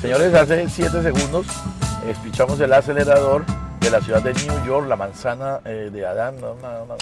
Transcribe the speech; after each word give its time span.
Señores, 0.00 0.32
hace 0.32 0.66
7 0.66 1.02
segundos 1.02 1.46
espichamos 2.08 2.58
el 2.58 2.72
acelerador 2.72 3.44
de 3.78 3.90
la 3.90 4.00
ciudad 4.00 4.22
de 4.22 4.32
New 4.32 4.64
York, 4.64 4.88
la 4.88 4.96
manzana 4.96 5.60
eh, 5.66 5.90
de 5.92 6.06
Adán, 6.06 6.40
no, 6.40 6.54
no, 6.54 6.86
no, 6.86 6.96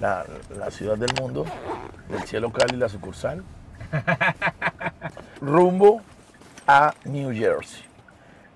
la, 0.00 0.24
la 0.58 0.70
ciudad 0.70 0.96
del 0.96 1.10
mundo, 1.20 1.44
del 2.08 2.22
cielo 2.22 2.50
Cali, 2.50 2.78
la 2.78 2.88
sucursal, 2.88 3.44
rumbo 5.42 6.00
a 6.66 6.94
New 7.04 7.30
Jersey. 7.34 7.84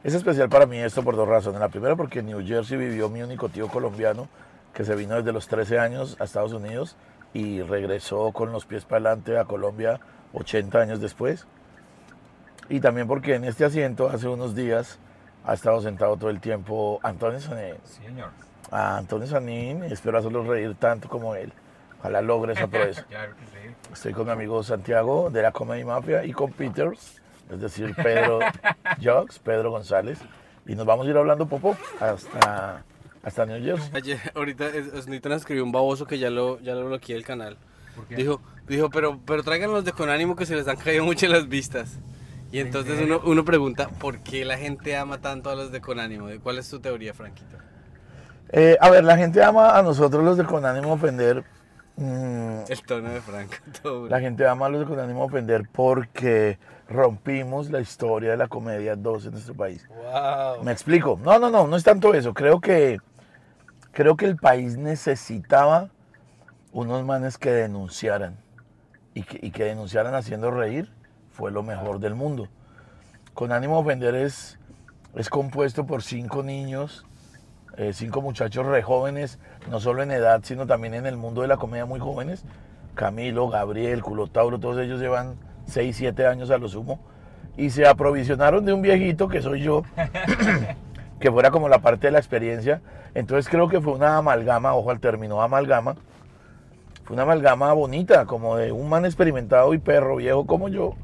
Es 0.02 0.14
especial 0.14 0.48
para 0.48 0.64
mí 0.64 0.78
esto 0.78 1.02
por 1.02 1.14
dos 1.14 1.28
razones. 1.28 1.60
La 1.60 1.68
primera 1.68 1.96
porque 1.96 2.20
en 2.20 2.26
New 2.26 2.46
Jersey 2.46 2.78
vivió 2.78 3.10
mi 3.10 3.22
único 3.22 3.50
tío 3.50 3.68
colombiano 3.68 4.28
que 4.72 4.82
se 4.82 4.94
vino 4.94 5.16
desde 5.16 5.32
los 5.32 5.46
13 5.46 5.78
años 5.78 6.16
a 6.20 6.24
Estados 6.24 6.54
Unidos 6.54 6.96
y 7.34 7.60
regresó 7.60 8.32
con 8.32 8.50
los 8.50 8.64
pies 8.64 8.86
para 8.86 9.10
adelante 9.10 9.36
a 9.36 9.44
Colombia 9.44 10.00
80 10.32 10.78
años 10.78 11.00
después. 11.02 11.46
Y 12.68 12.80
también 12.80 13.06
porque 13.06 13.34
en 13.34 13.44
este 13.44 13.64
asiento 13.64 14.08
hace 14.08 14.28
unos 14.28 14.54
días 14.54 14.98
ha 15.44 15.54
estado 15.54 15.80
sentado 15.82 16.16
todo 16.16 16.30
el 16.30 16.40
tiempo 16.40 16.98
Antonio 17.02 17.40
Sanín. 17.40 17.74
señor. 17.84 18.30
A 18.70 18.96
Antonio 18.96 19.26
Sanín, 19.26 19.84
espero 19.84 20.18
hacerlo 20.18 20.44
reír 20.44 20.74
tanto 20.76 21.08
como 21.08 21.34
él. 21.34 21.52
Ojalá 22.00 22.22
logre 22.22 22.54
esa 22.54 22.66
proeza. 22.66 23.04
Claro 23.08 23.34
que 23.36 23.44
sí. 23.46 23.74
Estoy 23.92 24.12
con 24.12 24.26
mi 24.26 24.32
amigo 24.32 24.62
Santiago 24.62 25.30
de 25.30 25.42
la 25.42 25.52
Comedy 25.52 25.84
Mafia 25.84 26.24
y 26.24 26.32
con 26.32 26.52
Peters, 26.52 27.20
es 27.50 27.60
decir, 27.60 27.94
Pedro 27.94 28.40
Jocks, 29.02 29.38
Pedro 29.38 29.70
González. 29.70 30.18
Y 30.66 30.74
nos 30.74 30.86
vamos 30.86 31.06
a 31.06 31.10
ir 31.10 31.16
hablando 31.16 31.46
popo 31.46 31.76
hasta, 32.00 32.82
hasta 33.22 33.46
New 33.46 33.62
Jersey. 33.62 33.90
Ayer, 33.94 34.18
ahorita 34.34 34.70
nos 35.28 35.36
escribió 35.36 35.62
un 35.62 35.72
baboso 35.72 36.06
que 36.06 36.18
ya 36.18 36.30
lo, 36.30 36.58
ya 36.60 36.74
lo 36.74 36.86
bloqueé 36.86 37.16
el 37.16 37.24
canal. 37.24 37.58
¿Por 37.94 38.06
qué? 38.06 38.16
Dijo, 38.16 38.40
dijo 38.66 38.88
pero, 38.90 39.20
pero 39.26 39.42
traigan 39.42 39.70
los 39.70 39.84
de 39.84 39.92
con 39.92 40.08
ánimo 40.08 40.36
que 40.36 40.46
se 40.46 40.56
les 40.56 40.66
han 40.66 40.76
caído 40.76 41.04
mucho 41.04 41.26
las 41.28 41.46
vistas. 41.48 41.98
Y 42.54 42.60
entonces 42.60 43.00
uno, 43.02 43.20
uno 43.24 43.44
pregunta, 43.44 43.88
¿por 43.88 44.20
qué 44.20 44.44
la 44.44 44.56
gente 44.56 44.96
ama 44.96 45.20
tanto 45.20 45.50
a 45.50 45.56
los 45.56 45.72
de 45.72 45.80
con 45.80 45.98
ánimo? 45.98 46.28
¿Cuál 46.40 46.58
es 46.58 46.70
tu 46.70 46.78
teoría, 46.78 47.12
Franquito? 47.12 47.56
Eh, 48.50 48.76
a 48.80 48.90
ver, 48.90 49.02
la 49.02 49.16
gente 49.16 49.42
ama 49.42 49.76
a 49.76 49.82
nosotros 49.82 50.22
los 50.22 50.36
de 50.36 50.44
Con 50.44 50.64
Ánimo 50.64 50.92
Ofender. 50.92 51.42
mm, 51.96 52.60
El 52.68 52.82
tono 52.86 53.10
de 53.10 53.20
Franco. 53.20 53.54
todo 53.82 54.08
la 54.08 54.20
gente 54.20 54.46
ama 54.46 54.66
a 54.66 54.68
los 54.68 54.82
de 54.82 54.86
Con 54.86 55.00
Ánimo 55.00 55.24
Ofender 55.24 55.64
porque 55.72 56.60
rompimos 56.88 57.72
la 57.72 57.80
historia 57.80 58.30
de 58.30 58.36
la 58.36 58.46
comedia 58.46 58.94
2 58.94 59.26
en 59.26 59.32
nuestro 59.32 59.54
país. 59.54 59.88
Wow. 59.88 60.62
Me 60.62 60.70
explico. 60.70 61.18
No, 61.24 61.40
no, 61.40 61.50
no, 61.50 61.66
no 61.66 61.74
es 61.74 61.82
tanto 61.82 62.14
eso. 62.14 62.34
Creo 62.34 62.60
que, 62.60 63.00
creo 63.90 64.16
que 64.16 64.26
el 64.26 64.36
país 64.36 64.76
necesitaba 64.76 65.90
unos 66.70 67.04
manes 67.04 67.36
que 67.36 67.50
denunciaran. 67.50 68.36
Y 69.12 69.24
que, 69.24 69.44
y 69.44 69.50
que 69.50 69.64
denunciaran 69.64 70.14
haciendo 70.14 70.52
reír 70.52 70.88
fue 71.34 71.50
lo 71.50 71.64
mejor 71.64 71.98
del 71.98 72.14
mundo. 72.14 72.48
Con 73.34 73.50
ánimo 73.50 73.74
de 73.74 73.80
ofender 73.80 74.14
es, 74.14 74.56
es 75.16 75.28
compuesto 75.28 75.84
por 75.84 76.02
cinco 76.02 76.44
niños, 76.44 77.04
eh, 77.76 77.92
cinco 77.92 78.22
muchachos 78.22 78.64
re 78.64 78.82
jóvenes, 78.82 79.40
no 79.68 79.80
solo 79.80 80.04
en 80.04 80.12
edad, 80.12 80.42
sino 80.44 80.66
también 80.66 80.94
en 80.94 81.06
el 81.06 81.16
mundo 81.16 81.42
de 81.42 81.48
la 81.48 81.56
comedia 81.56 81.86
muy 81.86 81.98
jóvenes. 81.98 82.44
Camilo, 82.94 83.48
Gabriel, 83.48 84.00
Culotauro, 84.00 84.60
todos 84.60 84.78
ellos 84.78 85.00
llevan 85.00 85.34
6, 85.66 85.96
7 85.96 86.24
años 86.28 86.52
a 86.52 86.58
lo 86.58 86.68
sumo. 86.68 87.00
Y 87.56 87.70
se 87.70 87.84
aprovisionaron 87.84 88.64
de 88.64 88.72
un 88.72 88.82
viejito 88.82 89.26
que 89.26 89.42
soy 89.42 89.62
yo, 89.62 89.82
que 91.18 91.32
fuera 91.32 91.50
como 91.50 91.68
la 91.68 91.80
parte 91.80 92.06
de 92.06 92.12
la 92.12 92.18
experiencia. 92.18 92.80
Entonces 93.12 93.50
creo 93.50 93.68
que 93.68 93.80
fue 93.80 93.94
una 93.94 94.18
amalgama, 94.18 94.74
ojo 94.74 94.92
al 94.92 95.00
término, 95.00 95.42
amalgama. 95.42 95.96
Fue 97.04 97.14
una 97.14 97.24
amalgama 97.24 97.72
bonita, 97.72 98.24
como 98.24 98.56
de 98.56 98.70
un 98.70 98.88
man 98.88 99.04
experimentado 99.04 99.74
y 99.74 99.78
perro 99.78 100.16
viejo 100.16 100.46
como 100.46 100.68
yo, 100.68 100.94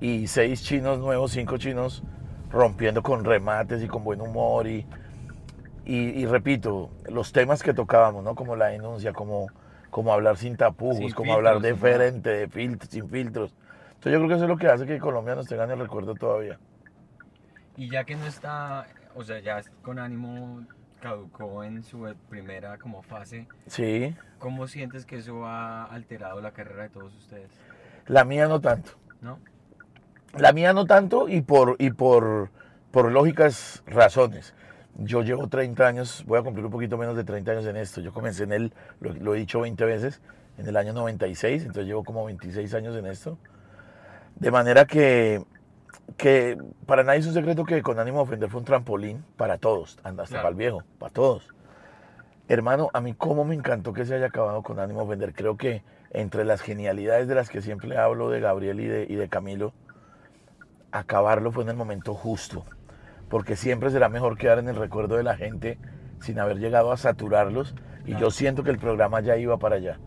y 0.00 0.26
seis 0.26 0.62
chinos 0.62 0.98
nuevos, 0.98 1.32
cinco 1.32 1.56
chinos 1.58 2.02
rompiendo 2.50 3.02
con 3.02 3.24
remates 3.24 3.82
y 3.82 3.88
con 3.88 4.04
buen 4.04 4.20
humor. 4.20 4.66
Y, 4.66 4.86
y, 5.84 5.96
y 5.96 6.26
repito, 6.26 6.90
los 7.08 7.32
temas 7.32 7.62
que 7.62 7.74
tocábamos, 7.74 8.22
¿no? 8.24 8.34
Como 8.34 8.56
la 8.56 8.66
denuncia, 8.66 9.12
como, 9.12 9.46
como 9.90 10.12
hablar 10.12 10.36
sin 10.36 10.56
tapujos, 10.56 10.96
Sin 10.96 11.12
como 11.12 11.32
hablar 11.34 11.60
de 11.60 11.74
filtros, 11.74 11.96
frente, 11.96 12.30
de 12.30 12.48
filtros, 12.48 12.90
sin 12.90 13.08
filtros. 13.08 13.54
Entonces 13.94 14.12
yo 14.12 14.18
creo 14.18 14.28
que 14.28 14.34
eso 14.34 14.44
es 14.44 14.48
lo 14.50 14.56
que 14.56 14.68
hace 14.68 14.86
que 14.86 14.98
Colombia 14.98 15.34
nos 15.34 15.46
tenga 15.48 15.64
en 15.64 15.72
el 15.72 15.80
recuerdo 15.80 16.14
todavía. 16.14 16.58
Y 17.76 17.90
ya 17.90 18.04
que 18.04 18.16
no 18.16 18.26
está, 18.26 18.86
o 19.14 19.22
sea, 19.24 19.38
ya 19.40 19.62
con 19.82 19.98
ánimo 19.98 20.66
caducó 21.00 21.62
en 21.64 21.82
su 21.84 22.12
primera 22.28 22.76
como 22.78 23.02
fase, 23.02 23.46
Sí, 23.66 24.14
¿cómo 24.38 24.66
sientes 24.66 25.06
que 25.06 25.16
eso 25.16 25.46
ha 25.46 25.84
alterado 25.84 26.40
la 26.40 26.52
carrera 26.52 26.84
de 26.84 26.88
todos 26.90 27.14
ustedes? 27.16 27.50
la 28.06 28.24
mía 28.24 28.48
no 28.48 28.60
tanto. 28.60 28.92
¿No? 29.20 29.38
La 30.36 30.52
mía 30.52 30.72
no 30.72 30.84
tanto 30.86 31.28
y 31.28 31.40
por, 31.40 31.76
y 31.78 31.90
por, 31.90 32.50
por 32.90 33.10
lógicas 33.10 33.82
razones. 33.86 34.54
Yo 34.96 35.22
llevo 35.22 35.48
30 35.48 35.86
años, 35.86 36.24
voy 36.26 36.38
a 36.38 36.42
cumplir 36.42 36.64
un 36.64 36.72
poquito 36.72 36.98
menos 36.98 37.16
de 37.16 37.24
30 37.24 37.52
años 37.52 37.66
en 37.66 37.76
esto. 37.76 38.00
Yo 38.00 38.12
comencé 38.12 38.44
en 38.44 38.52
él, 38.52 38.72
lo, 39.00 39.12
lo 39.14 39.34
he 39.34 39.38
dicho 39.38 39.60
20 39.60 39.84
veces, 39.84 40.20
en 40.58 40.66
el 40.66 40.76
año 40.76 40.92
96, 40.92 41.62
entonces 41.62 41.86
llevo 41.86 42.02
como 42.04 42.24
26 42.24 42.74
años 42.74 42.96
en 42.96 43.06
esto. 43.06 43.38
De 44.36 44.50
manera 44.50 44.84
que, 44.84 45.42
que 46.16 46.58
para 46.86 47.04
nadie 47.04 47.20
es 47.20 47.26
un 47.26 47.34
secreto 47.34 47.64
que 47.64 47.80
con 47.82 47.98
ánimo 47.98 48.18
de 48.18 48.22
ofender 48.24 48.50
fue 48.50 48.60
un 48.60 48.64
trampolín 48.64 49.24
para 49.36 49.58
todos, 49.58 49.98
hasta 50.02 50.12
Claro. 50.24 50.28
para 50.42 50.48
el 50.48 50.54
viejo, 50.56 50.82
para 50.98 51.12
todos. 51.12 51.48
Hermano, 52.48 52.90
a 52.92 53.00
mí 53.00 53.14
cómo 53.14 53.44
me 53.44 53.54
encantó 53.54 53.92
que 53.92 54.04
se 54.04 54.14
haya 54.14 54.26
acabado 54.26 54.62
con 54.62 54.78
ánimo 54.80 55.00
de 55.00 55.06
ofender. 55.06 55.34
Creo 55.34 55.56
que 55.56 55.82
entre 56.10 56.44
las 56.44 56.60
genialidades 56.62 57.28
de 57.28 57.34
las 57.34 57.50
que 57.50 57.60
siempre 57.62 57.96
hablo 57.98 58.30
de 58.30 58.40
Gabriel 58.40 58.80
y 58.80 58.86
de, 58.86 59.06
y 59.08 59.16
de 59.16 59.28
Camilo, 59.28 59.72
acabarlo 60.92 61.52
fue 61.52 61.62
en 61.64 61.70
el 61.70 61.76
momento 61.76 62.14
justo. 62.14 62.64
Porque 63.28 63.56
siempre 63.56 63.90
será 63.90 64.08
mejor 64.08 64.38
quedar 64.38 64.58
en 64.58 64.68
el 64.68 64.76
recuerdo 64.76 65.16
de 65.16 65.22
la 65.22 65.36
gente 65.36 65.78
sin 66.20 66.38
haber 66.38 66.58
llegado 66.58 66.92
a 66.92 66.96
saturarlos. 66.96 67.74
Y 68.06 68.16
yo 68.16 68.30
siento 68.30 68.62
que 68.64 68.70
el 68.70 68.78
programa 68.78 69.20
ya 69.20 69.36
iba 69.36 69.58
para 69.58 69.76
allá. 69.76 69.98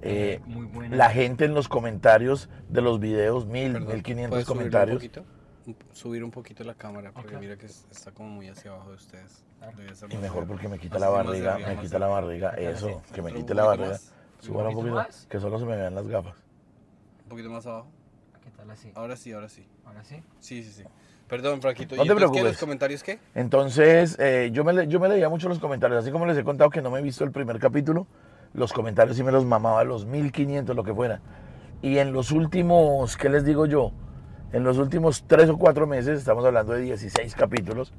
Eh, 0.00 0.40
Muy 0.46 0.88
la 0.88 1.10
gente 1.10 1.44
en 1.44 1.54
los 1.54 1.68
comentarios 1.68 2.48
de 2.68 2.80
los 2.80 3.00
videos, 3.00 3.46
mil, 3.46 3.72
Perdón, 3.72 3.92
mil 3.94 4.02
quinientos 4.02 4.30
¿puedes 4.30 4.46
subirle 4.46 4.70
comentarios. 4.70 5.02
Un 5.02 5.08
poquito? 5.08 5.24
Un- 5.66 5.76
Subir 5.92 6.24
un 6.24 6.30
poquito 6.30 6.64
la 6.64 6.74
cámara, 6.74 7.10
porque 7.12 7.34
Ok. 7.34 7.40
mira 7.42 7.56
que 7.56 7.66
es- 7.66 7.86
está 7.90 8.12
como 8.12 8.30
muy 8.30 8.48
hacia 8.48 8.70
abajo 8.70 8.90
de 8.90 8.94
ustedes. 8.96 9.44
Y 10.08 10.16
mejor 10.16 10.46
porque 10.46 10.68
me 10.68 10.78
quita 10.78 10.98
la 10.98 11.08
barriga, 11.10 11.54
arriba, 11.54 11.68
me 11.68 11.76
quita 11.80 11.98
la 11.98 12.06
barriga, 12.06 12.50
eso, 12.50 13.02
que 13.12 13.20
me 13.20 13.32
quite 13.34 13.54
la 13.54 13.64
barriga. 13.64 13.98
Súbala 14.38 14.68
un 14.68 14.74
poquito 14.76 14.94
poquito, 14.94 14.94
más? 14.94 15.26
que 15.28 15.40
solo 15.40 15.58
se 15.58 15.66
me 15.66 15.76
vean 15.76 15.94
las 15.96 16.06
gafas. 16.06 16.36
Un 17.24 17.28
poquito 17.28 17.50
más 17.50 17.66
abajo. 17.66 17.88
¿Qué 18.48 18.56
tal 18.56 18.70
así? 18.70 18.90
Ahora 18.94 19.14
sí, 19.16 19.32
ahora 19.32 19.48
sí. 19.50 19.66
Ahora 19.84 20.02
sí. 20.04 20.22
Sí, 20.40 20.62
sí, 20.62 20.70
sí. 20.72 20.84
Perdón, 21.28 21.60
Franquito. 21.60 21.96
No 21.96 22.02
¿Y 22.02 22.06
te 22.06 22.12
qué? 22.12 22.16
preocupes. 22.16 22.44
¿Los 22.44 22.56
comentarios 22.56 23.02
qué? 23.02 23.18
Entonces, 23.34 24.16
eh, 24.18 24.48
yo, 24.54 24.64
me 24.64 24.72
le- 24.72 24.86
yo 24.88 24.98
me 25.00 25.08
leía 25.10 25.28
mucho 25.28 25.50
los 25.50 25.58
comentarios, 25.58 26.02
así 26.02 26.10
como 26.10 26.24
les 26.24 26.38
he 26.38 26.44
contado 26.44 26.70
que 26.70 26.80
no 26.80 26.90
me 26.90 27.00
he 27.00 27.02
visto 27.02 27.24
el 27.24 27.30
primer 27.30 27.58
capítulo, 27.58 28.06
los 28.54 28.72
comentarios 28.72 29.18
sí 29.18 29.22
me 29.22 29.32
los 29.32 29.44
mamaba, 29.44 29.84
los 29.84 30.06
1500, 30.06 30.74
lo 30.74 30.82
que 30.82 30.94
fuera. 30.94 31.20
Y 31.82 31.98
en 31.98 32.14
los 32.14 32.30
últimos, 32.32 33.18
¿qué 33.18 33.28
les 33.28 33.44
digo 33.44 33.66
yo? 33.66 33.92
En 34.54 34.64
los 34.64 34.78
últimos 34.78 35.24
tres 35.26 35.50
o 35.50 35.58
cuatro 35.58 35.86
meses, 35.86 36.18
estamos 36.18 36.42
hablando 36.46 36.72
de 36.72 36.80
16 36.80 37.34
capítulos, 37.34 37.92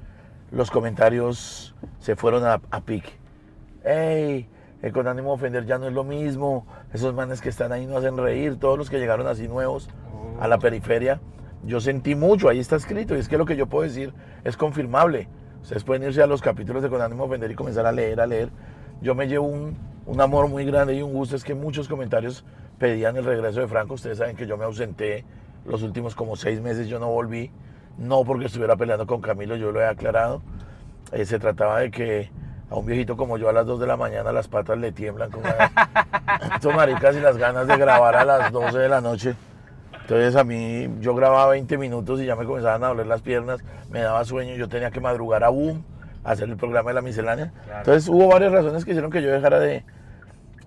los 0.49 0.71
comentarios 0.71 1.75
se 1.99 2.16
fueron 2.16 2.43
a, 2.45 2.59
a 2.71 2.81
pique. 2.81 3.11
¡Ey! 3.85 4.49
eh, 4.81 4.91
con 4.91 5.07
ánimo 5.07 5.29
de 5.29 5.35
ofender 5.35 5.66
ya 5.66 5.77
no 5.77 5.87
es 5.87 5.93
lo 5.93 6.03
mismo, 6.05 6.66
esos 6.93 7.13
manes 7.13 7.41
que 7.41 7.49
están 7.49 7.71
ahí 7.73 7.85
no 7.85 7.97
hacen 7.97 8.17
reír, 8.17 8.57
todos 8.57 8.77
los 8.77 8.89
que 8.89 8.97
llegaron 8.97 9.27
así 9.27 9.47
nuevos 9.47 9.89
a 10.39 10.47
la 10.47 10.57
periferia, 10.57 11.19
yo 11.63 11.81
sentí 11.81 12.16
mucho, 12.16 12.50
ahí 12.50 12.59
está 12.59 12.75
escrito, 12.75 13.16
y 13.16 13.19
es 13.19 13.27
que 13.27 13.38
lo 13.38 13.45
que 13.45 13.55
yo 13.55 13.67
puedo 13.67 13.83
decir 13.83 14.13
es 14.44 14.55
confirmable. 14.57 15.27
Ustedes 15.61 15.83
pueden 15.83 16.03
irse 16.03 16.22
a 16.23 16.27
los 16.27 16.41
capítulos 16.41 16.81
de 16.81 16.89
Con 16.89 17.01
ánimo 17.01 17.23
de 17.23 17.29
ofender 17.29 17.51
y 17.51 17.55
comenzar 17.55 17.85
a 17.85 17.91
leer, 17.91 18.22
a 18.22 18.25
leer. 18.25 18.49
Yo 19.01 19.13
me 19.13 19.28
llevo 19.28 19.47
un, 19.47 19.78
un 20.05 20.22
amor 20.22 20.47
muy 20.47 20.66
grande 20.66 20.95
y 20.95 21.01
un 21.01 21.13
gusto, 21.13 21.35
es 21.35 21.44
que 21.44 21.53
muchos 21.53 21.87
comentarios 21.87 22.46
pedían 22.78 23.17
el 23.17 23.25
regreso 23.25 23.59
de 23.59 23.67
Franco, 23.67 23.96
ustedes 23.96 24.19
saben 24.19 24.37
que 24.37 24.47
yo 24.47 24.58
me 24.58 24.64
ausenté 24.64 25.25
los 25.66 25.84
últimos 25.84 26.16
como 26.16 26.37
seis 26.37 26.61
meses, 26.61 26.87
yo 26.87 26.97
no 26.99 27.09
volví, 27.09 27.52
no 27.97 28.23
porque 28.23 28.46
estuviera 28.46 28.78
peleando 28.78 29.05
con 29.05 29.19
Camilo, 29.19 29.58
yo 29.58 29.72
lo 29.72 29.81
he 29.81 29.85
aclarado, 29.85 30.41
Eh, 31.11 31.25
se 31.25 31.40
trataba 31.40 31.79
de 31.79 31.90
que 31.90 32.29
a 32.69 32.75
un 32.75 32.85
viejito 32.85 33.17
como 33.17 33.37
yo 33.37 33.49
a 33.49 33.53
las 33.53 33.66
2 33.66 33.79
de 33.79 33.87
la 33.87 33.97
mañana 33.97 34.31
las 34.31 34.47
patas 34.47 34.78
le 34.78 34.91
tiemblan 34.91 35.31
como 35.31 35.46
estos 36.55 36.75
maricas 36.75 37.16
y 37.16 37.19
las 37.19 37.35
ganas 37.35 37.67
de 37.67 37.75
grabar 37.78 38.16
a 38.16 38.23
las 38.23 38.52
12 38.52 38.78
de 38.78 38.90
la 38.90 39.02
noche. 39.02 39.35
Entonces 40.09 40.35
a 40.35 40.44
mí 40.44 40.90
yo 41.02 41.14
grababa 41.14 41.52
20 41.52 41.78
minutos 41.78 42.20
y 42.20 42.26
ya 42.26 42.35
me 42.35 42.44
comenzaban 42.44 42.84
a 42.84 42.88
doler 42.88 43.06
las 43.06 43.22
piernas, 43.22 43.64
me 43.91 44.00
daba 44.00 44.26
sueño, 44.26 44.56
yo 44.56 44.67
tenía 44.67 44.90
que 44.90 45.00
madrugar 45.00 45.44
a 45.44 45.50
boom 45.50 45.84
hacer 46.23 46.50
el 46.50 46.58
programa 46.58 46.90
de 46.90 46.96
la 46.96 47.02
miscelánea. 47.03 47.52
Claro. 47.66 47.79
Entonces 47.82 48.09
hubo 48.09 48.28
varias 48.28 48.52
razones 48.52 48.84
que 48.84 48.90
hicieron 48.90 49.11
que 49.11 49.22
yo 49.22 49.32
dejara 49.32 49.59
de... 49.59 49.85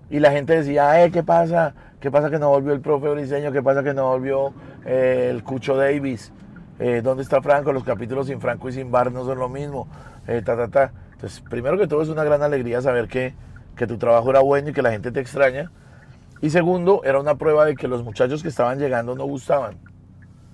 Y 0.09 0.21
la 0.21 0.31
gente 0.31 0.55
decía, 0.55 1.03
eh, 1.03 1.11
¿qué 1.11 1.23
pasa? 1.23 1.73
¿Qué 1.99 2.09
pasa 2.09 2.29
que 2.29 2.39
no 2.39 2.47
volvió 2.51 2.71
el 2.71 2.79
profe 2.79 3.09
Briseño? 3.09 3.51
¿Qué 3.51 3.61
pasa 3.61 3.83
que 3.83 3.93
no 3.93 4.07
volvió 4.07 4.53
eh, 4.85 5.27
el 5.29 5.43
Cucho 5.43 5.75
Davis? 5.75 6.31
Eh, 6.79 7.01
¿Dónde 7.03 7.23
está 7.23 7.41
Franco? 7.41 7.73
Los 7.73 7.83
capítulos 7.83 8.27
sin 8.27 8.39
Franco 8.39 8.69
y 8.69 8.71
sin 8.71 8.91
Bar 8.91 9.11
no 9.11 9.25
son 9.25 9.39
lo 9.39 9.49
mismo. 9.49 9.89
Eh, 10.25 10.41
ta, 10.41 10.55
ta, 10.55 10.69
ta. 10.69 10.93
Entonces, 11.11 11.41
primero 11.41 11.77
que 11.77 11.87
todo 11.87 12.01
es 12.01 12.07
una 12.07 12.23
gran 12.23 12.43
alegría 12.43 12.81
saber 12.81 13.09
que, 13.09 13.33
que 13.75 13.87
tu 13.87 13.97
trabajo 13.97 14.29
era 14.29 14.39
bueno 14.39 14.69
y 14.69 14.73
que 14.73 14.81
la 14.81 14.91
gente 14.91 15.11
te 15.11 15.19
extraña. 15.19 15.69
Y 16.41 16.49
segundo, 16.49 17.01
era 17.03 17.19
una 17.19 17.35
prueba 17.35 17.65
de 17.65 17.75
que 17.75 17.87
los 17.87 18.03
muchachos 18.03 18.41
que 18.43 18.49
estaban 18.49 18.77
llegando 18.79 19.15
no 19.15 19.23
gustaban. 19.25 19.77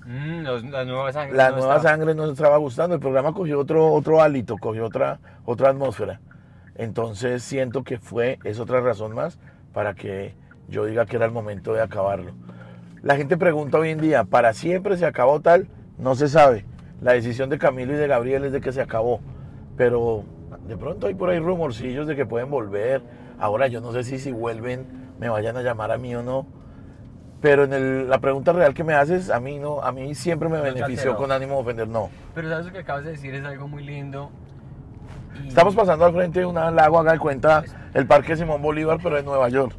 Mm, 0.05 0.41
los- 0.43 0.63
la 0.63 0.85
nueva 0.85 1.11
sangre. 1.11 1.35
La 1.37 1.49
no 1.51 1.57
nueva 1.57 1.77
está. 1.77 1.89
sangre 1.89 2.15
no 2.15 2.25
estaba 2.31 2.57
gustando, 2.57 2.95
el 2.95 3.01
programa 3.01 3.33
cogió 3.33 3.59
otro, 3.59 3.91
otro 3.91 4.21
hálito, 4.21 4.57
cogió 4.57 4.85
otra, 4.85 5.19
otra 5.45 5.69
atmósfera. 5.69 6.19
Entonces 6.75 7.43
siento 7.43 7.83
que 7.83 7.97
fue, 7.97 8.39
es 8.43 8.59
otra 8.59 8.81
razón 8.81 9.13
más 9.13 9.37
para 9.73 9.93
que 9.95 10.35
yo 10.67 10.85
diga 10.85 11.05
que 11.05 11.17
era 11.17 11.25
el 11.25 11.31
momento 11.31 11.73
de 11.73 11.81
acabarlo. 11.81 12.31
La 13.01 13.15
gente 13.15 13.37
pregunta 13.37 13.77
hoy 13.77 13.89
en 13.89 13.99
día, 14.01 14.23
¿para 14.23 14.53
siempre 14.53 14.97
se 14.97 15.05
acabó 15.05 15.39
tal? 15.41 15.67
No 15.97 16.15
se 16.15 16.27
sabe. 16.27 16.65
La 17.01 17.13
decisión 17.13 17.49
de 17.49 17.57
Camilo 17.57 17.93
y 17.93 17.97
de 17.97 18.07
Gabriel 18.07 18.45
es 18.45 18.51
de 18.51 18.61
que 18.61 18.71
se 18.71 18.81
acabó. 18.81 19.19
Pero 19.77 20.23
de 20.67 20.75
pronto 20.77 21.07
hay 21.07 21.13
por 21.15 21.29
ahí 21.29 21.39
rumorcillos 21.39 22.07
de 22.07 22.15
que 22.15 22.25
pueden 22.25 22.49
volver. 22.49 23.01
Ahora 23.39 23.67
yo 23.67 23.81
no 23.81 23.91
sé 23.93 24.03
si 24.03 24.19
si 24.19 24.31
vuelven 24.31 24.85
me 25.19 25.29
vayan 25.29 25.57
a 25.57 25.61
llamar 25.61 25.91
a 25.91 25.97
mí 25.97 26.15
o 26.15 26.23
no. 26.23 26.45
Pero 27.41 27.63
en 27.63 27.73
el- 27.73 28.09
la 28.09 28.19
pregunta 28.19 28.51
real 28.51 28.73
que 28.73 28.83
me 28.83 28.93
haces, 28.93 29.29
a 29.29 29.39
mí 29.39 29.59
no, 29.59 29.81
a 29.81 29.91
mí 29.93 30.13
siempre 30.13 30.49
me 30.49 30.57
No 30.57 30.63
benefició 30.63 31.15
con 31.15 31.31
ánimo 31.31 31.55
de 31.55 31.61
ofender, 31.61 31.87
no. 31.87 32.09
Pero 32.35 32.49
sabes 32.49 32.65
lo 32.65 32.71
que 32.73 32.79
acabas 32.79 33.05
de 33.05 33.11
decir 33.11 33.33
es 33.35 33.45
algo 33.45 33.67
muy 33.67 33.83
lindo. 33.83 34.29
y- 35.41 35.47
Estamos 35.47 35.73
pasando 35.75 36.03
al 36.05 36.13
frente 36.13 36.39
de 36.41 36.45
un 36.45 36.55
lago, 36.55 36.99
haga 36.99 37.13
de 37.13 37.19
cuenta, 37.19 37.63
el 37.93 38.05
Parque 38.07 38.35
Simón 38.35 38.61
Bolívar, 38.61 38.97
pero 39.01 39.17
en 39.17 39.23
Nueva 39.25 39.47
York. 39.47 39.73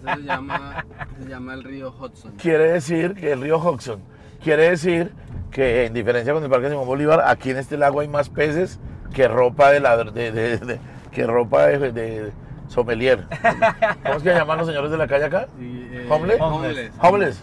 Eso 0.00 0.14
se 0.16 0.22
llama, 0.22 0.84
se 1.20 1.28
llama 1.28 1.54
el 1.54 1.64
río 1.64 1.92
Hudson. 1.98 2.32
Quiere 2.36 2.72
decir 2.72 3.14
que 3.14 3.32
el 3.32 3.40
río 3.40 3.58
Hudson, 3.58 4.00
quiere 4.42 4.70
decir 4.70 5.12
que 5.50 5.86
en 5.86 5.94
diferencia 5.94 6.32
con 6.34 6.44
el 6.44 6.50
Parque 6.50 6.68
Simón 6.68 6.86
Bolívar, 6.86 7.22
aquí 7.26 7.50
en 7.50 7.56
este 7.56 7.76
lago 7.78 7.98
hay 8.00 8.08
más 8.08 8.28
peces 8.28 8.78
que 9.12 9.26
ropa 9.26 9.70
de, 9.70 9.80
ladr- 9.82 10.12
de, 10.12 10.30
de- 10.30 10.58
de- 10.58 10.80
que 11.10 11.26
ropa 11.26 11.66
de, 11.66 11.92
de 11.92 12.32
sommelier. 12.68 13.26
¿Cómo 14.02 14.14
es 14.16 14.22
que 14.22 14.30
llaman 14.30 14.58
los 14.58 14.66
señores 14.66 14.90
de 14.90 14.96
la 14.96 15.06
calle 15.06 15.24
acá? 15.24 15.48
Sí, 15.58 15.88
eh, 15.92 16.06
¿Homeless? 16.10 16.40
Homeless. 16.40 16.92
Homeless. 17.00 17.42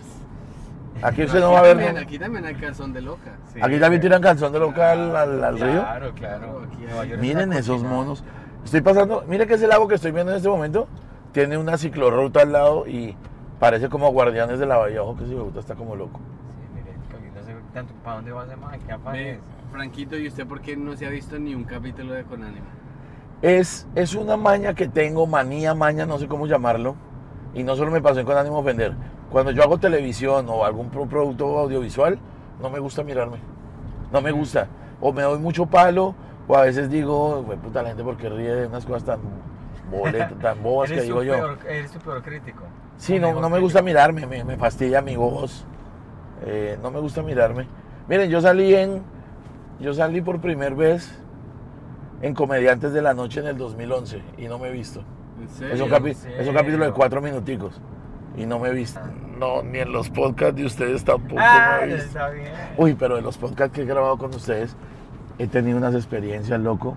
Aquí 1.01 1.23
usted 1.23 1.39
no 1.41 1.47
Aquí 1.47 1.53
va 1.56 1.59
a 1.59 1.73
ver. 1.73 1.97
Aquí 1.97 2.17
también 2.19 2.45
hay 2.45 2.56
calzón 2.56 2.94
de 2.94 3.01
loca. 3.01 3.31
Sí, 3.53 3.59
Aquí 3.62 3.79
también 3.79 4.01
tiran 4.01 4.21
canción 4.21 4.51
de 4.53 4.59
local 4.59 5.15
al, 5.15 5.44
al 5.44 5.56
río. 5.59 5.81
Claro, 5.81 6.13
claro. 6.15 6.62
Aquí 7.01 7.13
Miren 7.19 7.51
esos 7.53 7.77
cocinado. 7.77 7.95
monos. 7.95 8.23
Estoy 8.63 8.81
pasando, 8.81 9.23
miren 9.27 9.47
que 9.47 9.56
ese 9.56 9.67
lago 9.67 9.88
que 9.88 9.95
estoy 9.95 10.12
viendo 10.12 10.31
en 10.31 10.38
este 10.38 10.50
momento 10.50 10.88
tiene 11.33 11.57
una 11.57 11.77
ciclorruta 11.77 12.41
al 12.41 12.51
lado 12.53 12.88
y 12.88 13.15
parece 13.59 13.89
como 13.89 14.09
guardianes 14.12 14.57
de 14.57 14.65
la 14.65 14.77
bahía. 14.77 15.03
Ojo 15.03 15.17
que 15.17 15.25
ese 15.25 15.35
puta 15.35 15.59
está 15.59 15.75
como 15.75 15.95
loco. 15.95 16.19
Sí, 16.19 16.79
mire, 16.81 16.97
no 17.35 17.44
sé 17.44 17.53
tanto 17.73 17.94
para 18.03 18.15
dónde 18.15 18.31
va 18.31 18.45
ese 18.45 18.56
man, 18.56 18.79
¿qué 18.79 18.88
Ve, 18.88 18.94
aparece? 18.94 19.39
Franquito, 19.71 20.17
¿y 20.17 20.27
usted 20.29 20.47
por 20.47 20.62
qué 20.62 20.77
no 20.77 20.95
se 20.95 21.06
ha 21.06 21.09
visto 21.09 21.38
ni 21.38 21.53
un 21.53 21.65
capítulo 21.65 22.13
de 22.13 22.23
Conánimo? 22.23 22.65
Es, 23.41 23.87
es 23.95 24.15
una 24.15 24.37
maña 24.37 24.73
que 24.73 24.87
tengo, 24.87 25.27
manía, 25.27 25.73
maña, 25.75 26.05
no 26.05 26.17
sé 26.17 26.27
cómo 26.27 26.47
llamarlo. 26.47 26.95
Y 27.53 27.63
no 27.63 27.75
solo 27.75 27.91
me 27.91 28.01
pasó 28.01 28.19
en 28.19 28.25
con 28.25 28.37
ánimo 28.37 28.55
de 28.57 28.61
ofender. 28.61 28.93
Cuando 29.31 29.51
yo 29.51 29.63
hago 29.63 29.77
televisión 29.77 30.47
o 30.49 30.65
algún 30.65 30.89
pro- 30.89 31.05
producto 31.07 31.57
audiovisual, 31.59 32.17
no 32.61 32.69
me 32.69 32.79
gusta 32.79 33.03
mirarme. 33.03 33.37
No 34.11 34.21
me 34.21 34.31
gusta. 34.31 34.67
O 35.01 35.11
me 35.13 35.21
doy 35.23 35.39
mucho 35.39 35.65
palo, 35.65 36.15
o 36.47 36.55
a 36.55 36.61
veces 36.63 36.89
digo, 36.89 37.39
"Hue 37.47 37.57
puta 37.57 37.81
la 37.81 37.89
gente 37.89 38.03
porque 38.03 38.29
ríe 38.29 38.53
de 38.53 38.67
unas 38.67 38.85
cosas 38.85 39.03
tan, 39.03 39.19
boletas, 39.91 40.33
tan 40.41 40.61
bobas 40.63 40.91
que 40.91 41.01
digo 41.01 41.23
yo. 41.23 41.33
Eres 41.67 41.91
tu 41.91 41.99
peor 41.99 42.21
crítico. 42.21 42.63
Sí, 42.97 43.19
no, 43.19 43.39
no 43.39 43.49
me 43.49 43.59
gusta 43.59 43.81
mirarme, 43.81 44.25
me, 44.25 44.43
me 44.43 44.57
fastidia 44.57 45.01
mi 45.01 45.15
voz. 45.15 45.65
Eh, 46.45 46.77
no 46.81 46.91
me 46.91 46.99
gusta 46.99 47.21
mirarme. 47.21 47.67
Miren, 48.07 48.29
yo 48.29 48.41
salí 48.41 48.73
en. 48.73 49.01
Yo 49.79 49.93
salí 49.93 50.21
por 50.21 50.39
primera 50.39 50.73
vez 50.73 51.21
en 52.21 52.33
Comediantes 52.33 52.94
de 52.94 53.01
la 53.01 53.13
Noche 53.13 53.39
en 53.41 53.47
el 53.47 53.57
2011 53.57 54.21
y 54.38 54.47
no 54.47 54.57
me 54.59 54.69
he 54.69 54.71
visto. 54.71 55.01
¿En 55.39 55.45
Es 55.47 55.51
serio? 55.51 55.85
un, 55.85 55.91
capi- 55.91 56.15
¿En 56.25 56.41
es 56.41 56.47
un 56.47 56.53
capítulo 56.53 56.85
de 56.85 56.91
cuatro 56.91 57.21
minuticos 57.21 57.79
y 58.38 58.45
no 58.45 58.59
me 58.59 58.69
he 58.69 58.73
visto. 58.73 59.00
No, 59.38 59.62
ni 59.62 59.79
en 59.79 59.91
los 59.91 60.09
podcasts 60.09 60.56
de 60.56 60.65
ustedes 60.65 61.03
tampoco 61.03 61.41
Ah, 61.44 61.79
me 61.81 61.83
he 61.83 61.88
visto. 61.95 62.06
está 62.07 62.29
bien. 62.29 62.51
Uy, 62.77 62.94
pero 62.94 63.17
en 63.17 63.23
los 63.23 63.38
podcasts 63.38 63.73
que 63.75 63.81
he 63.81 63.85
grabado 63.85 64.17
con 64.17 64.33
ustedes 64.33 64.75
he 65.38 65.47
tenido 65.47 65.77
unas 65.77 65.94
experiencias, 65.95 66.59
loco. 66.59 66.95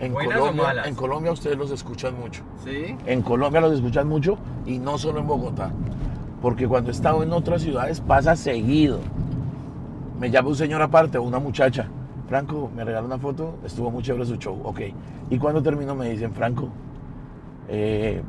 En 0.00 0.12
¿Buenas 0.12 0.36
o 0.38 0.40
Colombia, 0.46 0.82
en 0.86 0.94
Colombia 0.94 1.32
ustedes 1.32 1.56
los 1.56 1.70
escuchan 1.70 2.18
mucho. 2.18 2.42
¿Sí? 2.64 2.96
En 3.06 3.22
Colombia 3.22 3.60
los 3.60 3.74
escuchan 3.74 4.08
mucho 4.08 4.38
y 4.66 4.78
no 4.78 4.98
solo 4.98 5.20
en 5.20 5.26
Bogotá. 5.26 5.70
Porque 6.42 6.66
cuando 6.68 6.90
he 6.90 6.92
estado 6.92 7.22
en 7.22 7.32
otras 7.32 7.62
ciudades 7.62 8.00
pasa 8.00 8.36
seguido. 8.36 8.98
Me 10.18 10.30
llama 10.30 10.48
un 10.50 10.56
señor 10.56 10.82
aparte 10.82 11.18
o 11.18 11.22
una 11.22 11.38
muchacha. 11.38 11.88
Franco, 12.28 12.70
me 12.74 12.84
regala 12.84 13.06
una 13.06 13.18
foto, 13.18 13.58
estuvo 13.64 13.90
muy 13.90 14.02
chévere 14.02 14.24
su 14.24 14.36
show. 14.36 14.60
Ok. 14.64 14.80
Y 15.30 15.38
cuando 15.38 15.62
termino 15.62 15.94
me 15.94 16.08
dicen, 16.10 16.32
Franco, 16.32 16.68
eh, 17.68 18.22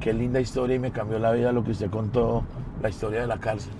qué 0.00 0.12
linda 0.12 0.40
historia 0.40 0.76
y 0.76 0.78
me 0.78 0.90
cambió 0.90 1.18
la 1.18 1.32
vida 1.32 1.52
lo 1.52 1.62
que 1.62 1.72
usted 1.72 1.90
contó, 1.90 2.42
la 2.82 2.88
historia 2.88 3.20
de 3.20 3.26
la 3.26 3.38
cárcel. 3.38 3.72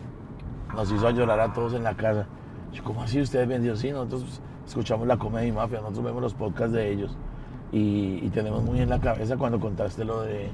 Nos 0.75 0.91
hizo 0.91 1.11
llorar 1.11 1.41
a 1.41 1.53
todos 1.53 1.75
en 1.75 1.83
la 1.83 1.95
casa. 1.95 2.27
Yo, 2.73 2.83
¿cómo 2.85 3.03
así 3.03 3.21
ustedes 3.21 3.49
vendió? 3.49 3.77
Sí, 3.77 3.91
nosotros 3.91 4.41
escuchamos 4.67 5.07
la 5.07 5.17
comedia 5.17 5.49
y 5.49 5.53
mafia, 5.53 5.81
nosotros 5.81 6.05
vemos 6.05 6.23
los 6.23 6.35
podcasts 6.35 6.73
de 6.73 6.91
ellos 6.91 7.17
y, 7.73 8.21
y 8.23 8.31
tenemos 8.33 8.63
muy 8.63 8.81
en 8.81 8.89
la 8.89 9.01
cabeza 9.01 9.37
cuando 9.37 9.61
contaste 9.61 10.05
lo 10.05 10.23
de, 10.23 10.49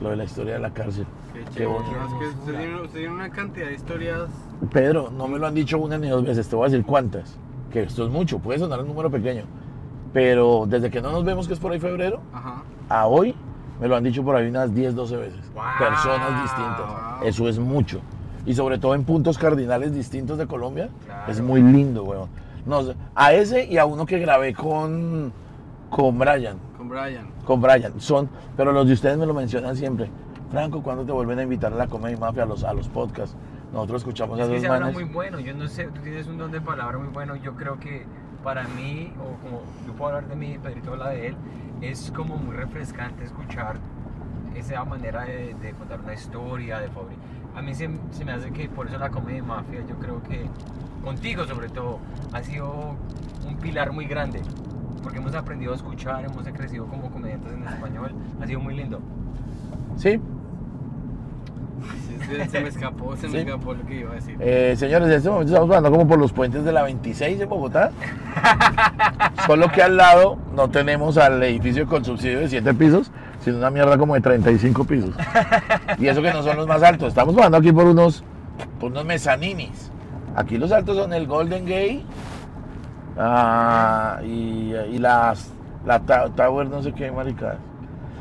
lo 0.00 0.10
de 0.10 0.16
la 0.16 0.24
historia 0.24 0.54
de 0.54 0.60
la 0.60 0.70
cárcel. 0.70 1.06
Qué 1.32 1.44
Qué 1.54 1.66
bonito. 1.66 1.90
Es 1.90 2.14
que 2.14 2.28
usted 2.28 2.58
tiene, 2.58 2.80
usted 2.80 2.98
tiene 2.98 3.14
una 3.14 3.30
cantidad 3.30 3.66
de 3.66 3.74
historias. 3.74 4.30
Pedro, 4.70 5.10
no 5.10 5.28
me 5.28 5.38
lo 5.38 5.46
han 5.46 5.54
dicho 5.54 5.78
una 5.78 5.98
ni 5.98 6.08
dos 6.08 6.24
veces, 6.24 6.48
te 6.48 6.56
voy 6.56 6.66
a 6.66 6.70
decir 6.70 6.84
cuántas. 6.84 7.38
Que 7.72 7.82
esto 7.82 8.04
es 8.04 8.10
mucho, 8.10 8.38
puede 8.38 8.58
sonar 8.58 8.80
un 8.80 8.88
número 8.88 9.10
pequeño. 9.10 9.44
Pero 10.12 10.64
desde 10.66 10.90
que 10.90 11.00
no 11.00 11.10
nos 11.10 11.24
vemos, 11.24 11.48
que 11.48 11.54
es 11.54 11.60
por 11.60 11.72
ahí 11.72 11.80
febrero, 11.80 12.20
Ajá. 12.32 12.62
a 12.88 13.06
hoy 13.06 13.34
me 13.80 13.88
lo 13.88 13.96
han 13.96 14.04
dicho 14.04 14.22
por 14.22 14.36
ahí 14.36 14.48
unas 14.48 14.74
10, 14.74 14.94
12 14.94 15.16
veces. 15.16 15.40
Wow. 15.54 15.64
Personas 15.78 16.42
distintas. 16.42 16.86
Eso 17.24 17.48
es 17.48 17.58
mucho. 17.58 18.00
Y 18.44 18.54
sobre 18.54 18.78
todo 18.78 18.94
en 18.94 19.04
puntos 19.04 19.38
cardinales 19.38 19.94
distintos 19.94 20.36
de 20.36 20.46
Colombia. 20.46 20.90
Claro. 21.06 21.32
Es 21.32 21.40
muy 21.40 21.62
lindo, 21.62 22.04
weón. 22.04 22.28
No 22.66 22.82
sé, 22.82 22.94
a 23.14 23.32
ese 23.32 23.64
y 23.64 23.78
a 23.78 23.86
uno 23.86 24.06
que 24.06 24.18
grabé 24.18 24.54
con, 24.54 25.32
con 25.90 26.18
Brian. 26.18 26.58
Con 26.76 26.88
Brian. 26.88 27.26
Con 27.44 27.60
Brian. 27.60 28.00
Son, 28.00 28.28
pero 28.56 28.70
los 28.72 28.86
de 28.86 28.92
ustedes 28.92 29.16
me 29.16 29.26
lo 29.26 29.34
mencionan 29.34 29.76
siempre. 29.76 30.08
Franco, 30.50 30.82
¿cuándo 30.82 31.04
te 31.04 31.12
vuelven 31.12 31.38
a 31.38 31.42
invitar 31.42 31.72
a 31.72 31.76
la 31.76 31.86
Comedia 31.86 32.18
Mafia, 32.18 32.42
a 32.42 32.46
los, 32.46 32.62
a 32.62 32.72
los 32.74 32.86
podcasts? 32.88 33.34
Nosotros 33.72 34.02
escuchamos 34.02 34.38
a 34.38 34.42
Es 34.42 34.48
que 34.48 34.56
esos 34.56 34.62
se 34.62 34.68
manes. 34.68 34.94
muy 34.94 35.04
bueno, 35.04 35.40
yo 35.40 35.54
no 35.54 35.66
sé, 35.66 35.84
tú 35.84 36.00
tienes 36.02 36.26
un 36.26 36.36
don 36.38 36.50
de 36.50 36.60
palabra 36.60 36.98
muy 36.98 37.08
bueno, 37.08 37.36
yo 37.36 37.54
creo 37.54 37.78
que 37.78 38.04
para 38.44 38.64
mí, 38.68 39.12
o 39.18 39.36
como 39.42 39.62
yo 39.86 39.92
puedo 39.94 40.14
hablar 40.14 40.28
de 40.28 40.36
mí, 40.36 40.58
Pedrito 40.62 40.92
habla 40.92 41.10
de 41.10 41.28
él, 41.28 41.36
es 41.80 42.12
como 42.14 42.36
muy 42.36 42.54
refrescante 42.54 43.24
escuchar 43.24 43.76
esa 44.54 44.84
manera 44.84 45.24
de, 45.24 45.54
de 45.54 45.72
contar 45.72 46.00
una 46.00 46.12
historia, 46.12 46.78
de 46.80 46.88
favori- 46.88 47.16
A 47.56 47.62
mí 47.62 47.74
se, 47.74 47.88
se 48.10 48.24
me 48.24 48.32
hace 48.32 48.50
que 48.52 48.68
por 48.68 48.86
eso 48.88 48.98
la 48.98 49.10
comedia 49.10 49.40
de 49.40 49.48
mafia, 49.48 49.80
yo 49.88 49.96
creo 49.96 50.22
que 50.22 50.44
contigo 51.02 51.44
sobre 51.46 51.68
todo, 51.70 51.98
ha 52.32 52.42
sido 52.42 52.94
un 53.46 53.56
pilar 53.56 53.92
muy 53.92 54.04
grande, 54.06 54.42
porque 55.02 55.18
hemos 55.18 55.34
aprendido 55.34 55.72
a 55.72 55.76
escuchar, 55.76 56.24
hemos 56.24 56.46
crecido 56.48 56.86
como 56.86 57.10
comediantes 57.10 57.52
en 57.52 57.66
español, 57.66 58.12
ha 58.40 58.46
sido 58.46 58.60
muy 58.60 58.76
lindo. 58.76 59.00
Sí, 59.96 60.20
Se, 62.28 62.48
se 62.48 62.60
me 62.60 62.68
escapó, 62.68 63.16
se 63.16 63.26
me 63.26 63.32
Sí. 63.32 63.38
escapó 63.38 63.74
lo 63.74 63.84
que 63.84 64.00
iba 64.00 64.12
a 64.12 64.14
decir. 64.14 64.36
Eh, 64.40 64.74
señores, 64.76 65.08
en 65.08 65.14
este 65.14 65.28
momento 65.28 65.52
estamos 65.52 65.68
hablando 65.70 65.90
como 65.96 66.08
por 66.08 66.18
los 66.18 66.32
puentes 66.32 66.64
de 66.64 66.72
la 66.72 66.82
26 66.82 67.40
en 67.40 67.48
Bogotá. 67.48 67.90
Solo 69.46 69.70
que 69.70 69.82
al 69.82 69.96
lado 69.96 70.38
no 70.54 70.70
tenemos 70.70 71.18
al 71.18 71.42
edificio 71.42 71.86
con 71.86 72.04
subsidio 72.04 72.40
de 72.40 72.48
7 72.48 72.74
pisos, 72.74 73.10
sino 73.40 73.58
una 73.58 73.70
mierda 73.70 73.98
como 73.98 74.14
de 74.14 74.20
35 74.20 74.84
pisos. 74.84 75.14
Y 75.98 76.06
eso 76.06 76.22
que 76.22 76.32
no 76.32 76.42
son 76.42 76.56
los 76.56 76.66
más 76.66 76.82
altos. 76.82 77.08
Estamos 77.08 77.34
jugando 77.34 77.56
aquí 77.58 77.72
por 77.72 77.86
unos, 77.86 78.24
por 78.80 78.90
unos 78.92 79.04
mezaninis. 79.04 79.90
Aquí 80.36 80.56
los 80.58 80.72
altos 80.72 80.96
son 80.96 81.12
el 81.12 81.26
Golden 81.26 81.64
Gate 81.64 82.02
ah, 83.18 84.20
y, 84.24 84.72
y 84.92 84.98
las, 84.98 85.50
la 85.84 86.00
Tower, 86.00 86.68
no 86.68 86.82
sé 86.82 86.92
qué, 86.92 87.10
maricadas. 87.10 87.58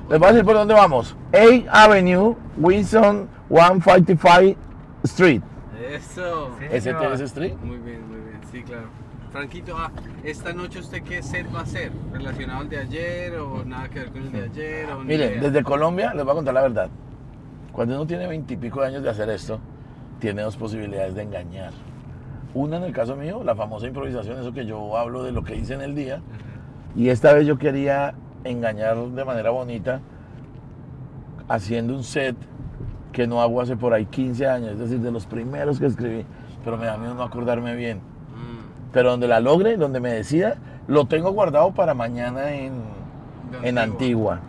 Les 0.10 0.20
voy 0.20 0.28
a 0.28 0.32
decir 0.32 0.46
por 0.46 0.56
dónde 0.56 0.74
vamos. 0.74 1.16
8 1.34 1.66
Avenue, 1.70 2.36
Winston 2.58 3.30
155 3.50 4.60
Street. 5.04 5.42
Eso. 5.90 6.52
Sí. 6.60 6.80
STS 6.80 7.22
Street. 7.22 7.56
Muy 7.64 7.78
bien, 7.78 8.08
muy 8.08 8.20
bien. 8.20 8.40
Sí, 8.52 8.64
claro. 8.64 8.88
Franquito, 9.32 9.78
ah, 9.78 9.90
esta 10.24 10.52
noche 10.52 10.80
usted 10.80 11.04
qué 11.04 11.24
set 11.24 11.48
va 11.56 11.60
a 11.60 11.64
hacer? 11.64 11.92
¿Relacionado 12.12 12.60
al 12.60 12.70
de 12.70 12.80
ayer 12.80 13.36
o 13.38 13.64
nada 13.64 13.88
que 13.88 14.00
ver 14.00 14.12
con 14.12 14.24
el 14.24 14.32
de 14.32 14.44
ayer? 14.44 14.92
O 14.92 15.04
idea? 15.04 15.42
desde 15.42 15.64
Colombia 15.64 16.14
les 16.14 16.24
voy 16.26 16.34
a 16.34 16.36
contar 16.36 16.54
la 16.54 16.62
verdad. 16.62 16.90
Cuando 17.72 17.96
uno 17.96 18.06
tiene 18.06 18.28
veintipico 18.28 18.82
de 18.82 18.88
años 18.88 19.04
de 19.04 19.10
hacer 19.10 19.30
esto, 19.30 19.60
tiene 20.20 20.42
dos 20.42 20.58
posibilidades 20.58 21.16
de 21.16 21.24
engañar. 21.24 21.72
Una 22.54 22.78
en 22.78 22.84
el 22.84 22.92
caso 22.92 23.16
mío, 23.16 23.42
la 23.46 23.56
famosa 23.56 23.88
improvisación, 23.88 24.38
eso 24.38 24.52
que 24.52 24.66
yo 24.66 24.98
hablo 24.98 25.24
de 25.24 25.32
lo 25.32 25.44
que 25.44 25.56
hice 25.56 25.76
en 25.76 25.82
el 25.82 25.96
día. 25.96 26.22
Y 26.94 27.08
esta 27.08 27.32
vez 27.32 27.48
yo 27.48 27.58
quería 27.58 28.14
engañar 28.44 28.98
de 28.98 29.26
manera 29.26 29.52
bonita 29.52 30.02
haciendo 31.48 31.94
un 31.94 32.04
set 32.04 32.36
que 33.12 33.28
no 33.28 33.42
hago 33.42 33.62
hace 33.62 33.76
por 33.76 33.94
ahí 33.94 34.06
15 34.06 34.48
años, 34.48 34.72
es 34.72 34.80
decir, 34.80 35.00
de 35.00 35.12
los 35.12 35.26
primeros 35.26 35.80
que 35.80 35.86
escribí, 35.86 36.26
pero 36.64 36.78
me 36.78 36.86
da 36.86 36.98
miedo 36.98 37.14
no 37.14 37.24
acordarme 37.24 37.76
bien. 37.76 37.98
Mm, 37.98 38.92
Pero 38.94 39.12
donde 39.12 39.28
la 39.28 39.40
logre, 39.40 39.76
donde 39.78 40.00
me 40.00 40.12
decida, 40.12 40.56
lo 40.88 41.06
tengo 41.06 41.32
guardado 41.32 41.74
para 41.74 41.94
mañana 41.94 42.54
en, 42.54 42.74
de 43.52 43.70
en 43.70 43.78
Antigua. 43.78 44.40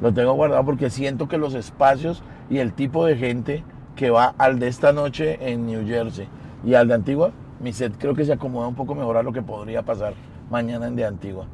Lo 0.00 0.12
tengo 0.12 0.32
guardado 0.32 0.64
porque 0.64 0.90
siento 0.90 1.28
que 1.28 1.38
los 1.38 1.54
espacios 1.54 2.22
y 2.48 2.58
el 2.58 2.72
tipo 2.72 3.04
de 3.04 3.16
gente 3.16 3.64
que 3.94 4.10
va 4.10 4.34
al 4.38 4.58
de 4.58 4.68
esta 4.68 4.92
noche 4.92 5.38
en 5.40 5.66
New 5.66 5.86
Jersey 5.86 6.28
Y 6.64 6.74
al 6.74 6.86
de 6.88 6.94
Antigua, 6.94 7.32
mi 7.60 7.72
set 7.72 7.94
creo 7.98 8.14
que 8.14 8.24
se 8.24 8.32
acomoda 8.32 8.68
un 8.68 8.74
poco 8.74 8.94
mejor 8.94 9.16
a 9.16 9.22
lo 9.22 9.32
que 9.32 9.42
podría 9.42 9.82
pasar 9.82 10.14
mañana 10.50 10.86
en 10.86 10.96
de 10.96 11.06
Antigua. 11.06 11.46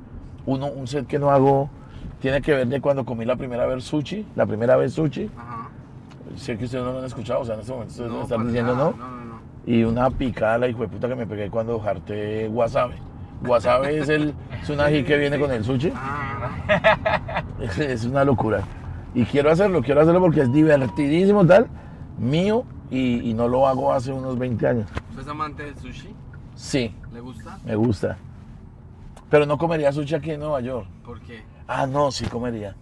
Uno, 0.45 0.67
un 0.67 0.87
set 0.87 1.07
que 1.07 1.19
no 1.19 1.31
hago 1.31 1.71
tiene 2.23 2.41
que 2.41 2.55
ver 2.55 2.69
de 2.69 2.81
cuando 2.81 3.05
comí 3.05 3.25
la 3.25 3.35
primera 3.37 3.67
vez 3.67 3.83
sushi, 3.85 4.25
la 4.37 4.47
primera 4.47 4.77
vez 4.77 4.95
sushi. 4.95 5.29
Ajá. 5.37 5.69
Sé 6.37 6.57
que 6.57 6.65
ustedes 6.65 6.85
no 6.85 6.93
lo 6.93 7.01
han 7.01 7.05
escuchado, 7.05 7.41
o 7.41 7.45
sea, 7.45 7.55
en 7.57 7.61
este 7.61 7.73
momento 7.73 7.91
ustedes 7.91 8.11
me 8.11 8.17
No, 8.17 8.23
están 8.23 8.39
para 8.39 8.49
diciendo 8.49 8.75
nada, 8.77 8.91
no. 8.91 8.97
No, 8.97 9.11
no, 9.11 9.25
no. 9.25 9.41
Y 9.67 9.83
una 9.85 10.09
picada 10.09 10.57
la 10.59 10.69
hijo 10.69 10.83
de 10.83 10.89
puta 10.89 11.09
que 11.09 11.17
me 11.17 11.27
pegué 11.27 11.51
cuando 11.51 11.79
jarté 11.81 12.49
wasabi. 12.49 12.95
Wasabi 13.45 13.89
es, 13.97 14.09
el, 14.09 14.35
es 14.63 14.71
un 14.71 14.81
ají 14.81 15.03
que 15.03 15.19
viene 15.19 15.39
con 15.39 15.51
el 15.51 15.65
sushi. 15.65 15.93
Ah, 15.97 17.43
Es, 17.61 17.79
es 17.79 18.05
una 18.05 18.25
locura. 18.25 18.63
Y 19.15 19.25
quiero 19.25 19.51
hacerlo, 19.51 19.83
quiero 19.83 20.01
hacerlo 20.01 20.21
porque 20.21 20.43
es 20.43 20.53
divertidísimo 20.53 21.45
tal, 21.45 21.67
mío, 22.19 22.65
y, 22.91 23.29
y 23.31 23.35
no 23.35 23.49
lo 23.49 23.67
hago 23.67 23.93
hace 23.93 24.13
unos 24.13 24.39
20 24.39 24.67
años. 24.67 24.87
¿Usted 25.11 25.23
es 25.23 25.29
amante 25.29 25.65
del 25.65 25.77
sushi? 25.77 26.15
Sí, 26.55 26.95
¿Le 27.13 27.21
gusta? 27.21 27.59
me 27.65 27.75
gusta. 27.75 28.17
Pero 29.29 29.45
no 29.45 29.59
comería 29.59 29.93
sushi 29.93 30.15
aquí 30.15 30.31
en 30.31 30.41
Nueva 30.41 30.61
York. 30.61 30.87
¿Por 31.05 31.21
qué? 31.21 31.43
Ah, 31.67 31.87
no, 31.87 32.11
sí 32.11 32.27
comería. 32.27 32.75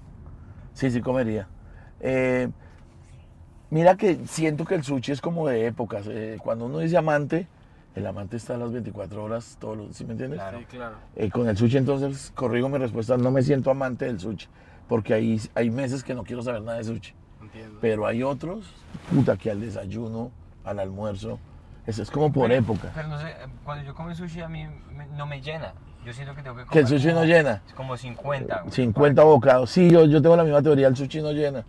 Sí, 0.72 0.90
sí 0.90 1.00
comería. 1.00 1.48
Eh, 2.00 2.48
mira 3.70 3.96
que 3.96 4.26
siento 4.26 4.64
que 4.64 4.74
el 4.74 4.84
sushi 4.84 5.12
es 5.12 5.20
como 5.20 5.46
de 5.48 5.66
épocas. 5.66 6.06
Eh, 6.08 6.38
cuando 6.42 6.66
uno 6.66 6.78
dice 6.78 6.96
amante, 6.96 7.46
el 7.94 8.06
amante 8.06 8.36
está 8.36 8.54
a 8.54 8.58
las 8.58 8.72
24 8.72 9.22
horas, 9.22 9.56
todos 9.60 9.76
los, 9.76 9.96
¿sí 9.96 10.04
me 10.04 10.12
entiendes? 10.12 10.38
Claro. 10.40 10.58
Sí, 10.58 10.64
claro. 10.66 10.96
Eh, 11.16 11.30
con 11.30 11.48
el 11.48 11.56
sushi 11.56 11.76
entonces 11.76 12.32
corrigo 12.34 12.68
mi 12.68 12.78
respuesta, 12.78 13.16
no 13.16 13.30
me 13.30 13.42
siento 13.42 13.70
amante 13.70 14.04
del 14.06 14.18
sushi, 14.20 14.46
porque 14.88 15.14
hay, 15.14 15.40
hay 15.54 15.70
meses 15.70 16.02
que 16.04 16.14
no 16.14 16.24
quiero 16.24 16.42
saber 16.42 16.62
nada 16.62 16.78
de 16.78 16.84
sushi, 16.84 17.12
Entiendo. 17.42 17.78
pero 17.80 18.06
hay 18.06 18.22
otros, 18.22 18.72
puta, 19.12 19.36
que 19.36 19.50
al 19.50 19.60
desayuno, 19.60 20.30
al 20.64 20.78
almuerzo, 20.78 21.38
eso 21.86 22.02
es 22.02 22.10
como 22.10 22.32
por 22.32 22.48
Pero- 22.48 22.60
época. 22.60 22.92
Pero 22.94 23.08
no 23.08 23.18
sé, 23.18 23.34
cuando 23.64 23.84
yo 23.84 23.94
como 23.94 24.14
sushi 24.14 24.40
a 24.40 24.48
mí 24.48 24.66
me- 24.92 25.06
no 25.08 25.26
me 25.26 25.40
llena. 25.42 25.74
Yo 26.04 26.12
siento 26.12 26.34
que 26.34 26.42
tengo 26.42 26.56
que 26.56 26.62
comer. 26.64 26.72
Que 26.72 26.78
el 26.80 26.86
sushi 26.86 27.08
no 27.08 27.14
como- 27.14 27.24
llena. 27.26 27.62
Como 27.76 27.96
50. 27.96 28.60
güey. 28.62 28.72
50 28.72 29.22
bocados, 29.24 29.70
sí, 29.70 29.90
yo, 29.90 30.06
yo 30.06 30.20
tengo 30.22 30.36
la 30.36 30.44
misma 30.44 30.62
teoría, 30.62 30.88
el 30.88 30.96
sushi 30.96 31.20
no 31.20 31.32
llena. 31.32 31.64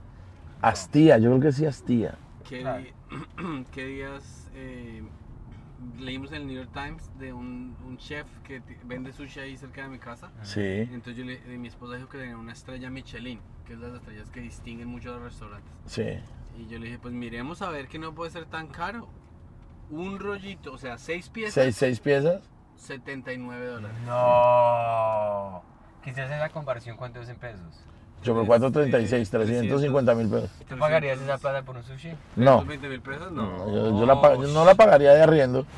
Hastía, 0.62 1.18
yo 1.18 1.30
creo 1.30 1.42
que 1.42 1.52
sí 1.52 1.66
hastía. 1.66 2.16
¿Qué, 2.48 2.62
Claro. 2.62 2.84
qué 3.72 3.86
días 3.86 4.50
eh, 4.56 5.04
leímos 6.00 6.30
en 6.32 6.38
el 6.42 6.48
New 6.48 6.56
York 6.56 6.70
Times 6.74 7.10
de 7.20 7.34
un, 7.34 7.76
un 7.88 7.98
chef 7.98 8.26
que 8.44 8.62
vende 8.86 9.12
sushi 9.12 9.40
ahí 9.40 9.58
cerca 9.58 9.84
de 9.84 9.90
mi 9.90 10.00
casa? 10.00 10.32
Sí, 10.44 10.62
Entonces 10.62 11.16
yo 11.18 11.26
le, 11.26 11.34
eh, 11.34 11.58
mi 11.58 11.68
esposa 11.68 11.96
dijo 11.96 12.08
que 12.10 12.18
tenía 12.20 12.38
una 12.38 12.54
estrella 12.54 12.90
Michelin, 12.90 13.40
que 13.66 13.74
es 13.74 13.80
las 13.80 13.94
estrellas 13.94 14.30
que 14.30 14.40
distinguen 14.42 14.88
mucho 14.88 15.10
a 15.10 15.14
los 15.14 15.24
restaurantes. 15.24 15.72
sí. 15.86 16.04
Y 16.60 16.68
yo 16.68 16.80
le 16.80 16.88
dije, 16.88 17.00
pues 17.00 17.14
miremos 17.14 17.62
a 17.62 17.70
ver 17.70 17.88
que 17.88 17.98
no 17.98 18.14
puede 18.14 18.30
ser 18.30 18.46
tan 18.46 18.68
caro. 18.68 19.08
Un 19.90 20.20
rollito, 20.20 20.74
o 20.74 20.78
sea, 20.78 20.98
seis 20.98 21.30
piezas, 21.30 21.54
Seis, 21.54 21.76
seis 21.78 22.00
piezas. 22.02 22.42
79 22.82 23.66
dólares. 23.66 23.98
No. 24.06 25.62
Quizás 26.04 26.32
en 26.32 26.40
la 26.40 26.50
comparación, 26.50 26.98
¿cuánto 26.98 27.22
es 27.22 27.30
en 27.30 27.38
pesos? 27.38 27.86
Yo 28.24 28.34
por 28.34 28.44
Es, 28.44 28.48
436, 28.48 29.28
eh, 29.28 29.32
350 29.32 30.16
mil 30.16 30.30
pesos. 30.30 30.50
¿Tú 30.68 30.78
pagarías 30.78 31.20
esa 31.20 31.38
plata 31.38 31.64
por 31.64 31.78
un 31.78 31.84
sushi? 31.84 32.14
No, 32.36 32.64
20 32.64 32.88
mil 32.88 33.02
pesos? 33.02 33.32
no, 33.32 33.44
No. 33.44 33.72
yo, 33.72 34.00
yo 34.00 34.06
la 34.06 34.36
yo 34.36 34.48
no 34.48 34.66
la 34.66 34.76
pagaría 34.76 35.14
de 35.14 35.24
arriendo. 35.24 35.66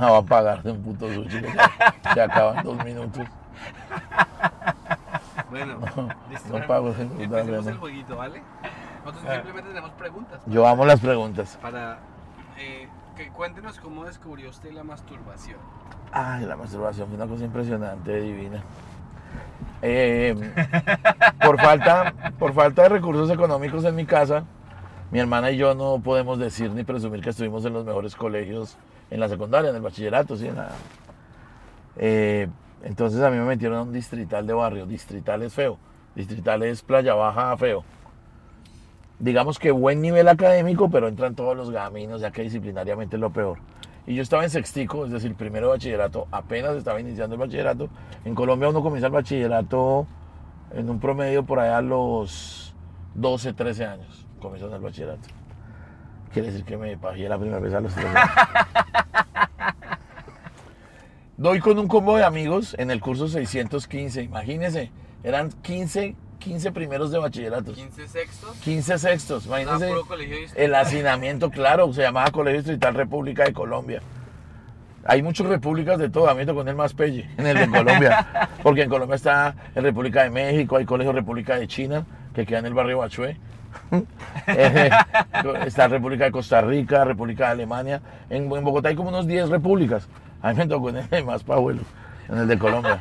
No 0.00 0.10
va 0.10 0.18
a 0.18 0.22
pagar 0.22 0.60
de 0.64 0.72
un 0.72 0.82
puto 0.82 1.06
sushi 1.06 1.40
que 1.40 1.52
se, 1.52 2.14
se 2.14 2.20
acaba 2.20 2.58
en 2.58 2.64
dos 2.64 2.84
minutos. 2.84 3.24
Bueno, 5.50 5.78
listo. 6.28 6.58
No 6.58 6.66
pago 6.66 6.88
Empecemos 6.88 7.66
el 7.68 7.76
jueguito, 7.76 8.16
¿vale? 8.16 8.42
Nosotros 9.04 9.32
simplemente 9.32 9.68
tenemos 9.68 9.92
preguntas. 9.92 10.40
Yo 10.46 10.66
amo 10.66 10.84
las 10.84 10.98
preguntas. 10.98 11.56
Para 11.62 12.00
eh, 12.58 12.88
cuéntenos 13.32 13.78
cómo 13.78 14.04
descubrió 14.04 14.50
usted 14.50 14.72
la 14.72 14.84
masturbación. 14.84 15.58
Ay, 16.12 16.44
la 16.46 16.56
masturbación 16.56 17.08
fue 17.08 17.16
una 17.16 17.26
cosa 17.26 17.44
impresionante, 17.44 18.20
divina. 18.20 18.62
Eh, 19.82 20.34
por, 21.42 21.60
falta, 21.60 22.14
por 22.38 22.52
falta 22.54 22.82
de 22.84 22.88
recursos 22.90 23.30
económicos 23.30 23.84
en 23.84 23.94
mi 23.94 24.06
casa, 24.06 24.44
mi 25.10 25.18
hermana 25.20 25.50
y 25.50 25.56
yo 25.56 25.74
no 25.74 26.00
podemos 26.02 26.38
decir 26.38 26.70
ni 26.70 26.84
presumir 26.84 27.20
que 27.20 27.30
estuvimos 27.30 27.64
en 27.64 27.72
los 27.74 27.84
mejores 27.84 28.16
colegios 28.16 28.76
en 29.10 29.20
la 29.20 29.28
secundaria, 29.28 29.70
en 29.70 29.76
el 29.76 29.82
bachillerato, 29.82 30.36
sí, 30.36 30.46
en 30.48 30.56
la- 30.56 30.70
Eh, 31.96 32.48
entonces 32.82 33.20
a 33.22 33.30
mí 33.30 33.36
me 33.36 33.44
metieron 33.44 33.78
a 33.78 33.82
un 33.82 33.92
distrital 33.92 34.46
de 34.46 34.52
barrio. 34.52 34.86
Distrital 34.86 35.42
es 35.42 35.54
feo. 35.54 35.78
Distrital 36.14 36.62
es 36.62 36.82
playa 36.82 37.14
baja 37.14 37.56
feo. 37.56 37.84
Digamos 39.18 39.58
que 39.58 39.70
buen 39.70 40.00
nivel 40.00 40.28
académico, 40.28 40.90
pero 40.90 41.08
entran 41.08 41.34
todos 41.34 41.56
los 41.56 41.70
gaminos, 41.70 42.20
ya 42.20 42.30
que 42.30 42.42
disciplinariamente 42.42 43.16
es 43.16 43.20
lo 43.20 43.30
peor. 43.30 43.58
Y 44.06 44.14
yo 44.14 44.22
estaba 44.22 44.44
en 44.44 44.50
sextico, 44.50 45.06
es 45.06 45.12
decir, 45.12 45.34
primero 45.34 45.70
bachillerato, 45.70 46.26
apenas 46.30 46.76
estaba 46.76 47.00
iniciando 47.00 47.34
el 47.34 47.40
bachillerato. 47.40 47.88
En 48.24 48.34
Colombia 48.34 48.68
uno 48.68 48.82
comienza 48.82 49.06
el 49.06 49.12
bachillerato 49.12 50.06
en 50.72 50.90
un 50.90 51.00
promedio 51.00 51.44
por 51.44 51.60
allá 51.60 51.78
a 51.78 51.82
los 51.82 52.74
12, 53.14 53.54
13 53.54 53.86
años. 53.86 54.26
Comienzan 54.40 54.72
el 54.72 54.80
bachillerato. 54.80 55.28
Quiere 56.32 56.50
decir 56.50 56.64
que 56.64 56.76
me 56.76 56.98
pagué 56.98 57.28
la 57.28 57.38
primera 57.38 57.60
vez 57.60 57.72
a 57.72 57.80
los 57.80 57.94
13 57.94 58.08
años. 58.08 58.30
Doy 61.36 61.60
con 61.60 61.78
un 61.78 61.88
combo 61.88 62.16
de 62.16 62.24
amigos 62.24 62.76
en 62.78 62.90
el 62.90 63.00
curso 63.00 63.28
615. 63.28 64.22
Imagínense, 64.22 64.90
eran 65.22 65.50
15, 65.50 66.14
15 66.38 66.72
primeros 66.72 67.10
de 67.10 67.18
bachilleratos. 67.18 67.74
15 67.74 68.08
sextos. 68.08 68.56
15 68.58 68.98
sextos, 68.98 69.46
imagínense. 69.46 69.92
El 70.56 70.74
hacinamiento, 70.74 71.50
claro, 71.50 71.92
se 71.92 72.02
llamaba 72.02 72.30
Colegio 72.30 72.60
Distrital 72.60 72.94
República 72.94 73.44
de 73.44 73.52
Colombia. 73.52 74.02
Hay 75.06 75.22
muchas 75.22 75.46
repúblicas 75.46 75.98
de 75.98 76.08
todo, 76.08 76.28
a 76.28 76.34
mí 76.34 76.40
me 76.40 76.46
tocó 76.46 76.62
en 76.62 76.68
el 76.68 76.76
más 76.76 76.94
pelle, 76.94 77.28
en 77.36 77.46
el 77.46 77.58
de 77.58 77.68
Colombia, 77.68 78.48
porque 78.62 78.82
en 78.82 78.88
Colombia 78.88 79.16
está 79.16 79.54
en 79.74 79.82
República 79.82 80.22
de 80.22 80.30
México, 80.30 80.76
hay 80.76 80.86
Colegio 80.86 81.12
República 81.12 81.56
de 81.56 81.68
China, 81.68 82.06
que 82.34 82.46
queda 82.46 82.60
en 82.60 82.66
el 82.66 82.74
barrio 82.74 82.98
Bachué. 82.98 83.36
Eh, 84.46 84.90
está 85.66 85.88
República 85.88 86.24
de 86.24 86.30
Costa 86.30 86.60
Rica, 86.60 87.04
República 87.04 87.46
de 87.46 87.50
Alemania. 87.52 88.02
En, 88.28 88.52
en 88.52 88.64
Bogotá 88.64 88.90
hay 88.90 88.94
como 88.94 89.08
unos 89.08 89.26
10 89.26 89.48
repúblicas. 89.48 90.08
A 90.42 90.52
mí 90.52 90.58
me 90.58 90.66
tocó 90.66 90.90
en 90.90 91.06
el 91.10 91.24
más 91.24 91.42
pajuelo, 91.42 91.80
en 92.28 92.38
el 92.38 92.46
de 92.46 92.58
Colombia. 92.58 93.00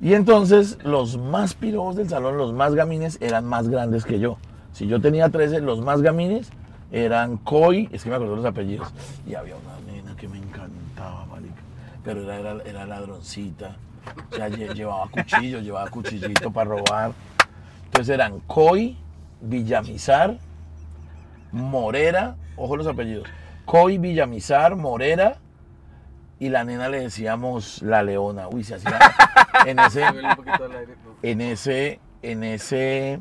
Y 0.00 0.14
entonces 0.14 0.78
los 0.84 1.16
más 1.16 1.54
pirobos 1.54 1.96
del 1.96 2.08
salón, 2.08 2.36
los 2.36 2.52
más 2.52 2.74
gamines, 2.74 3.18
eran 3.20 3.44
más 3.46 3.68
grandes 3.68 4.04
que 4.04 4.18
yo. 4.18 4.36
Si 4.72 4.86
yo 4.86 5.00
tenía 5.00 5.28
13, 5.30 5.60
los 5.60 5.80
más 5.80 6.02
gamines 6.02 6.50
eran 6.92 7.36
Coy, 7.38 7.88
es 7.92 8.02
que 8.02 8.10
me 8.10 8.16
acuerdo 8.16 8.36
los 8.36 8.44
apellidos, 8.44 8.88
y 9.26 9.34
había 9.34 9.54
una 9.56 9.92
nena 9.92 10.14
que 10.16 10.28
me 10.28 10.38
encantaba, 10.38 11.24
marica, 11.26 11.62
pero 12.04 12.30
era, 12.30 12.62
era, 12.64 12.84
ladroncita, 12.86 13.76
o 14.30 14.34
sea, 14.34 14.48
lle- 14.48 14.74
llevaba 14.74 15.08
cuchillo, 15.08 15.60
llevaba 15.60 15.88
cuchillito 15.90 16.50
para 16.52 16.70
robar. 16.70 17.12
Entonces 17.86 18.14
eran 18.14 18.40
Coy, 18.40 18.96
Villamizar, 19.40 20.36
Morera, 21.52 22.36
ojo 22.56 22.76
los 22.76 22.86
apellidos, 22.86 23.26
Coy, 23.64 23.98
Villamizar, 23.98 24.76
Morera, 24.76 25.36
y 26.40 26.48
la 26.48 26.64
nena 26.64 26.88
le 26.88 27.00
decíamos 27.00 27.80
la 27.82 28.02
leona. 28.02 28.48
Uy, 28.48 28.64
se 28.64 28.74
hacía 28.74 28.98
en 29.66 29.78
ese, 29.78 30.04
en 31.22 31.40
ese, 31.40 32.00
en 32.22 32.44
ese 32.44 33.20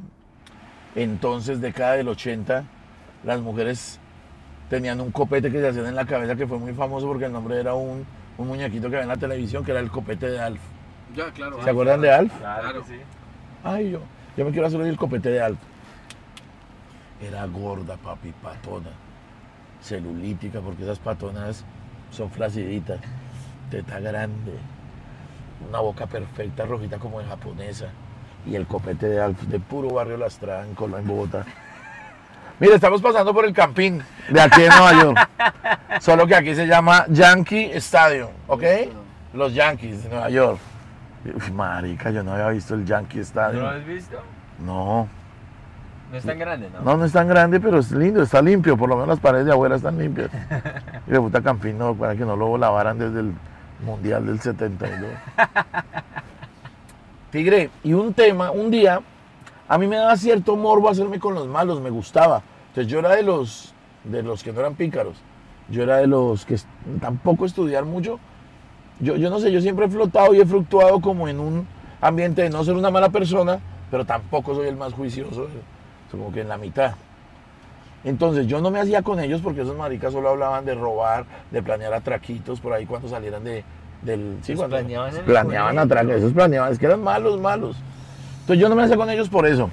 entonces, 0.95 1.61
década 1.61 1.93
del 1.93 2.07
80, 2.07 2.63
las 3.23 3.41
mujeres 3.41 3.99
tenían 4.69 5.01
un 5.01 5.11
copete 5.11 5.51
que 5.51 5.59
se 5.59 5.69
hacían 5.69 5.87
en 5.87 5.95
la 5.95 6.05
cabeza 6.05 6.35
que 6.35 6.47
fue 6.47 6.57
muy 6.57 6.73
famoso 6.73 7.07
porque 7.07 7.25
el 7.25 7.33
nombre 7.33 7.59
era 7.59 7.73
un, 7.73 8.05
un 8.37 8.47
muñequito 8.47 8.89
que 8.89 8.95
había 8.95 9.03
en 9.03 9.09
la 9.09 9.17
televisión 9.17 9.63
que 9.63 9.71
era 9.71 9.79
el 9.79 9.89
copete 9.89 10.29
de 10.29 10.39
Alf. 10.39 10.61
Ya, 11.15 11.31
claro. 11.31 11.63
¿Se 11.63 11.69
acuerdan 11.69 12.01
de 12.01 12.11
Alf? 12.11 12.33
Claro. 12.37 12.83
sí. 12.85 12.95
Ay, 13.63 13.91
yo, 13.91 13.99
yo 14.35 14.45
me 14.45 14.51
quiero 14.51 14.67
hacer 14.67 14.81
el 14.81 14.97
copete 14.97 15.29
de 15.29 15.41
Alf. 15.41 15.59
Era 17.21 17.45
gorda, 17.45 17.97
papi, 17.97 18.33
patona. 18.41 18.89
Celulítica, 19.81 20.59
porque 20.59 20.83
esas 20.83 20.99
patonas 20.99 21.63
son 22.11 22.29
flaciditas. 22.29 22.99
Teta 23.69 23.99
grande. 23.99 24.53
Una 25.69 25.79
boca 25.79 26.05
perfecta, 26.05 26.65
rojita 26.65 26.97
como 26.97 27.19
de 27.19 27.25
japonesa. 27.25 27.87
Y 28.45 28.55
el 28.55 28.67
copete 28.67 29.07
de 29.07 29.21
Alf, 29.21 29.41
de 29.43 29.59
puro 29.59 29.89
barrio 29.89 30.17
La 30.17 30.27
Estrada, 30.27 30.65
en 30.65 30.75
Colombia, 30.75 31.01
en 31.01 31.07
Bogotá. 31.07 31.45
Mire, 32.59 32.75
estamos 32.75 33.01
pasando 33.01 33.33
por 33.33 33.45
el 33.45 33.53
Campín 33.53 34.03
de 34.29 34.41
aquí 34.41 34.61
en 34.63 34.69
Nueva 34.69 34.93
York. 35.01 35.29
Solo 36.01 36.27
que 36.27 36.35
aquí 36.35 36.53
se 36.53 36.67
llama 36.67 37.05
Yankee 37.09 37.71
Stadium, 37.75 38.29
¿ok? 38.47 38.63
Los 39.33 39.53
Yankees 39.53 40.03
de 40.03 40.09
Nueva 40.09 40.29
York. 40.29 40.59
Uy, 41.25 41.51
marica, 41.53 42.11
yo 42.11 42.21
no 42.21 42.33
había 42.33 42.49
visto 42.49 42.75
el 42.75 42.85
Yankee 42.85 43.17
¿No 43.17 43.23
Stadium. 43.23 43.63
lo 43.63 43.69
has 43.69 43.85
visto? 43.85 44.17
No, 44.59 45.07
No 46.11 46.17
es 46.17 46.23
tan 46.25 46.37
grande, 46.37 46.69
¿no? 46.71 46.81
no, 46.81 46.97
no 46.97 47.05
es 47.05 47.11
tan 47.11 47.27
grande, 47.27 47.59
pero 47.59 47.79
es 47.79 47.91
lindo, 47.91 48.21
está 48.21 48.41
limpio. 48.41 48.77
Por 48.77 48.87
lo 48.89 48.95
menos 48.95 49.07
las 49.09 49.19
paredes 49.19 49.45
de 49.45 49.53
afuera 49.53 49.75
están 49.77 49.97
limpias. 49.97 50.29
Y 51.07 51.11
de 51.11 51.19
puta 51.19 51.41
Campín, 51.41 51.77
no, 51.77 51.95
para 51.95 52.15
que 52.15 52.23
no 52.25 52.35
lo 52.35 52.57
lavaran 52.57 52.99
desde 52.99 53.21
el 53.21 53.33
Mundial 53.83 54.25
del 54.25 54.39
72. 54.39 55.11
Tigre, 57.31 57.69
y 57.83 57.93
un 57.93 58.13
tema, 58.13 58.51
un 58.51 58.69
día, 58.69 59.01
a 59.67 59.77
mí 59.77 59.87
me 59.87 59.95
daba 59.95 60.15
cierto 60.17 60.55
morbo 60.55 60.89
hacerme 60.89 61.19
con 61.19 61.33
los 61.33 61.47
malos, 61.47 61.81
me 61.81 61.89
gustaba. 61.89 62.43
Entonces 62.69 62.91
yo 62.91 62.99
era 62.99 63.15
de 63.15 63.23
los 63.23 63.73
de 64.03 64.21
los 64.21 64.43
que 64.43 64.51
no 64.51 64.59
eran 64.59 64.75
pícaros. 64.75 65.15
Yo 65.69 65.83
era 65.83 65.97
de 65.97 66.07
los 66.07 66.45
que 66.45 66.57
tampoco 66.99 67.45
estudiar 67.45 67.85
mucho. 67.85 68.19
Yo, 68.99 69.15
yo 69.15 69.29
no 69.29 69.39
sé, 69.39 69.51
yo 69.51 69.61
siempre 69.61 69.85
he 69.85 69.89
flotado 69.89 70.33
y 70.33 70.41
he 70.41 70.45
fluctuado 70.45 70.99
como 71.01 71.27
en 71.27 71.39
un 71.39 71.67
ambiente 72.01 72.43
de 72.43 72.49
no 72.49 72.63
ser 72.63 72.75
una 72.75 72.91
mala 72.91 73.09
persona, 73.09 73.59
pero 73.89 74.05
tampoco 74.05 74.53
soy 74.55 74.67
el 74.67 74.75
más 74.75 74.93
juicioso, 74.93 75.45
eh, 75.45 75.61
como 76.11 76.31
que 76.31 76.41
en 76.41 76.49
la 76.49 76.57
mitad. 76.57 76.93
Entonces 78.03 78.47
yo 78.47 78.59
no 78.59 78.69
me 78.69 78.79
hacía 78.79 79.01
con 79.01 79.19
ellos 79.19 79.41
porque 79.41 79.61
esos 79.61 79.77
maricas 79.77 80.11
solo 80.11 80.29
hablaban 80.29 80.65
de 80.65 80.75
robar, 80.75 81.25
de 81.51 81.63
planear 81.63 81.93
atraquitos 81.93 82.59
por 82.59 82.73
ahí 82.73 82.85
cuando 82.85 83.07
salieran 83.07 83.43
de, 83.43 83.63
del... 84.01 84.37
Sí, 84.41 84.53
¿Los 84.53 84.61
cuando 84.61 84.77
planeaban 84.77 85.13
planeaban 85.25 85.79
atracos, 85.79 86.15
esos 86.15 86.33
planeaban, 86.33 86.71
es 86.71 86.79
que 86.79 86.85
eran 86.85 87.01
malos, 87.01 87.39
malos. 87.39 87.77
Entonces 88.41 88.59
yo 88.61 88.67
no 88.67 88.75
me 88.75 88.83
hacía 88.83 88.97
con 88.97 89.09
ellos 89.09 89.29
por 89.29 89.47
eso. 89.47 89.69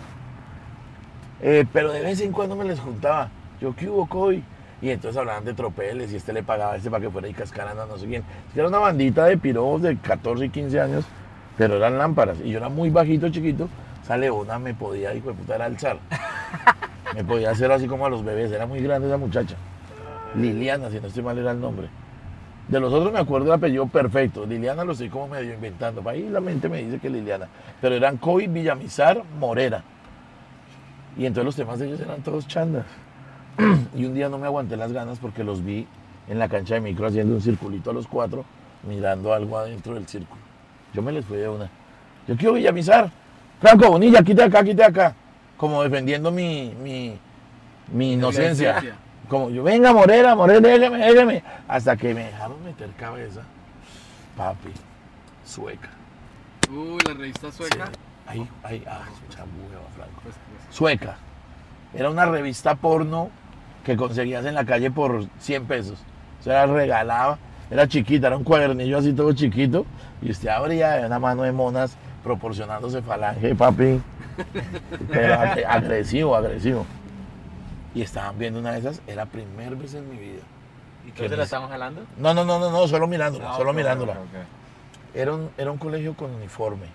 Eh, 1.42 1.66
pero 1.72 1.92
de 1.92 2.02
vez 2.02 2.20
en 2.20 2.32
cuando 2.32 2.54
me 2.54 2.64
les 2.64 2.78
juntaba. 2.78 3.30
Yo, 3.60 3.74
¿qué 3.74 3.88
hubo, 3.88 4.06
Coy? 4.06 4.44
Y 4.82 4.90
entonces 4.90 5.18
hablaban 5.18 5.44
de 5.44 5.52
tropeles 5.52 6.12
y 6.12 6.16
este 6.16 6.32
le 6.32 6.42
pagaba 6.42 6.72
a 6.72 6.76
este 6.76 6.90
para 6.90 7.02
que 7.02 7.10
fuera 7.10 7.28
y 7.28 7.34
cascaran 7.34 7.78
a 7.78 7.86
no 7.86 7.98
sé 7.98 8.06
quién. 8.06 8.22
Es 8.48 8.54
que 8.54 8.60
era 8.60 8.68
una 8.68 8.78
bandita 8.78 9.26
de 9.26 9.36
pirobos 9.36 9.82
de 9.82 9.96
14 9.98 10.46
y 10.46 10.50
15 10.50 10.80
años, 10.80 11.04
pero 11.58 11.76
eran 11.76 11.98
lámparas. 11.98 12.38
Y 12.42 12.50
yo 12.50 12.58
era 12.58 12.68
muy 12.68 12.90
bajito, 12.90 13.28
chiquito. 13.28 13.68
Esa 14.02 14.16
leona 14.16 14.58
me 14.58 14.72
podía, 14.72 15.14
hijo 15.14 15.28
de 15.28 15.34
puta, 15.34 15.56
era 15.56 15.66
alzar. 15.66 15.98
Me 17.14 17.24
podía 17.24 17.50
hacer 17.50 17.70
así 17.72 17.86
como 17.86 18.06
a 18.06 18.10
los 18.10 18.24
bebés. 18.24 18.52
Era 18.52 18.66
muy 18.66 18.80
grande 18.80 19.08
esa 19.08 19.16
muchacha. 19.16 19.56
Liliana, 20.34 20.90
si 20.90 21.00
no 21.00 21.08
estoy 21.08 21.22
mal, 21.22 21.38
era 21.38 21.50
el 21.50 21.60
nombre. 21.60 21.88
De 22.68 22.78
los 22.78 22.92
otros 22.92 23.12
me 23.12 23.18
acuerdo 23.18 23.48
el 23.48 23.52
apellido 23.54 23.86
perfecto. 23.86 24.46
Liliana 24.46 24.84
lo 24.84 24.92
estoy 24.92 25.08
como 25.08 25.28
medio 25.28 25.52
inventando. 25.54 26.08
Ahí 26.08 26.28
la 26.28 26.40
mente 26.40 26.68
me 26.68 26.82
dice 26.84 26.98
que 26.98 27.10
Liliana. 27.10 27.48
Pero 27.80 27.96
eran 27.96 28.16
Coy, 28.16 28.46
Villamizar, 28.46 29.22
Morera. 29.38 29.82
Y 31.16 31.26
entonces 31.26 31.44
los 31.46 31.56
temas 31.56 31.80
de 31.80 31.88
ellos 31.88 32.00
eran 32.00 32.22
todos 32.22 32.46
chandas. 32.46 32.86
y 33.96 34.04
un 34.04 34.14
día 34.14 34.28
no 34.28 34.38
me 34.38 34.46
aguanté 34.46 34.76
las 34.76 34.92
ganas 34.92 35.18
porque 35.18 35.42
los 35.42 35.64
vi 35.64 35.86
en 36.28 36.38
la 36.38 36.48
cancha 36.48 36.74
de 36.74 36.80
micro 36.80 37.08
haciendo 37.08 37.34
un 37.34 37.40
circulito 37.40 37.90
a 37.90 37.92
los 37.92 38.06
cuatro, 38.06 38.44
mirando 38.88 39.34
algo 39.34 39.58
adentro 39.58 39.94
del 39.94 40.06
círculo. 40.06 40.40
Yo 40.94 41.02
me 41.02 41.10
les 41.10 41.24
fui 41.24 41.38
de 41.38 41.48
una. 41.48 41.68
Yo 42.28 42.36
quiero 42.36 42.54
Villamizar. 42.54 43.10
Franco 43.60 43.90
Bonilla, 43.90 44.22
quite 44.22 44.44
acá, 44.44 44.62
quite 44.62 44.84
acá. 44.84 45.14
Como 45.60 45.82
defendiendo 45.82 46.30
mi, 46.30 46.74
mi, 46.82 47.18
mi 47.92 48.14
inocencia. 48.14 48.82
Como 49.28 49.50
yo, 49.50 49.62
venga 49.62 49.92
Morera, 49.92 50.34
Morera, 50.34 50.58
déjeme, 50.58 50.98
déjeme. 50.98 51.44
Hasta 51.68 51.98
que 51.98 52.14
me 52.14 52.24
dejaron 52.24 52.64
meter 52.64 52.88
cabeza. 52.98 53.42
Papi, 54.38 54.70
sueca. 55.44 55.90
Uy, 56.70 56.98
la 57.06 57.12
revista 57.12 57.52
sueca. 57.52 57.86
Sí. 57.86 57.92
Ahí, 58.26 58.48
ahí, 58.62 58.84
ah, 58.88 59.04
chabueva, 59.28 59.86
Franco. 59.94 60.20
Pues, 60.22 60.34
pues, 60.34 60.74
Sueca. 60.74 61.18
Era 61.92 62.08
una 62.08 62.24
revista 62.24 62.74
porno 62.76 63.28
que 63.84 63.98
conseguías 63.98 64.46
en 64.46 64.54
la 64.54 64.64
calle 64.64 64.90
por 64.90 65.26
100 65.40 65.66
pesos. 65.66 65.98
O 66.40 66.42
sea, 66.42 66.64
regalaba. 66.64 67.38
Era 67.70 67.86
chiquita, 67.86 68.28
era 68.28 68.36
un 68.38 68.44
cuadernillo 68.44 68.96
así 68.96 69.12
todo 69.12 69.34
chiquito. 69.34 69.84
Y 70.22 70.30
usted 70.30 70.48
abría 70.48 71.02
una 71.04 71.18
mano 71.18 71.42
de 71.42 71.52
monas 71.52 71.98
proporcionándose 72.24 73.02
falange, 73.02 73.54
papi. 73.54 74.00
Pero 75.08 75.34
agre- 75.34 75.64
agresivo, 75.66 76.36
agresivo. 76.36 76.86
Y 77.94 78.02
estaban 78.02 78.38
viendo 78.38 78.60
una 78.60 78.72
de 78.72 78.78
esas, 78.80 79.02
era 79.06 79.26
primera 79.26 79.74
vez 79.74 79.94
en 79.94 80.08
mi 80.08 80.16
vida. 80.16 80.42
¿Y 81.06 81.12
¿Qué 81.12 81.24
tú 81.24 81.30
te 81.30 81.36
la 81.36 81.44
estaban 81.44 81.68
jalando? 81.68 82.02
No, 82.18 82.34
no, 82.34 82.44
no, 82.44 82.58
no, 82.58 82.70
no 82.70 82.86
solo 82.86 83.06
mirándola, 83.06 83.50
Ah, 83.52 83.56
solo 83.56 83.72
mirándola. 83.72 84.14
Era 85.14 85.34
un, 85.34 85.50
era 85.58 85.70
un 85.72 85.78
colegio 85.78 86.14
con 86.14 86.30
uniforme, 86.30 86.86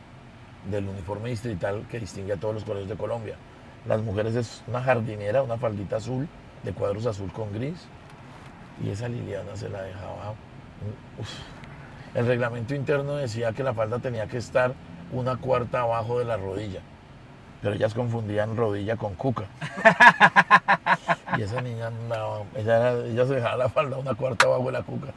del 0.70 0.88
uniforme 0.88 1.30
distrital 1.30 1.86
que 1.90 2.00
distingue 2.00 2.34
a 2.34 2.38
todos 2.38 2.54
los 2.54 2.64
colegios 2.64 2.90
de 2.90 2.96
Colombia. 2.96 3.36
Las 3.88 4.02
mujeres 4.02 4.36
es 4.36 4.64
una 4.68 4.82
jardinera, 4.82 5.44
una 5.44 5.58
faldita 5.58 5.98
azul, 5.98 6.28
de 6.64 6.72
cuadros 6.72 7.06
azul 7.06 7.32
con 7.32 7.52
gris, 7.52 7.88
y 8.84 8.90
esa 8.90 9.10
Liliana 9.10 9.56
se 9.56 9.70
la 9.70 9.82
dejaba. 9.82 10.34
uf. 11.20 11.30
El 12.14 12.26
reglamento 12.26 12.74
interno 12.74 13.16
decía 13.16 13.52
que 13.52 13.64
la 13.64 13.74
falda 13.74 14.00
tenía 14.00 14.28
que 14.28 14.38
estar 14.38 14.74
una 15.12 15.36
cuarta 15.36 15.82
abajo 15.82 16.20
de 16.20 16.26
la 16.26 16.38
rodilla, 16.38 16.80
pero 17.66 17.78
ellas 17.78 17.96
confundían 17.96 18.56
rodilla 18.56 18.96
con 18.96 19.16
cuca. 19.16 19.46
Y 21.36 21.42
esa 21.42 21.60
niña 21.62 21.88
andaba, 21.88 22.44
ella, 22.56 22.78
era- 22.78 23.06
ella 23.08 23.26
se 23.26 23.34
dejaba 23.36 23.58
la 23.58 23.70
falda 23.70 23.98
una 23.98 24.14
cuarta 24.14 24.46
abajo 24.46 24.68
de 24.68 24.72
la 24.72 24.84
cuca. 24.84 25.08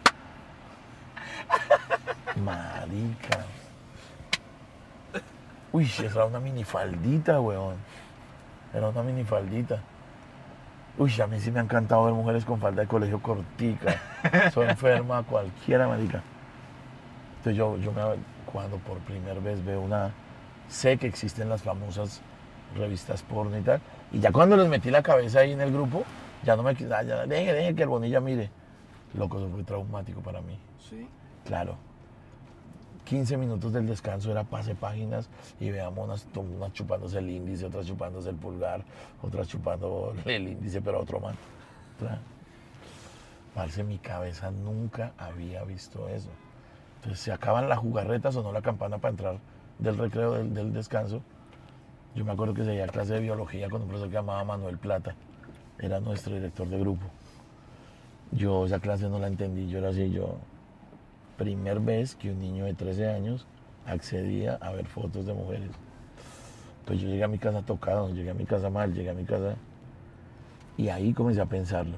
Marica. 2.42 3.44
Uy, 5.72 5.84
esa 5.84 6.04
era 6.06 6.24
una 6.24 6.40
minifaldita, 6.40 7.38
weón. 7.38 7.76
Era 8.72 8.88
una 8.88 9.02
minifaldita. 9.02 9.80
Uy, 10.96 11.12
a 11.20 11.26
mí 11.26 11.38
sí 11.40 11.50
me 11.52 11.60
ha 11.60 11.62
encantado 11.62 12.06
ver 12.06 12.14
mujeres 12.14 12.46
con 12.46 12.58
falda 12.58 12.80
de 12.80 12.88
colegio 12.88 13.20
cortica. 13.20 14.00
Soy 14.54 14.66
enferma 14.70 15.22
cualquiera, 15.22 15.86
marica. 15.86 16.22
Entonces 17.36 17.56
yo, 17.56 17.76
yo 17.76 17.92
me, 17.92 18.00
cuando 18.50 18.78
por 18.78 18.96
primera 19.00 19.38
vez 19.38 19.62
veo 19.62 19.82
una... 19.82 20.10
Sé 20.68 20.96
que 20.96 21.06
existen 21.06 21.50
las 21.50 21.62
famosas 21.62 22.22
revistas 22.76 23.22
porno 23.22 23.56
y 23.58 23.62
tal. 23.62 23.80
Y 24.12 24.20
ya 24.20 24.32
cuando 24.32 24.56
les 24.56 24.68
metí 24.68 24.90
la 24.90 25.02
cabeza 25.02 25.40
ahí 25.40 25.52
en 25.52 25.60
el 25.60 25.72
grupo, 25.72 26.04
ya 26.44 26.56
no 26.56 26.62
me... 26.62 26.74
Ya, 26.74 27.02
ya, 27.02 27.26
deje, 27.26 27.52
deje 27.52 27.74
que 27.74 27.82
el 27.82 27.88
Bonilla 27.88 28.20
mire. 28.20 28.50
Loco, 29.14 29.38
eso 29.38 29.48
fue 29.48 29.64
traumático 29.64 30.20
para 30.20 30.40
mí. 30.40 30.58
sí. 30.78 31.06
Claro. 31.44 31.76
15 33.08 33.38
minutos 33.38 33.72
del 33.72 33.86
descanso 33.86 34.30
era 34.30 34.44
pase 34.44 34.74
páginas 34.74 35.30
y 35.58 35.70
veamos 35.70 36.04
unas, 36.04 36.72
chupándose 36.74 37.18
el 37.18 37.30
índice, 37.30 37.64
otras 37.64 37.86
chupándose 37.86 38.28
el 38.28 38.36
pulgar, 38.36 38.84
otras 39.22 39.48
chupando 39.48 40.12
el 40.26 40.48
índice, 40.48 40.82
pero 40.82 41.00
otro 41.00 41.18
man. 41.18 41.34
Otra. 41.96 42.18
Parce, 43.54 43.82
mi 43.82 43.96
cabeza 43.96 44.50
nunca 44.50 45.12
había 45.16 45.64
visto 45.64 46.06
eso. 46.10 46.28
Entonces, 46.96 47.20
se 47.20 47.32
acaban 47.32 47.66
las 47.70 47.78
jugarretas, 47.78 48.34
sonó 48.34 48.52
la 48.52 48.60
campana 48.60 48.98
para 48.98 49.10
entrar 49.10 49.38
del 49.78 49.96
recreo, 49.96 50.34
del, 50.34 50.52
del 50.52 50.74
descanso. 50.74 51.22
Yo 52.14 52.24
me 52.24 52.32
acuerdo 52.32 52.54
que 52.54 52.64
seguía 52.64 52.86
clase 52.86 53.14
de 53.14 53.20
biología 53.20 53.68
con 53.68 53.82
un 53.82 53.88
profesor 53.88 54.08
que 54.08 54.14
llamaba 54.14 54.44
Manuel 54.44 54.78
Plata. 54.78 55.14
Era 55.78 56.00
nuestro 56.00 56.34
director 56.34 56.68
de 56.68 56.78
grupo. 56.78 57.06
Yo 58.32 58.66
esa 58.66 58.80
clase 58.80 59.08
no 59.08 59.18
la 59.18 59.28
entendí, 59.28 59.68
yo 59.68 59.78
era 59.78 59.90
así, 59.90 60.10
yo 60.10 60.36
primer 61.36 61.80
vez 61.80 62.16
que 62.16 62.30
un 62.30 62.40
niño 62.40 62.64
de 62.64 62.74
13 62.74 63.08
años 63.08 63.46
accedía 63.86 64.56
a 64.56 64.72
ver 64.72 64.86
fotos 64.86 65.24
de 65.24 65.32
mujeres. 65.32 65.70
Pues 66.84 67.00
yo 67.00 67.08
llegué 67.08 67.24
a 67.24 67.28
mi 67.28 67.38
casa 67.38 67.62
tocado, 67.62 68.12
llegué 68.12 68.30
a 68.30 68.34
mi 68.34 68.44
casa 68.44 68.68
mal, 68.70 68.92
llegué 68.92 69.10
a 69.10 69.14
mi 69.14 69.24
casa 69.24 69.54
y 70.76 70.88
ahí 70.88 71.12
comencé 71.12 71.40
a 71.40 71.46
pensarlo. 71.46 71.96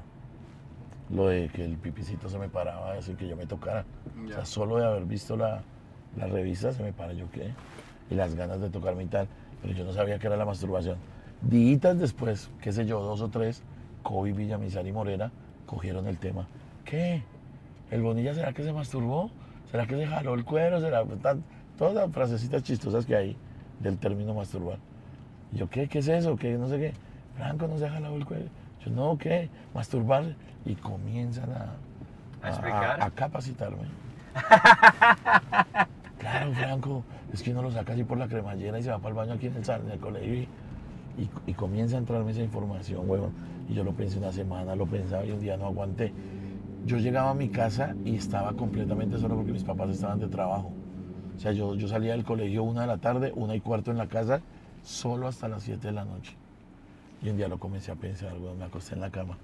Lo 1.11 1.27
de 1.27 1.49
que 1.49 1.64
el 1.64 1.77
pipicito 1.77 2.29
se 2.29 2.38
me 2.38 2.49
paraba, 2.49 2.92
así 2.92 3.14
que 3.14 3.27
yo 3.27 3.37
me 3.37 3.46
tocara. 3.46 3.85
O 4.25 4.29
sea, 4.29 4.44
solo 4.44 4.77
de 4.77 4.87
haber 4.87 5.05
visto 5.05 5.37
la, 5.37 5.62
la 6.16 6.27
revista 6.27 6.73
se 6.73 6.83
me 6.83 6.92
para, 6.92 7.12
yo 7.12 7.29
qué. 7.33 7.53
Y 8.11 8.14
las 8.14 8.35
ganas 8.35 8.61
de 8.61 8.70
tocarme 8.70 9.05
y 9.05 9.07
tal. 9.07 9.27
Pero 9.62 9.75
yo 9.75 9.85
no 9.85 9.92
sabía 9.92 10.18
que 10.18 10.27
era 10.27 10.37
la 10.37 10.44
masturbación. 10.44 10.96
Días 11.42 11.99
después, 11.99 12.51
qué 12.61 12.73
sé 12.73 12.87
yo, 12.87 13.01
dos 13.01 13.20
o 13.20 13.29
tres, 13.29 13.62
Kobe, 14.03 14.33
Villamizar 14.33 14.87
y 14.87 14.92
Morera 14.92 15.31
cogieron 15.66 16.07
el 16.07 16.18
tema. 16.18 16.46
¿Qué? 16.85 17.23
¿El 17.90 18.03
Bonilla 18.03 18.35
será 18.35 18.53
que 18.53 18.62
se 18.62 18.73
masturbó? 18.73 19.31
¿Será 19.70 19.87
que 19.87 19.96
se 19.96 20.07
jaló 20.07 20.35
el 20.35 20.44
cuero? 20.44 20.81
¿Será 20.81 21.05
tan- 21.23 21.42
todas 21.79 21.94
las 21.94 22.11
frasecitas 22.11 22.62
chistosas 22.62 23.07
que 23.07 23.16
hay 23.16 23.37
del 23.81 23.99
término 23.99 24.35
masturbar? 24.35 24.79
Y 25.53 25.57
yo, 25.59 25.68
¿qué? 25.70 25.88
¿Qué 25.88 25.99
es 26.01 26.09
eso? 26.09 26.37
¿Qué? 26.37 26.57
No 26.59 26.68
sé 26.68 26.79
qué. 26.79 26.92
Franco 27.37 27.66
no 27.68 27.79
se 27.79 27.87
ha 27.87 27.90
jalado 27.90 28.16
el 28.16 28.25
cuero. 28.25 28.46
Yo, 28.85 28.90
no, 28.90 29.16
¿qué? 29.18 29.49
Masturbar. 29.75 30.35
Y 30.64 30.75
comienzan 30.75 31.51
a, 31.53 31.75
¿A 32.42 32.49
explicar? 32.51 33.01
a 33.03 33.11
capacitarme. 33.11 33.85
Claro, 36.20 36.52
Franco, 36.52 37.02
es 37.33 37.42
que 37.42 37.50
uno 37.50 37.62
lo 37.62 37.70
saca 37.70 37.94
así 37.94 38.04
por 38.04 38.18
la 38.18 38.28
cremallera 38.28 38.78
y 38.78 38.83
se 38.83 38.90
va 38.90 38.98
para 38.98 39.09
el 39.09 39.14
baño 39.14 39.33
aquí 39.33 39.46
en 39.46 39.56
el 39.56 39.70
en 39.70 39.90
el 39.90 39.98
colegio 39.98 40.46
y 41.46 41.54
comienza 41.54 41.96
a 41.96 41.98
entrarme 41.98 42.30
esa 42.30 42.42
información, 42.42 43.09
huevón. 43.09 43.33
Y 43.70 43.74
yo 43.74 43.85
lo 43.85 43.92
pensé 43.92 44.18
una 44.18 44.30
semana, 44.30 44.76
lo 44.76 44.87
pensaba 44.87 45.24
y 45.24 45.30
un 45.30 45.40
día 45.40 45.56
no 45.56 45.64
aguanté. 45.64 46.12
Yo 46.85 46.98
llegaba 46.98 47.30
a 47.30 47.35
mi 47.35 47.48
casa 47.48 47.94
y 48.04 48.16
estaba 48.16 48.52
completamente 48.52 49.18
solo 49.18 49.35
porque 49.35 49.52
mis 49.52 49.64
papás 49.64 49.90
estaban 49.90 50.20
de 50.20 50.28
trabajo. 50.28 50.70
O 51.37 51.40
sea, 51.40 51.52
yo, 51.52 51.74
yo 51.74 51.88
salía 51.88 52.12
del 52.12 52.24
colegio 52.24 52.64
una 52.64 52.83
de 52.83 52.87
la 52.87 52.98
tarde, 52.98 53.33
una 53.35 53.54
y 53.54 53.61
cuarto 53.61 53.90
en 53.90 53.96
la 53.96 54.06
casa, 54.06 54.42
solo 54.83 55.26
hasta 55.26 55.48
las 55.48 55.62
7 55.62 55.87
de 55.87 55.92
la 55.92 56.04
noche. 56.04 56.37
Y 57.22 57.30
un 57.30 57.38
día 57.38 57.48
lo 57.48 57.59
comencé 57.59 57.92
a 57.92 57.96
pensar, 57.96 58.35
weón, 58.38 58.59
me 58.59 58.66
acosté 58.66 58.94
en 58.94 59.00
la 59.00 59.11
cama, 59.11 59.38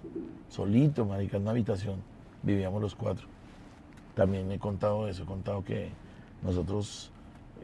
solito, 0.50 1.06
marica, 1.06 1.38
en 1.38 1.44
una 1.44 1.52
habitación. 1.52 1.96
Vivíamos 2.42 2.82
los 2.82 2.94
cuatro. 2.94 3.26
También 4.14 4.50
he 4.52 4.58
contado 4.58 5.08
eso, 5.08 5.22
he 5.22 5.26
contado 5.26 5.64
que 5.64 5.90
nosotros, 6.42 7.10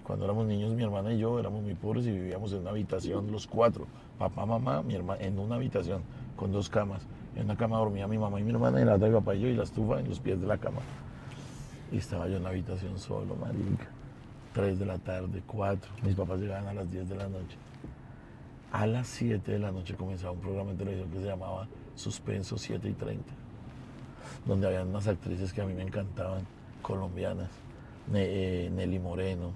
cuando 0.04 0.24
éramos 0.24 0.46
niños, 0.46 0.72
mi 0.74 0.82
hermana 0.82 1.12
y 1.12 1.18
yo 1.18 1.38
éramos 1.38 1.62
muy 1.62 1.74
pobres 1.74 2.06
y 2.06 2.10
vivíamos 2.10 2.52
en 2.52 2.60
una 2.60 2.70
habitación 2.70 3.30
los 3.30 3.46
cuatro. 3.46 3.86
Papá, 4.18 4.46
mamá, 4.46 4.82
mi 4.82 4.94
hermana, 4.94 5.22
en 5.22 5.38
una 5.38 5.56
habitación 5.56 6.02
con 6.36 6.52
dos 6.52 6.68
camas. 6.68 7.06
En 7.36 7.44
una 7.44 7.56
cama 7.56 7.78
dormía 7.78 8.06
mi 8.06 8.18
mamá 8.18 8.40
y 8.40 8.44
mi 8.44 8.50
hermana, 8.50 8.78
y 8.78 8.82
en 8.82 8.88
la 8.88 8.94
otra 8.96 9.08
mi 9.08 9.14
papá 9.14 9.34
y 9.34 9.40
yo, 9.40 9.48
y 9.48 9.54
la 9.54 9.62
estufa 9.62 10.00
en 10.00 10.08
los 10.08 10.20
pies 10.20 10.40
de 10.40 10.46
la 10.46 10.58
cama. 10.58 10.80
Y 11.90 11.98
estaba 11.98 12.28
yo 12.28 12.36
en 12.36 12.42
la 12.42 12.50
habitación 12.50 12.98
solo, 12.98 13.34
marica. 13.36 13.88
Tres 14.52 14.78
de 14.78 14.86
la 14.86 14.98
tarde, 14.98 15.42
cuatro. 15.46 15.90
Mis 16.02 16.14
papás 16.14 16.40
llegaban 16.40 16.66
a 16.68 16.74
las 16.74 16.90
10 16.90 17.08
de 17.08 17.16
la 17.16 17.26
noche. 17.26 17.56
A 18.70 18.86
las 18.86 19.06
7 19.08 19.52
de 19.52 19.58
la 19.58 19.72
noche 19.72 19.94
comenzaba 19.94 20.32
un 20.32 20.40
programa 20.40 20.72
de 20.72 20.78
televisión 20.78 21.10
que 21.10 21.20
se 21.20 21.26
llamaba 21.26 21.68
Suspenso 21.94 22.56
7 22.56 22.88
y 22.88 22.92
30, 22.92 23.24
donde 24.46 24.66
habían 24.66 24.88
unas 24.88 25.06
actrices 25.06 25.52
que 25.52 25.60
a 25.60 25.66
mí 25.66 25.74
me 25.74 25.82
encantaban, 25.82 26.46
colombianas, 26.80 27.50
eh, 28.14 28.70
Nelly 28.74 28.98
Moreno, 28.98 29.52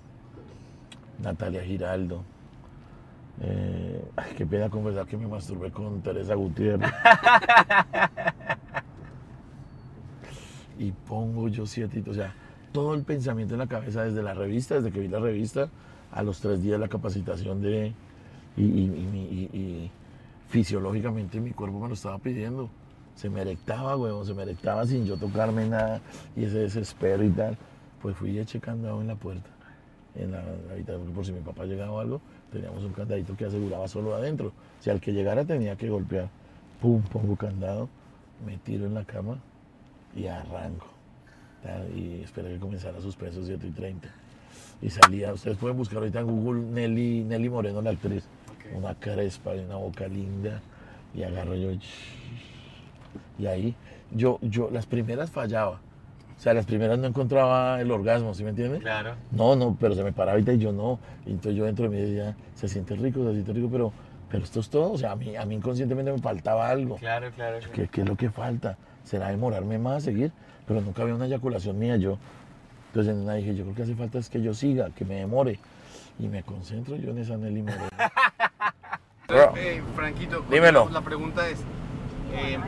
Natalia 1.23 1.63
Giraldo. 1.65 2.23
Eh, 3.41 4.03
ay, 4.17 4.33
qué 4.37 4.47
pena 4.47 4.71
conversar 4.71 5.07
que 5.07 5.17
me 5.17 5.27
masturbé 5.27 5.71
con 5.71 6.01
Teresa 6.01 6.35
Gutiérrez. 6.35 6.91
y 10.79 10.93
pongo 10.93 11.49
yo 11.49 11.67
siete, 11.67 12.03
o 12.09 12.15
sea, 12.15 12.35
todo 12.73 12.95
el 12.95 13.03
pensamiento 13.03 13.55
en 13.55 13.61
la 13.61 13.67
cabeza 13.67 14.05
desde 14.05 14.23
la 14.23 14.35
revista, 14.35 14.75
desde 14.77 14.93
que 14.93 15.01
vi 15.01 15.09
la 15.09 15.21
revista, 15.21 15.69
a 16.13 16.23
los 16.23 16.41
tres 16.41 16.63
días 16.63 16.79
la 16.79 16.89
capacitación 16.89 17.63
de... 17.63 17.93
Y, 18.57 18.63
y- 18.63 18.85
y 18.85 19.07
mi- 19.13 19.27
y- 19.27 19.51
y 19.59 19.91
fisiológicamente 20.49 21.41
mi 21.41 21.51
cuerpo 21.51 21.81
me 21.81 21.89
lo 21.89 21.95
estaba 21.95 22.19
pidiendo. 22.19 22.71
Se 23.15 23.29
me 23.31 23.41
erectaba, 23.43 23.97
huevón, 23.97 24.27
se 24.27 24.35
me 24.35 24.43
erectaba 24.43 24.87
sin 24.87 25.07
yo 25.07 25.17
tocarme 25.17 25.67
nada 25.69 26.01
y 26.37 26.45
ese 26.45 26.59
desespero 26.61 27.25
y 27.25 27.31
tal. 27.31 27.57
Pues 28.07 28.19
fui 28.19 28.31
y 28.31 28.39
eché 28.39 28.61
candado 28.61 29.01
en 29.01 29.09
la 29.09 29.17
puerta, 29.17 29.51
en 30.15 30.31
la, 30.31 30.41
la 30.41 30.75
habitación, 30.75 31.01
porque 31.01 31.13
por 31.13 31.27
si 31.27 31.33
mi 31.33 31.41
papá 31.41 31.65
llegaba 31.65 31.91
o 31.91 31.99
algo, 31.99 32.21
teníamos 32.53 32.85
un 32.85 32.93
candadito 32.93 33.37
que 33.37 33.47
aseguraba 33.47 33.89
solo 33.89 34.15
adentro. 34.15 34.53
Si 34.79 34.91
al 34.91 35.01
que 35.01 35.13
llegara 35.13 35.45
tenía 35.45 35.75
que 35.75 35.89
golpear, 35.89 36.29
pum, 36.81 37.03
pongo 37.03 37.35
candado, 37.35 37.89
me 38.47 38.59
tiro 38.59 38.87
en 38.87 38.95
la 38.95 39.05
cama 39.05 39.39
y 40.15 40.29
arranco. 40.29 40.87
Y 41.97 42.21
esperé 42.23 42.53
que 42.53 42.61
comenzara 42.61 43.01
suspenso 43.01 43.45
7 43.45 43.67
y 43.67 43.71
30. 43.73 44.09
Y 44.83 44.91
salía, 44.91 45.33
ustedes 45.33 45.57
pueden 45.57 45.77
buscar 45.77 45.99
ahorita 45.99 46.21
en 46.21 46.27
Google 46.27 46.61
Nelly, 46.63 47.25
Nelly 47.25 47.49
Moreno, 47.49 47.83
la 47.83 47.91
actriz. 47.91 48.23
Una 48.73 48.95
crespa 48.95 49.57
y 49.57 49.65
una 49.65 49.75
boca 49.75 50.07
linda. 50.07 50.61
Y 51.13 51.25
agarro 51.25 51.57
yo. 51.57 51.71
Y 53.37 53.47
ahí, 53.47 53.75
yo, 54.13 54.39
yo, 54.43 54.71
las 54.71 54.87
primeras 54.87 55.29
fallaba. 55.29 55.81
O 56.37 56.41
sea, 56.41 56.53
las 56.55 56.67
primeras 56.67 56.99
no 56.99 57.07
encontraba 57.07 57.81
el 57.81 57.91
orgasmo, 57.91 58.35
¿sí 58.35 58.45
me 58.45 58.51
entiendes? 58.51 58.81
Claro. 58.81 59.15
No, 59.31 59.57
no, 59.57 59.77
pero 59.81 59.95
se 59.95 60.05
me 60.05 60.13
paraba 60.13 60.33
ahorita 60.33 60.53
y 60.53 60.59
yo 60.59 60.71
no. 60.73 60.99
Y 61.25 61.31
entonces 61.31 61.55
yo 61.57 61.65
dentro 61.65 61.89
de 61.89 61.97
mí 61.97 62.03
decía, 62.03 62.37
se 62.55 62.69
siente 62.69 62.95
rico, 62.95 63.25
se 63.25 63.33
siente 63.33 63.53
rico, 63.55 63.69
pero, 63.73 63.93
pero 64.31 64.45
esto 64.45 64.61
es 64.61 64.69
todo. 64.69 64.93
O 64.93 64.99
sea, 64.99 65.13
a 65.13 65.17
mí, 65.17 65.35
a 65.35 65.45
mí 65.47 65.55
inconscientemente 65.55 66.13
me 66.13 66.19
faltaba 66.19 66.69
algo. 66.69 66.97
Claro, 66.97 67.31
claro. 67.35 67.59
¿Qué, 67.73 67.89
qué 67.89 68.03
es 68.03 68.09
lo 68.09 68.17
que 68.17 68.31
falta? 68.31 68.77
¿Será 69.05 69.29
demorarme 69.29 69.79
más 69.79 69.97
a 69.97 70.01
seguir? 70.01 70.31
Pero 70.67 70.81
nunca 70.83 71.03
había 71.03 71.15
una 71.15 71.27
eyaculación 71.27 71.79
mía 71.79 71.97
yo. 71.97 72.19
Entonces 72.89 73.15
en 73.15 73.21
una 73.23 73.35
dije, 73.35 73.55
yo 73.55 73.65
creo 73.65 73.75
que 73.75 73.83
hace 73.83 73.95
falta 73.95 74.19
es 74.19 74.29
que 74.29 74.43
yo 74.43 74.53
siga, 74.53 74.91
que 74.91 75.05
me 75.05 75.15
demore. 75.17 75.59
Y 76.19 76.29
me 76.29 76.43
concentro 76.43 76.97
yo 76.97 77.11
en 77.11 77.19
esa 77.19 77.37
Nelly 77.37 77.63
Moreno. 77.63 77.87
Eh, 79.57 79.83
Franquito, 79.97 80.45
Dímelo. 80.49 80.89
la 80.91 81.01
pregunta 81.01 81.49
es, 81.49 81.59
eh, 82.33 82.59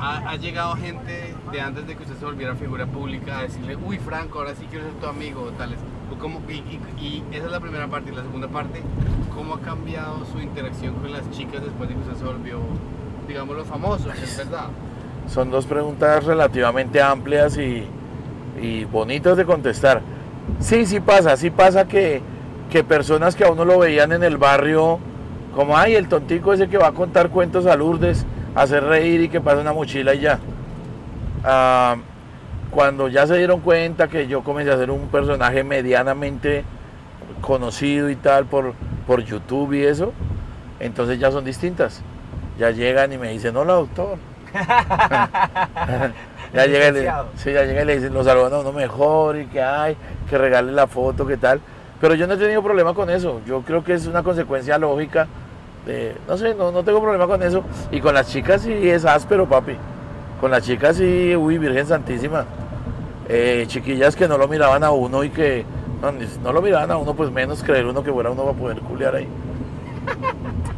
¿ha, 0.00 0.36
llegado 0.36 0.74
gente 0.76 1.34
de 1.52 1.60
antes 1.60 1.86
de 1.86 1.94
que 1.96 2.02
usted 2.02 2.16
se 2.16 2.24
volviera 2.24 2.54
figura 2.54 2.86
pública 2.86 3.38
a 3.38 3.42
decirle, 3.42 3.76
uy 3.76 3.98
Franco, 3.98 4.38
ahora 4.38 4.54
sí 4.54 4.66
quiero 4.70 4.86
ser 4.86 4.94
tu 4.94 5.06
amigo 5.06 5.42
o 5.42 5.50
tales? 5.52 5.78
O 6.12 6.18
cómo- 6.18 6.40
y, 6.48 6.54
y- 7.02 7.22
esa 7.32 7.46
es 7.46 7.52
la 7.52 7.60
primera 7.60 7.86
parte. 7.88 8.10
Y 8.10 8.14
la 8.14 8.22
segunda 8.22 8.48
parte, 8.48 8.82
¿cómo 9.34 9.54
ha 9.54 9.60
cambiado 9.60 10.24
su 10.32 10.40
interacción 10.40 10.94
con 10.94 11.12
las 11.12 11.28
chicas 11.30 11.62
después 11.62 11.88
de 11.88 11.94
que 11.94 12.00
usted 12.00 12.16
se 12.16 12.24
volvió, 12.24 12.58
digámoslo, 13.28 13.64
famoso? 13.64 14.10
Es 14.12 14.36
verdad. 14.36 14.66
Son 15.28 15.50
dos 15.50 15.66
preguntas 15.66 16.24
relativamente 16.24 17.00
amplias 17.00 17.56
y, 17.58 17.84
y 18.60 18.84
bonitas 18.84 19.36
de 19.36 19.44
contestar. 19.44 20.00
Sí, 20.58 20.86
sí 20.86 20.98
pasa, 20.98 21.36
sí 21.36 21.50
pasa 21.50 21.86
que, 21.86 22.22
que 22.70 22.82
personas 22.82 23.36
que 23.36 23.44
a 23.44 23.50
uno 23.50 23.64
lo 23.64 23.78
veían 23.78 24.10
en 24.12 24.24
el 24.24 24.36
barrio, 24.38 24.98
como, 25.54 25.76
ay, 25.76 25.94
el 25.94 26.08
tontico 26.08 26.52
ese 26.52 26.68
que 26.68 26.78
va 26.78 26.88
a 26.88 26.92
contar 26.92 27.30
cuentos 27.30 27.66
a 27.66 27.76
Lourdes, 27.76 28.26
hacer 28.54 28.84
reír 28.84 29.22
y 29.22 29.28
que 29.28 29.40
pasa 29.40 29.60
una 29.60 29.72
mochila 29.72 30.14
y 30.14 30.20
ya. 30.20 30.38
Ah, 31.44 31.96
cuando 32.70 33.08
ya 33.08 33.26
se 33.26 33.36
dieron 33.36 33.60
cuenta 33.60 34.08
que 34.08 34.26
yo 34.28 34.42
comencé 34.42 34.70
a 34.70 34.76
ser 34.76 34.90
un 34.90 35.08
personaje 35.08 35.64
medianamente 35.64 36.64
conocido 37.40 38.10
y 38.10 38.16
tal 38.16 38.46
por, 38.46 38.74
por 39.06 39.24
YouTube 39.24 39.72
y 39.72 39.84
eso, 39.84 40.12
entonces 40.78 41.18
ya 41.18 41.30
son 41.30 41.44
distintas. 41.44 42.02
Ya 42.58 42.70
llegan 42.70 43.12
y 43.12 43.18
me 43.18 43.30
dicen, 43.30 43.56
hola 43.56 43.74
doctor. 43.74 44.18
ya, 46.52 46.66
llega 46.66 46.88
y 46.88 46.92
le, 46.92 47.12
sí, 47.36 47.52
ya 47.52 47.64
llega 47.64 47.82
y 47.82 47.84
le 47.86 47.96
dicen, 47.96 48.12
lo 48.12 48.22
saludan 48.22 48.52
a 48.54 48.58
uno 48.58 48.72
mejor 48.72 49.36
y 49.36 49.46
que 49.46 49.62
hay, 49.62 49.96
que 50.28 50.36
regale 50.36 50.72
la 50.72 50.86
foto, 50.86 51.26
que 51.26 51.36
tal. 51.36 51.60
Pero 52.00 52.14
yo 52.14 52.26
no 52.26 52.34
he 52.34 52.36
tenido 52.36 52.62
problema 52.62 52.94
con 52.94 53.10
eso. 53.10 53.40
Yo 53.46 53.62
creo 53.62 53.84
que 53.84 53.94
es 53.94 54.06
una 54.06 54.22
consecuencia 54.22 54.78
lógica. 54.78 55.26
De, 55.86 56.16
no 56.28 56.36
sé, 56.36 56.54
no, 56.54 56.70
no 56.70 56.82
tengo 56.82 57.00
problema 57.00 57.26
con 57.26 57.42
eso. 57.42 57.64
Y 57.90 58.00
con 58.00 58.14
las 58.14 58.28
chicas 58.28 58.62
sí 58.62 58.88
es 58.88 59.04
áspero, 59.04 59.48
papi. 59.48 59.76
Con 60.40 60.50
las 60.50 60.64
chicas 60.64 60.96
sí, 60.96 61.34
uy, 61.36 61.58
Virgen 61.58 61.86
Santísima. 61.86 62.44
Eh, 63.28 63.64
chiquillas 63.68 64.16
que 64.16 64.26
no 64.26 64.36
lo 64.36 64.48
miraban 64.48 64.82
a 64.82 64.90
uno 64.90 65.22
y 65.22 65.30
que 65.30 65.64
no, 66.02 66.12
no 66.42 66.52
lo 66.52 66.62
miraban 66.62 66.90
a 66.90 66.96
uno, 66.96 67.14
pues 67.14 67.30
menos 67.30 67.62
creer 67.62 67.86
uno 67.86 68.02
que 68.02 68.12
fuera 68.12 68.30
uno 68.30 68.44
va 68.44 68.50
a 68.52 68.54
poder 68.54 68.80
culiar 68.80 69.14
ahí. 69.16 69.28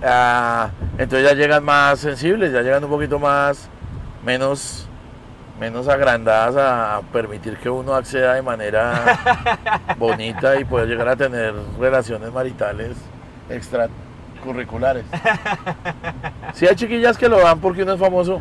Ah, 0.04 0.72
entonces 0.98 1.30
ya 1.30 1.36
llegan 1.36 1.62
más 1.62 2.00
sensibles, 2.00 2.52
ya 2.52 2.60
llegan 2.60 2.82
un 2.82 2.90
poquito 2.90 3.20
más, 3.20 3.68
menos, 4.24 4.88
menos 5.60 5.86
agrandadas 5.86 6.56
a 6.56 7.02
permitir 7.12 7.56
que 7.56 7.70
uno 7.70 7.94
acceda 7.94 8.34
de 8.34 8.42
manera 8.42 9.20
bonita 10.00 10.58
y 10.58 10.64
poder 10.64 10.88
llegar 10.88 11.08
a 11.08 11.14
tener 11.14 11.54
relaciones 11.78 12.32
maritales 12.32 12.96
extracurriculares. 14.42 15.04
Sí 16.54 16.66
hay 16.68 16.74
chiquillas 16.74 17.16
que 17.16 17.28
lo 17.28 17.38
dan 17.38 17.60
porque 17.60 17.82
uno 17.82 17.94
es 17.94 18.00
famoso, 18.00 18.40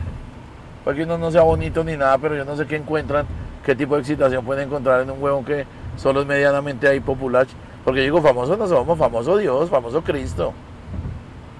porque 0.83 1.03
uno 1.03 1.17
no 1.17 1.31
sea 1.31 1.43
bonito 1.43 1.83
ni 1.83 1.95
nada, 1.95 2.17
pero 2.17 2.35
yo 2.35 2.43
no 2.43 2.55
sé 2.55 2.65
qué 2.65 2.75
encuentran, 2.75 3.25
qué 3.65 3.75
tipo 3.75 3.95
de 3.95 4.01
excitación 4.01 4.43
pueden 4.43 4.67
encontrar 4.67 5.01
en 5.01 5.11
un 5.11 5.21
huevón 5.21 5.45
que 5.45 5.65
solo 5.95 6.21
es 6.21 6.27
medianamente 6.27 6.87
ahí 6.87 6.99
popular. 6.99 7.47
Porque 7.83 7.99
yo 8.01 8.03
digo, 8.05 8.21
famoso 8.21 8.57
no 8.57 8.67
somos, 8.67 8.97
famoso 8.97 9.37
Dios, 9.37 9.69
famoso 9.69 10.01
Cristo. 10.03 10.53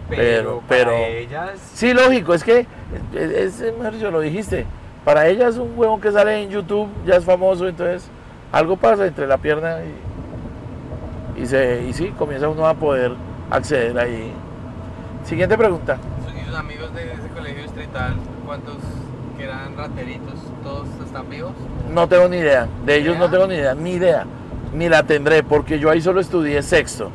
Pero, 0.10 0.62
pero- 0.68 0.92
ellas. 0.92 1.60
Sí, 1.74 1.94
lógico, 1.94 2.34
es 2.34 2.44
que, 2.44 2.68
es, 3.14 3.62
es, 3.62 3.78
Mauricio, 3.78 4.12
lo 4.12 4.20
dijiste, 4.20 4.66
para 5.06 5.28
ella 5.28 5.48
es 5.48 5.58
un 5.58 5.72
huevón 5.76 6.02
que 6.02 6.12
sale 6.12 6.44
en 6.44 6.50
YouTube, 6.50 6.90
ya 7.06 7.16
es 7.16 7.24
famoso, 7.24 7.68
entonces 7.68 8.10
algo 8.52 8.76
pasa 8.76 9.08
entre 9.08 9.26
la 9.26 9.38
pierna 9.38 9.78
y, 11.38 11.42
y, 11.42 11.46
se, 11.46 11.86
y 11.88 11.94
sí, 11.94 12.10
comienza 12.18 12.50
uno 12.50 12.68
a 12.68 12.74
poder 12.74 13.14
acceder 13.52 13.98
ahí. 14.00 14.34
Siguiente 15.24 15.58
pregunta. 15.58 15.98
¿Y 16.36 16.46
sus 16.46 16.56
amigos 16.56 16.94
de 16.96 17.14
ese 17.14 17.28
colegio 17.36 17.64
distrital, 17.64 18.16
cuántos 18.46 18.78
que 19.38 19.44
eran 19.44 19.78
rateritos, 19.78 20.34
todos 20.64 20.88
están 21.06 21.30
vivos? 21.30 21.52
No 21.94 22.08
tengo 22.08 22.28
ni 22.28 22.38
idea, 22.38 22.68
de 22.86 22.96
ellos 22.96 23.18
no 23.18 23.30
tengo 23.30 23.46
ni 23.48 23.56
idea, 23.56 23.76
ni 23.76 23.92
idea, 23.92 24.26
ni 24.74 24.90
la 24.90 25.04
tendré, 25.04 25.44
porque 25.44 25.78
yo 25.78 25.90
ahí 25.90 26.02
solo 26.02 26.22
estudié 26.22 26.64
sexto. 26.64 27.12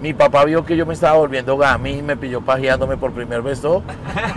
Mi 0.00 0.12
papá 0.12 0.44
vio 0.44 0.64
que 0.64 0.76
yo 0.76 0.84
me 0.84 0.94
estaba 0.94 1.16
volviendo 1.16 1.56
gami 1.56 2.02
me 2.02 2.16
pilló 2.16 2.40
pajeándome 2.40 2.96
por 2.96 3.12
primera 3.12 3.40
vez 3.40 3.60
todo. 3.60 3.82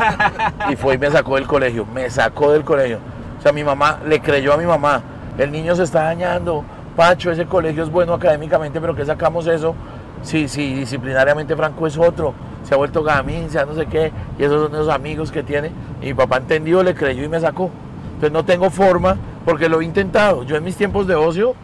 y 0.71 0.75
fue 0.75 0.93
y 0.95 0.97
me 0.97 1.09
sacó 1.09 1.35
del 1.35 1.47
colegio, 1.47 1.85
me 1.85 2.09
sacó 2.09 2.51
del 2.51 2.63
colegio. 2.63 2.99
O 3.39 3.41
sea, 3.41 3.51
mi 3.51 3.63
mamá 3.63 3.99
le 4.07 4.19
creyó 4.21 4.53
a 4.53 4.57
mi 4.57 4.65
mamá, 4.65 5.01
el 5.37 5.51
niño 5.51 5.75
se 5.75 5.83
está 5.83 6.03
dañando, 6.03 6.63
Pacho, 6.95 7.29
ese 7.29 7.45
colegio 7.45 7.83
es 7.83 7.91
bueno 7.91 8.13
académicamente, 8.13 8.79
pero 8.79 8.95
¿qué 8.95 9.05
sacamos 9.05 9.47
eso? 9.47 9.75
Sí, 10.23 10.47
sí, 10.47 10.73
disciplinariamente 10.73 11.55
Franco 11.55 11.85
es 11.85 11.97
otro, 11.97 12.33
se 12.63 12.73
ha 12.73 12.77
vuelto 12.77 13.03
gamín, 13.03 13.49
sea 13.49 13.65
no 13.65 13.75
sé 13.75 13.85
qué, 13.85 14.11
y 14.39 14.43
esos 14.43 14.63
son 14.63 14.73
esos 14.73 14.89
amigos 14.89 15.31
que 15.31 15.43
tiene. 15.43 15.71
Y 16.01 16.07
mi 16.07 16.13
papá 16.13 16.37
entendió, 16.37 16.81
le 16.83 16.95
creyó 16.95 17.23
y 17.23 17.29
me 17.29 17.39
sacó. 17.39 17.69
Entonces 18.07 18.31
no 18.31 18.43
tengo 18.45 18.69
forma, 18.69 19.17
porque 19.45 19.69
lo 19.69 19.81
he 19.81 19.85
intentado. 19.85 20.43
Yo 20.43 20.55
en 20.55 20.63
mis 20.63 20.75
tiempos 20.75 21.05
de 21.05 21.15
ocio 21.15 21.55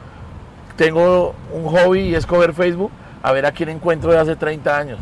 tengo 0.76 1.34
un 1.52 1.66
hobby 1.66 2.02
y 2.02 2.16
es 2.16 2.26
coger 2.26 2.54
Facebook 2.54 2.92
a 3.24 3.32
ver 3.32 3.46
a 3.46 3.52
quién 3.52 3.70
encuentro 3.70 4.12
de 4.12 4.20
hace 4.20 4.36
30 4.36 4.78
años. 4.78 5.00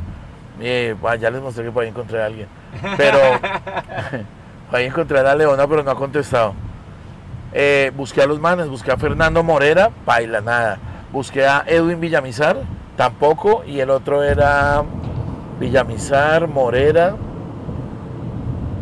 Eh, 0.62 0.96
bah, 1.02 1.16
ya 1.16 1.30
les 1.30 1.42
mostré 1.42 1.64
que 1.64 1.72
por 1.72 1.84
ahí 1.84 1.92
a 1.92 2.26
alguien. 2.26 2.48
Pero 2.98 3.18
por 4.70 4.80
ahí 4.80 4.86
encontré 4.86 5.20
a 5.20 5.36
Leona, 5.36 5.68
pero 5.68 5.84
no 5.84 5.92
ha 5.92 5.96
contestado. 5.96 6.54
Eh, 7.54 7.92
busqué 7.96 8.22
a 8.22 8.28
los 8.28 8.40
manes, 8.40 8.68
busqué 8.68 8.92
a 8.92 8.98
Fernando 8.98 9.44
Morera, 9.44 9.90
baila 10.06 10.42
nada. 10.42 10.78
Busqué 11.12 11.48
a 11.48 11.64
Edwin 11.66 12.00
Villamizar, 12.00 12.58
tampoco. 13.00 13.64
Y 13.66 13.80
el 13.80 13.90
otro 13.90 14.22
era 14.24 14.84
Villamizar, 15.58 16.50
Morera 16.50 17.16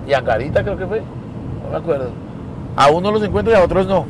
y 0.08 0.14
Angarita, 0.14 0.64
creo 0.64 0.76
que 0.76 0.88
fue. 0.88 1.02
No 1.64 1.70
me 1.70 1.78
acuerdo. 1.78 2.10
A 2.76 2.90
uno 2.90 3.12
los 3.12 3.22
encuentro 3.22 3.54
y 3.54 3.56
a 3.56 3.64
otros 3.64 3.86
no. 3.86 4.08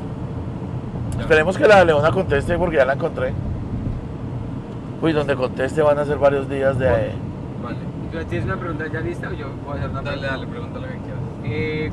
Esperemos 1.20 1.58
que 1.58 1.68
la 1.68 1.84
Leona 1.84 2.12
conteste 2.12 2.58
porque 2.58 2.78
ya 2.78 2.86
la 2.86 2.94
encontré. 2.94 3.34
Uy, 5.02 5.12
donde 5.12 5.36
conteste 5.36 5.82
van 5.82 6.00
a 6.00 6.06
ser 6.06 6.18
varios 6.18 6.48
días 6.48 6.80
de... 6.80 6.88
Vale. 6.88 7.78
¿Tú 8.12 8.18
¿Tienes 8.30 8.46
una 8.46 8.56
pregunta 8.56 8.86
ya 8.92 9.02
lista 9.02 9.28
o 9.28 9.34
yo 9.34 9.48
voy 9.66 9.76
a 9.76 9.80
hacer 9.80 9.90
una 9.90 10.02
Dale, 10.02 10.18
pregunta? 10.20 10.32
dale, 10.32 10.48
pregunta 10.48 10.80
lo 10.80 10.88
que 10.88 10.98
quieras. 11.00 11.22
Eh, 11.44 11.92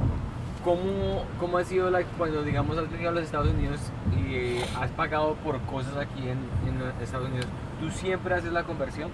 ¿cómo, 0.64 1.24
¿Cómo 1.40 1.58
ha 1.58 1.64
sido 1.64 1.90
la, 1.90 2.02
cuando, 2.16 2.42
digamos, 2.44 2.78
has 2.78 2.90
venido 2.90 3.10
a 3.10 3.12
los 3.12 3.24
Estados 3.24 3.48
Unidos 3.48 3.80
y 4.16 4.34
eh, 4.34 4.64
has 4.80 4.90
pagado 4.92 5.34
por 5.44 5.58
cosas 5.62 5.96
aquí 5.96 6.22
en, 6.22 6.38
en 6.68 7.02
Estados 7.02 7.28
Unidos? 7.28 7.46
¿Tú 7.84 7.90
siempre 7.90 8.34
haces 8.34 8.50
la 8.50 8.62
conversión 8.62 9.10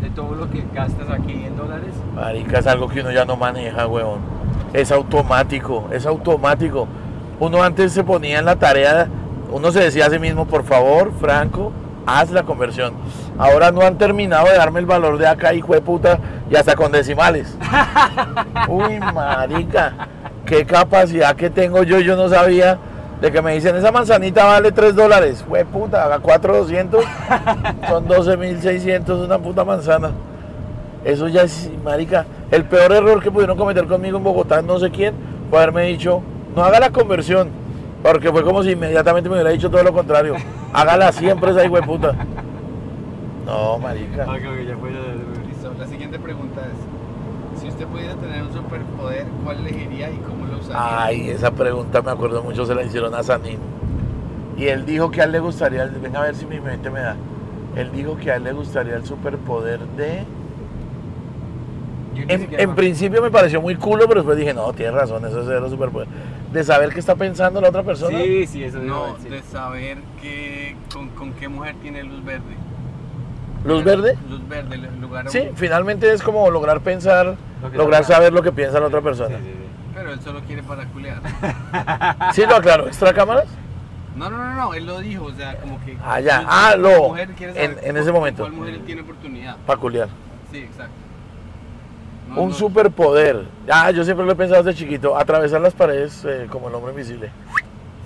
de 0.00 0.10
todo 0.10 0.36
lo 0.36 0.48
que 0.48 0.64
gastas 0.72 1.10
aquí 1.10 1.32
en 1.44 1.56
dólares? 1.56 1.92
Marica, 2.14 2.60
es 2.60 2.66
algo 2.68 2.86
que 2.86 3.00
uno 3.00 3.10
ya 3.10 3.24
no 3.24 3.36
maneja, 3.36 3.88
huevón. 3.88 4.20
Es 4.72 4.92
automático, 4.92 5.88
es 5.90 6.06
automático. 6.06 6.86
Uno 7.40 7.64
antes 7.64 7.92
se 7.92 8.04
ponía 8.04 8.38
en 8.38 8.44
la 8.44 8.54
tarea, 8.54 9.08
uno 9.50 9.72
se 9.72 9.80
decía 9.80 10.06
a 10.06 10.10
sí 10.10 10.20
mismo, 10.20 10.46
por 10.46 10.62
favor, 10.62 11.12
Franco, 11.18 11.72
haz 12.06 12.30
la 12.30 12.44
conversión. 12.44 12.94
Ahora 13.38 13.72
no 13.72 13.80
han 13.80 13.98
terminado 13.98 14.46
de 14.46 14.54
darme 14.54 14.78
el 14.78 14.86
valor 14.86 15.18
de 15.18 15.26
acá, 15.26 15.52
hijo 15.52 15.74
de 15.74 15.80
puta, 15.80 16.20
y 16.48 16.54
hasta 16.54 16.76
con 16.76 16.92
decimales. 16.92 17.58
Uy, 18.68 19.00
marica, 19.00 20.06
qué 20.44 20.64
capacidad 20.64 21.34
que 21.34 21.50
tengo 21.50 21.82
yo, 21.82 21.98
yo 21.98 22.14
no 22.14 22.28
sabía 22.28 22.78
de 23.20 23.32
que 23.32 23.42
me 23.42 23.54
dicen, 23.54 23.74
esa 23.76 23.90
manzanita 23.90 24.44
vale 24.44 24.72
3 24.72 24.94
dólares. 24.94 25.44
Fue 25.46 25.64
puta, 25.64 26.12
a 26.12 26.18
4,200 26.18 27.04
son 27.88 28.06
12,600 28.06 29.26
una 29.26 29.38
puta 29.38 29.64
manzana. 29.64 30.10
Eso 31.04 31.28
ya 31.28 31.42
es, 31.42 31.70
marica, 31.84 32.26
el 32.50 32.64
peor 32.64 32.92
error 32.92 33.22
que 33.22 33.30
pudieron 33.30 33.56
cometer 33.56 33.86
conmigo 33.86 34.18
en 34.18 34.24
Bogotá, 34.24 34.60
no 34.60 34.78
sé 34.78 34.90
quién, 34.90 35.14
fue 35.48 35.58
haberme 35.58 35.86
dicho, 35.86 36.20
no 36.54 36.64
haga 36.64 36.80
la 36.80 36.90
conversión. 36.90 37.48
Porque 38.02 38.30
fue 38.30 38.44
como 38.44 38.62
si 38.62 38.72
inmediatamente 38.72 39.28
me 39.28 39.36
hubiera 39.36 39.50
dicho 39.50 39.70
todo 39.70 39.82
lo 39.82 39.92
contrario. 39.92 40.34
Hágala 40.72 41.12
siempre 41.12 41.50
esa 41.50 41.68
puta. 41.82 42.14
No, 43.46 43.78
marica. 43.78 44.24
Creo 44.24 44.54
que 44.54 44.66
ya 44.66 44.76
fue 44.76 44.90
Listo, 45.48 45.72
la 45.78 45.86
siguiente 45.86 46.18
pregunta 46.18 46.60
es, 46.62 46.95
usted 47.76 47.86
pudiera 47.88 48.14
tener 48.14 48.42
un 48.42 48.52
superpoder, 48.52 49.26
¿cuál 49.44 49.58
elegiría 49.58 50.10
y 50.10 50.16
cómo 50.16 50.46
lo 50.46 50.58
usaría? 50.58 51.04
Ay, 51.04 51.28
esa 51.28 51.50
pregunta 51.50 52.00
me 52.00 52.10
acuerdo 52.10 52.42
mucho, 52.42 52.64
se 52.64 52.74
la 52.74 52.82
hicieron 52.82 53.14
a 53.14 53.22
Sanín. 53.22 53.58
Y 54.56 54.66
él 54.68 54.86
dijo 54.86 55.10
que 55.10 55.20
a 55.20 55.24
él 55.24 55.32
le 55.32 55.40
gustaría, 55.40 55.84
venga 55.84 56.20
a 56.20 56.24
ver 56.24 56.34
si 56.34 56.46
mi 56.46 56.58
mente 56.58 56.88
me 56.88 57.00
da. 57.00 57.16
Él 57.76 57.92
dijo 57.92 58.16
que 58.16 58.30
a 58.30 58.36
él 58.36 58.44
le 58.44 58.52
gustaría 58.52 58.96
el 58.96 59.04
superpoder 59.04 59.80
de... 59.88 60.24
En, 62.28 62.74
principio 62.74 63.20
me 63.20 63.30
pareció 63.30 63.60
muy 63.60 63.76
culo, 63.76 64.08
pero 64.08 64.20
después 64.22 64.38
dije, 64.38 64.54
no, 64.54 64.72
tienes 64.72 64.94
razón, 64.94 65.22
eso 65.26 65.42
es 65.42 65.46
cero 65.46 65.68
superpoder. 65.68 66.08
De 66.50 66.64
saber 66.64 66.88
qué 66.94 67.00
está 67.00 67.14
pensando 67.14 67.60
la 67.60 67.68
otra 67.68 67.82
persona. 67.82 68.18
Sí, 68.18 68.46
sí, 68.46 68.64
eso 68.64 68.78
No, 68.78 69.04
digo, 69.04 69.16
sí. 69.22 69.28
de 69.28 69.42
saber 69.42 69.98
que, 70.22 70.76
con, 70.90 71.10
con 71.10 71.34
qué 71.34 71.48
mujer 71.48 71.74
tiene 71.82 72.02
luz 72.04 72.24
verde. 72.24 72.56
¿Luz 73.66 73.84
verde? 73.84 74.16
Luz 74.28 74.48
verde, 74.48 74.74
el 74.76 75.00
lugar. 75.00 75.28
Sí, 75.30 75.48
finalmente 75.54 76.12
es 76.12 76.22
como 76.22 76.50
lograr 76.50 76.80
pensar, 76.80 77.36
Lo 77.62 77.68
lograr 77.70 78.04
saber 78.04 78.32
lo 78.32 78.42
que 78.42 78.52
piensa 78.52 78.78
la 78.80 78.86
otra 78.86 79.00
persona. 79.00 79.38
sí, 79.38 79.44
sí. 79.44 79.52
Pero 79.94 80.12
él 80.12 80.20
solo 80.20 80.40
quiere 80.42 80.62
para 80.62 80.84
culear. 80.86 81.20
¿Sí 82.34 82.44
lo 82.46 82.56
aclaro? 82.56 82.86
¿Extra 82.86 83.12
cámaras? 83.14 83.46
No, 84.14 84.30
no, 84.30 84.36
no, 84.38 84.54
no, 84.54 84.74
él 84.74 84.86
lo 84.86 85.00
dijo, 85.00 85.24
o 85.24 85.32
sea, 85.32 85.56
como 85.58 85.82
que. 85.84 85.96
Ah, 86.04 86.20
ya. 86.20 86.44
Ah, 86.46 86.74
lo- 86.76 87.08
mujer 87.08 87.30
quiere 87.36 87.52
en- 87.52 87.72
saber 87.74 87.84
en 87.84 87.92
con- 87.94 88.02
ese 88.02 88.12
momento. 88.12 88.42
¿Cuál 88.42 88.52
mujer 88.52 88.78
tiene 88.86 89.00
oportunidad? 89.02 89.56
Peculiar. 89.66 90.08
Sí, 90.50 90.58
exacto. 90.58 90.92
No, 92.28 92.42
Un 92.42 92.48
no, 92.50 92.54
superpoder. 92.54 93.44
Ah, 93.70 93.90
yo 93.90 94.04
siempre 94.04 94.24
lo 94.26 94.32
he 94.32 94.36
pensado 94.36 94.62
desde 94.62 94.78
chiquito. 94.78 95.16
Atravesar 95.16 95.60
las 95.60 95.74
paredes 95.74 96.24
eh, 96.26 96.46
como 96.50 96.68
el 96.68 96.74
hombre 96.74 96.92
invisible. 96.92 97.30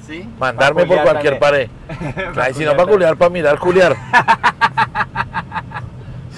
Sí. 0.07 0.29
Mandarme 0.39 0.87
por 0.87 1.03
cualquier 1.03 1.39
también. 1.39 1.71
pared. 1.99 2.35
Ay, 2.41 2.55
si 2.55 2.65
no 2.65 2.73
para 2.77 2.91
culiar, 2.91 3.17
para 3.17 3.31
mirar, 3.31 3.59
culiar. 3.59 3.97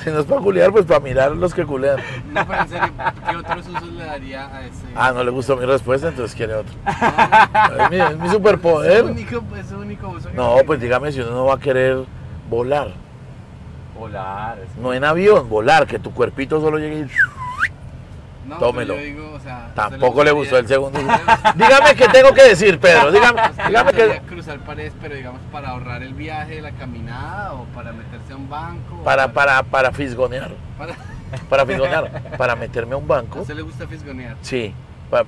si 0.03 0.11
no 0.11 0.21
es 0.21 0.27
para 0.27 0.41
culiar, 0.41 0.73
pues 0.73 0.85
para 0.85 1.01
mirar 1.01 1.33
los 1.33 1.55
que 1.55 1.65
culean. 1.65 1.99
No, 2.33 2.47
pero 2.47 2.63
en 2.63 2.69
serio, 2.69 2.93
¿qué 3.31 3.37
otros 3.37 3.69
usos 3.69 3.93
le 3.93 4.05
daría 4.05 4.55
a 4.55 4.63
ese? 4.67 4.87
Ah, 4.95 5.13
no 5.13 5.23
le 5.25 5.31
gustó 5.31 5.57
mi 5.57 5.65
respuesta, 5.65 6.09
entonces 6.09 6.35
quiere 6.37 6.55
otro. 6.55 6.75
Es 7.79 7.91
mi, 7.91 7.97
es 8.01 8.19
mi 8.19 8.25
es 8.27 8.31
su 8.31 8.37
superpoder. 8.37 9.05
único, 9.05 9.43
es 9.59 9.73
único 9.73 10.09
uso. 10.09 10.29
que 10.29 10.35
No, 10.37 10.57
pues 10.67 10.81
dígame 10.81 11.13
si 11.13 11.21
uno 11.21 11.31
no 11.31 11.45
va 11.47 11.55
a 11.55 11.59
querer 11.59 12.05
volar. 12.49 12.93
Volar. 13.99 14.59
No 14.81 14.93
en 14.93 15.05
avión, 15.05 15.49
volar, 15.49 15.87
que 15.87 15.99
tu 15.99 16.13
cuerpito 16.13 16.61
solo 16.61 16.79
llegue 16.79 17.01
y... 17.01 17.07
No, 18.47 18.59
tómelo. 18.59 18.95
digo, 18.97 19.33
o 19.35 19.41
sea, 19.41 19.73
Tampoco 19.75 20.25
le 20.25 20.33
gustó 20.33 20.59
el 20.59 20.67
segundo. 20.67 20.99
Dígame 21.55 21.95
qué 21.95 22.09
tengo 22.09 22.35
que 22.35 22.43
decir, 22.43 22.79
Pedro. 22.81 23.13
Dígame, 23.13 23.41
dígame 23.69 23.93
que... 23.93 24.21
cruzar 24.29 24.59
paredes, 24.61 24.93
pero 25.01 25.15
digamos 25.15 25.41
para 25.53 25.71
ahorrar 25.71 26.03
el 26.03 26.15
viaje, 26.15 26.61
la 26.61 26.73
caminada 26.73 27.55
o 27.55 27.65
para 27.67 27.93
meterse 27.93 28.33
a 28.33 28.37
un 28.37 28.49
banco. 28.49 28.97
o 29.01 29.05
Para, 29.05 29.33
para, 29.33 29.63
para 29.63 29.93
fisgonear. 29.93 30.51
para- 30.77 30.95
Para 31.49 31.65
fisgonear. 31.67 32.37
Para 32.37 32.57
meterme 32.57 32.95
a 32.95 32.97
un 32.99 33.05
¿A 33.05 33.15
banco. 33.15 33.41
usted 33.43 33.55
le 33.55 33.63
gusta 33.63 33.87
fisgonear? 33.87 34.37
Sí. 34.43 34.75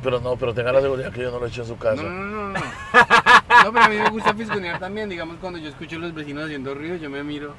pero 0.03 0.19
no, 0.21 0.35
pero 0.37 0.53
tenga 0.53 0.73
la 0.73 0.81
seguridad 0.81 1.13
que 1.13 1.21
yo 1.23 1.31
no 1.31 1.39
lo 1.39 1.47
he 1.47 1.49
hecho 1.49 1.63
en 1.63 1.69
su 1.69 1.77
casa. 1.79 2.03
No, 2.03 2.11
no, 2.11 2.25
no, 2.25 2.49
no, 2.49 2.53
no. 2.53 2.61
No, 3.65 3.73
pero 3.73 3.85
a 3.85 3.89
mí 3.89 3.97
me 3.97 4.11
gusta 4.11 4.35
fisgonear 4.35 4.79
también. 4.81 5.09
Digamos, 5.09 5.37
cuando 5.41 5.59
yo 5.61 5.69
escucho 5.69 5.97
a 5.97 5.99
los 6.01 6.13
vecinos 6.15 6.45
haciendo 6.47 6.75
ruido, 6.75 6.97
yo 6.97 7.09
me 7.11 7.23
miro, 7.23 7.55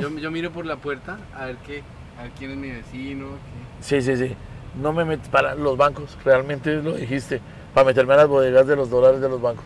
yo, 0.00 0.08
yo 0.18 0.30
miro 0.30 0.50
por 0.50 0.64
la 0.66 0.76
puerta 0.76 1.18
a 1.38 1.44
ver 1.46 1.56
qué, 1.66 1.82
a 2.18 2.22
ver 2.22 2.30
quién 2.38 2.52
es 2.52 2.56
mi 2.56 2.70
vecino. 2.70 3.26
qué- 3.26 3.64
Sí, 3.84 4.00
sí, 4.00 4.16
sí. 4.16 4.34
No 4.80 4.92
me 4.92 5.04
meto 5.04 5.30
para 5.30 5.54
los 5.54 5.76
bancos, 5.76 6.16
realmente 6.24 6.74
lo 6.82 6.92
dijiste, 6.94 7.40
para 7.74 7.86
meterme 7.86 8.14
a 8.14 8.18
las 8.18 8.28
bodegas 8.28 8.66
de 8.66 8.74
los 8.76 8.90
dólares 8.90 9.20
de 9.20 9.28
los 9.28 9.40
bancos 9.40 9.64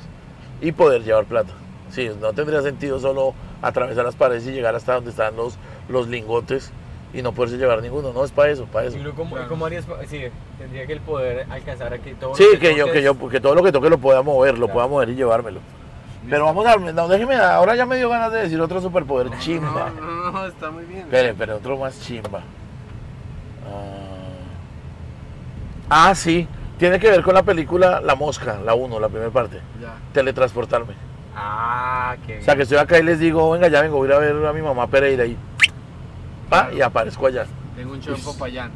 y 0.60 0.72
poder 0.72 1.02
llevar 1.02 1.24
plata. 1.24 1.52
Sí, 1.90 2.10
no 2.20 2.32
tendría 2.34 2.60
sentido 2.60 3.00
solo 3.00 3.32
atravesar 3.62 4.04
las 4.04 4.14
paredes 4.16 4.46
y 4.46 4.52
llegar 4.52 4.74
hasta 4.74 4.94
donde 4.94 5.10
están 5.10 5.34
los, 5.36 5.56
los 5.88 6.08
lingotes 6.08 6.70
y 7.14 7.22
no 7.22 7.32
poderse 7.32 7.56
llevar 7.56 7.80
ninguno. 7.80 8.12
No, 8.12 8.22
es 8.24 8.30
para 8.32 8.50
eso, 8.50 8.66
para 8.66 8.86
eso. 8.88 8.98
¿Y 8.98 9.02
cómo, 9.12 9.34
Claro. 9.36 9.48
cómo 9.48 9.64
harías? 9.64 9.86
Sí, 10.08 10.24
tendría 10.58 10.86
que 10.86 10.92
el 10.92 11.00
poder 11.00 11.46
alcanzar 11.50 11.94
a 11.94 11.98
que 11.98 12.14
todo. 12.14 12.30
lo 12.30 12.36
Sí, 12.36 12.44
que 12.60 12.76
yo, 12.76 12.92
que 12.92 13.02
yo, 13.02 13.28
que 13.30 13.40
todo 13.40 13.54
lo 13.54 13.62
que 13.62 13.72
toque 13.72 13.88
lo 13.88 13.96
pueda 13.96 14.20
mover, 14.20 14.58
lo 14.58 14.66
Claro. 14.66 14.72
pueda 14.74 14.86
mover 14.88 15.08
y 15.08 15.14
llevármelo. 15.14 15.60
Pero 16.28 16.44
vamos 16.44 16.66
a 16.66 16.70
darme, 16.70 16.92
no, 16.92 17.08
déjeme, 17.08 17.36
ahora 17.36 17.74
ya 17.74 17.86
me 17.86 17.96
dio 17.96 18.10
ganas 18.10 18.30
de 18.30 18.40
decir 18.42 18.60
otro 18.60 18.82
superpoder 18.82 19.30
chimba. 19.38 19.90
No, 19.98 20.00
no, 20.02 20.30
no, 20.32 20.46
está 20.46 20.70
muy 20.70 20.84
bien. 20.84 21.00
Espere, 21.04 21.30
espere, 21.30 21.52
otro 21.54 21.78
más 21.78 21.98
chimba. 22.02 22.40
Ah, 23.66 24.07
ah, 25.90 26.14
sí, 26.14 26.46
tiene 26.78 26.98
que 26.98 27.10
ver 27.10 27.22
con 27.22 27.34
la 27.34 27.42
película 27.42 28.00
La 28.00 28.14
Mosca, 28.14 28.58
la 28.64 28.74
1, 28.74 29.00
la 29.00 29.08
primera 29.08 29.30
parte. 29.30 29.60
Ya. 29.80 29.94
Teletransportarme. 30.12 30.94
Ah, 31.36 32.16
qué 32.26 32.38
O 32.38 32.42
sea, 32.42 32.56
que 32.56 32.62
estoy 32.62 32.78
acá 32.78 32.98
y 32.98 33.02
les 33.02 33.18
digo, 33.20 33.50
venga, 33.50 33.68
ya 33.68 33.82
vengo, 33.82 33.96
voy 33.98 34.08
a 34.08 34.10
ir 34.10 34.14
a 34.16 34.18
ver 34.18 34.46
a 34.46 34.52
mi 34.52 34.62
mamá 34.62 34.86
Pereira 34.88 35.24
y, 35.24 35.36
pa, 36.48 36.70
y 36.72 36.80
aparezco 36.80 37.26
allá. 37.26 37.46
Tengo 37.76 37.92
un 37.92 38.00
show 38.00 38.14
en. 38.14 38.22
Popayán. 38.22 38.70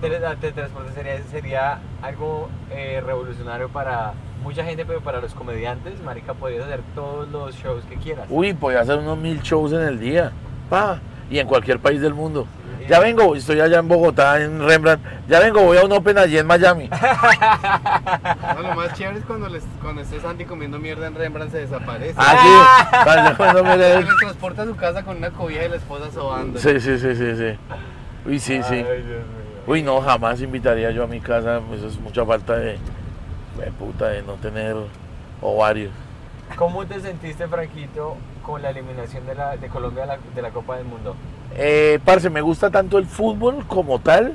Tele- 0.00 0.20
teletransporte 0.40 0.92
sería, 0.92 1.22
sería 1.30 1.78
algo 2.00 2.48
eh, 2.70 3.02
revolucionario 3.04 3.68
para 3.68 4.12
mucha 4.42 4.64
gente, 4.64 4.84
pero 4.86 5.00
para 5.00 5.20
los 5.20 5.34
comediantes, 5.34 6.00
marica, 6.02 6.32
podrías 6.34 6.64
hacer 6.64 6.80
todos 6.94 7.28
los 7.28 7.56
shows 7.56 7.84
que 7.84 7.96
quieras. 7.96 8.26
Uy, 8.30 8.56
a 8.76 8.80
hacer 8.80 8.98
unos 8.98 9.18
mil 9.18 9.42
shows 9.42 9.72
en 9.72 9.80
el 9.82 9.98
día, 9.98 10.30
pa, 10.70 11.00
y 11.28 11.38
en 11.40 11.46
cualquier 11.48 11.80
país 11.80 12.00
del 12.00 12.14
mundo. 12.14 12.46
Ya 12.88 13.00
vengo, 13.00 13.36
estoy 13.36 13.60
allá 13.60 13.78
en 13.80 13.88
Bogotá, 13.88 14.40
en 14.40 14.66
Rembrandt. 14.66 15.02
Ya 15.28 15.40
vengo, 15.40 15.62
voy 15.62 15.76
a 15.78 15.84
un 15.84 15.92
Open 15.92 16.16
allí 16.18 16.38
en 16.38 16.46
Miami. 16.46 16.88
No, 18.54 18.62
lo 18.62 18.74
más 18.74 18.94
chévere 18.94 19.18
es 19.18 19.24
cuando, 19.24 19.48
les, 19.48 19.62
cuando 19.82 20.00
esté 20.02 20.20
Santi 20.20 20.44
comiendo 20.44 20.78
mierda 20.78 21.06
en 21.06 21.14
Rembrandt 21.14 21.52
se 21.52 21.58
desaparece. 21.58 22.14
Ah, 22.16 22.36
sí. 22.42 23.34
Cuando 23.36 23.62
me 23.64 23.72
Se 23.72 23.76
le- 23.78 24.00
le 24.02 24.14
transporta 24.20 24.62
a 24.62 24.64
su 24.66 24.74
casa 24.76 25.04
con 25.04 25.18
una 25.18 25.30
cobija 25.30 25.64
y 25.64 25.68
la 25.68 25.76
esposa 25.76 26.10
sobando. 26.10 26.58
Sí, 26.58 26.80
sí, 26.80 26.98
sí, 26.98 27.14
sí, 27.14 27.36
sí. 27.36 27.58
Uy, 28.26 28.38
sí, 28.40 28.60
sí. 28.62 28.74
Ay, 28.74 28.82
Dios 28.82 29.04
mío. 29.04 29.18
Uy, 29.66 29.82
no, 29.82 30.00
jamás 30.00 30.40
invitaría 30.40 30.90
yo 30.90 31.04
a 31.04 31.06
mi 31.06 31.20
casa. 31.20 31.60
Eso 31.74 31.86
es 31.88 32.00
mucha 32.00 32.24
falta 32.24 32.56
de, 32.56 32.78
de 33.58 33.70
puta, 33.78 34.08
de 34.08 34.22
no 34.22 34.34
tener 34.34 34.74
ovarios. 35.40 35.92
¿Cómo 36.56 36.86
te 36.86 36.98
sentiste, 37.00 37.46
Franquito, 37.46 38.16
con 38.42 38.62
la 38.62 38.70
eliminación 38.70 39.26
de, 39.26 39.34
la, 39.34 39.56
de 39.56 39.68
Colombia 39.68 40.02
de 40.02 40.06
la, 40.08 40.18
de 40.34 40.42
la 40.42 40.50
Copa 40.50 40.76
del 40.76 40.86
Mundo? 40.86 41.14
Eh, 41.56 41.98
parce, 42.04 42.30
me 42.30 42.40
gusta 42.40 42.70
tanto 42.70 42.98
el 42.98 43.06
fútbol 43.06 43.64
como 43.66 43.98
tal 43.98 44.34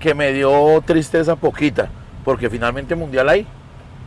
que 0.00 0.14
me 0.14 0.32
dio 0.32 0.80
tristeza 0.84 1.36
poquita, 1.36 1.88
porque 2.24 2.48
finalmente 2.48 2.94
mundial 2.94 3.28
hay 3.28 3.46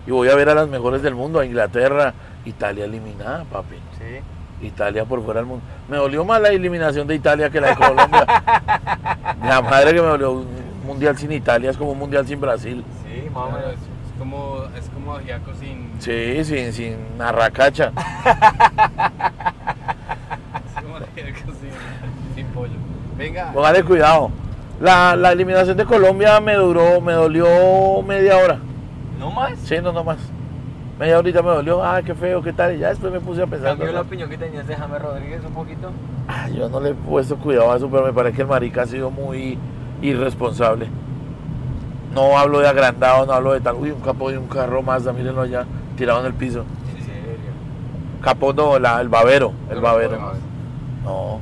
y 0.08 0.12
voy 0.12 0.30
a 0.30 0.36
ver 0.36 0.50
a 0.50 0.56
las 0.56 0.68
mejores 0.68 1.02
del 1.02 1.16
mundo, 1.16 1.40
a 1.40 1.46
Inglaterra, 1.46 2.14
Italia 2.46 2.86
eliminada, 2.86 3.44
papi. 3.46 3.76
Sí. 3.98 4.66
Italia 4.66 5.06
por 5.06 5.24
fuera 5.24 5.40
del 5.40 5.48
mundo. 5.48 5.64
Me 5.90 5.98
dolió 5.98 6.24
más 6.24 6.40
la 6.42 6.50
eliminación 6.50 7.08
de 7.08 7.16
Italia 7.16 7.50
que 7.50 7.60
la 7.60 7.70
de 7.70 7.76
Colombia. 7.76 8.26
la 9.44 9.62
madre 9.62 9.94
que 9.94 10.02
me 10.02 10.08
dolió 10.08 10.32
un 10.34 10.48
mundial 10.86 11.18
sin 11.18 11.32
Italia 11.32 11.72
es 11.72 11.78
como 11.78 11.92
un 11.92 12.00
mundial 12.00 12.28
sin 12.28 12.40
Brasil. 12.40 12.84
Sí, 13.04 13.30
más 13.30 13.44
o 13.44 13.52
menos. 13.52 13.72
es, 13.72 13.80
como, 14.20 14.64
es 14.78 14.90
como 14.90 15.18
sin, 15.60 15.92
Sí, 16.00 16.44
sin, 16.46 16.74
sin 16.74 16.98
arracacha. 17.20 17.92
es 20.66 20.84
como 20.84 20.98
ajiaco 20.98 21.52
sin, 21.60 21.72
sin 22.36 22.46
pollo. 22.48 22.76
Venga, 23.22 23.52
Póngale 23.54 23.84
cuidado. 23.84 24.32
La, 24.80 25.16
la 25.16 25.32
eliminación 25.32 25.78
de 25.78 25.86
Colombia 25.86 26.40
me 26.42 26.56
duró, 26.56 27.00
me 27.02 27.14
dolió 27.14 27.46
media 28.06 28.36
hora. 28.38 28.58
¿No 29.20 29.30
más? 29.30 29.54
Sí, 29.60 29.76
no, 29.82 29.92
no 29.92 30.04
más. 30.04 30.18
Media 31.00 31.20
horita 31.20 31.42
me 31.44 31.50
dolió, 31.52 31.84
ah, 31.84 32.02
qué 32.04 32.16
feo, 32.16 32.42
qué 32.42 32.52
tal. 32.52 32.76
Y 32.76 32.80
ya 32.80 32.90
después 32.90 33.12
me 33.14 33.20
puse 33.20 33.44
a 33.44 33.48
pensar. 33.48 33.70
¿Cambió 33.70 33.88
¿no? 33.88 33.94
la 33.94 34.02
opinión 34.02 34.30
que 34.30 34.38
tenías 34.38 34.68
de 34.68 34.76
James 34.76 35.02
Rodríguez 35.02 35.42
un 35.46 35.54
poquito? 35.54 35.92
Ah, 36.28 36.48
yo 36.50 36.68
no 36.70 36.80
le 36.80 36.90
he 36.90 36.94
puesto 36.96 37.38
cuidado 37.38 37.72
a 37.72 37.78
eso, 37.78 37.90
pero 37.90 38.06
me 38.06 38.14
parece 38.14 38.36
que 38.38 38.42
el 38.42 38.48
marica 38.48 38.82
ha 38.84 38.86
sido 38.88 39.12
muy 39.12 39.58
irresponsable. 40.02 40.88
No 42.16 42.38
hablo 42.38 42.60
de 42.60 42.68
agrandado, 42.68 43.26
no 43.26 43.34
hablo 43.34 43.54
de 43.54 43.62
tal. 43.62 43.76
Uy, 43.76 43.92
un 43.92 44.02
capó 44.02 44.32
de 44.32 44.38
un 44.38 44.48
carro 44.48 44.82
más, 44.82 45.04
mírenlo 45.14 45.42
allá, 45.42 45.66
tirado 45.96 46.20
en 46.22 46.26
el 46.26 46.34
piso. 46.34 46.66
En 46.98 47.04
serio. 47.06 47.52
Capó 48.22 48.52
no, 48.54 48.80
la- 48.80 49.00
el 49.00 49.10
babero, 49.10 49.54
el 49.70 49.76
No 49.78 49.82
babero. 49.82 50.18
No. 51.04 51.40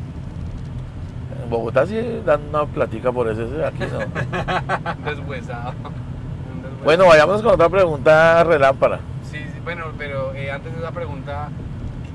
En 1.50 1.54
Bogotá 1.54 1.88
sí 1.88 2.00
dan 2.24 2.42
una 2.50 2.64
platica 2.68 3.12
por 3.12 3.28
eso, 3.28 3.44
ese 3.44 3.66
aquí 3.66 3.80
no. 3.80 3.98
Deshuesado. 5.10 5.72
Un 5.72 6.62
deshuesado. 6.62 6.84
Bueno, 6.84 7.08
vayamos 7.08 7.42
con 7.42 7.54
otra 7.56 7.68
pregunta 7.68 8.44
relámpara. 8.44 9.00
Sí, 9.24 9.40
sí, 9.40 9.60
bueno, 9.64 9.86
pero 9.98 10.32
eh, 10.36 10.52
antes 10.52 10.72
de 10.72 10.78
esa 10.78 10.92
pregunta, 10.92 11.50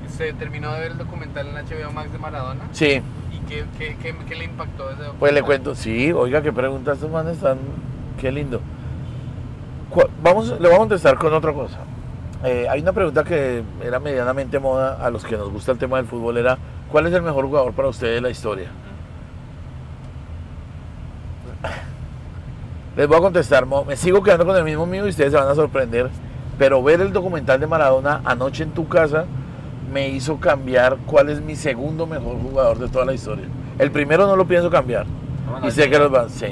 ¿se 0.07 0.31
terminó 0.31 0.71
de 0.71 0.79
ver 0.79 0.91
el 0.91 0.97
documental 0.97 1.47
en 1.49 1.55
HBO 1.55 1.91
Max 1.91 2.13
de 2.13 2.17
Maradona? 2.17 2.61
Sí, 2.71 3.01
¿Y 3.33 3.39
qué, 3.49 3.65
qué, 3.77 3.97
qué, 4.01 4.15
qué 4.25 4.35
le 4.35 4.45
impactó 4.45 4.83
ese 4.83 4.99
documental? 4.99 5.19
pues 5.19 5.33
le 5.33 5.43
cuento, 5.43 5.75
sí, 5.75 6.13
oiga, 6.13 6.41
qué 6.41 6.53
preguntas 6.53 6.95
estos 6.95 7.11
manes 7.11 7.35
están, 7.35 7.57
qué 8.21 8.31
lindo. 8.31 8.61
Vamos, 10.23 10.47
le 10.61 10.65
voy 10.65 10.75
a 10.75 10.77
contestar 10.77 11.17
con 11.17 11.33
otra 11.33 11.51
cosa. 11.51 11.79
Eh, 12.45 12.67
hay 12.69 12.79
una 12.79 12.93
pregunta 12.93 13.25
que 13.25 13.63
era 13.83 13.99
medianamente 13.99 14.59
moda 14.59 15.05
a 15.05 15.09
los 15.09 15.25
que 15.25 15.35
nos 15.35 15.49
gusta 15.49 15.73
el 15.73 15.77
tema 15.77 15.97
del 15.97 16.05
fútbol, 16.05 16.37
era 16.37 16.57
¿cuál 16.89 17.07
es 17.07 17.13
el 17.13 17.21
mejor 17.21 17.47
jugador 17.47 17.73
para 17.73 17.89
usted 17.89 18.13
de 18.13 18.21
la 18.21 18.29
historia? 18.29 18.69
Les 22.95 23.07
voy 23.07 23.17
a 23.17 23.21
contestar, 23.21 23.65
me 23.65 23.97
sigo 23.97 24.23
quedando 24.23 24.45
con 24.45 24.55
el 24.55 24.63
mismo 24.63 24.85
mío 24.85 25.05
y 25.05 25.09
ustedes 25.09 25.31
se 25.31 25.37
van 25.37 25.49
a 25.49 25.55
sorprender, 25.55 26.09
pero 26.57 26.81
ver 26.81 27.01
el 27.01 27.11
documental 27.11 27.59
de 27.59 27.67
Maradona 27.67 28.21
anoche 28.23 28.63
en 28.63 28.71
tu 28.71 28.87
casa 28.87 29.25
me 29.91 30.07
hizo 30.09 30.39
cambiar 30.39 30.97
cuál 31.05 31.29
es 31.29 31.41
mi 31.41 31.55
segundo 31.55 32.07
mejor 32.07 32.37
jugador 32.41 32.79
de 32.79 32.87
toda 32.87 33.05
la 33.05 33.13
historia. 33.13 33.45
El 33.79 33.91
primero 33.91 34.27
no 34.27 34.35
lo 34.35 34.45
pienso 34.45 34.69
cambiar. 34.69 35.05
Y 35.63 35.71
sé 35.71 35.89
que 35.89 35.99
los 35.99 36.09
van, 36.09 36.29
sí. 36.29 36.47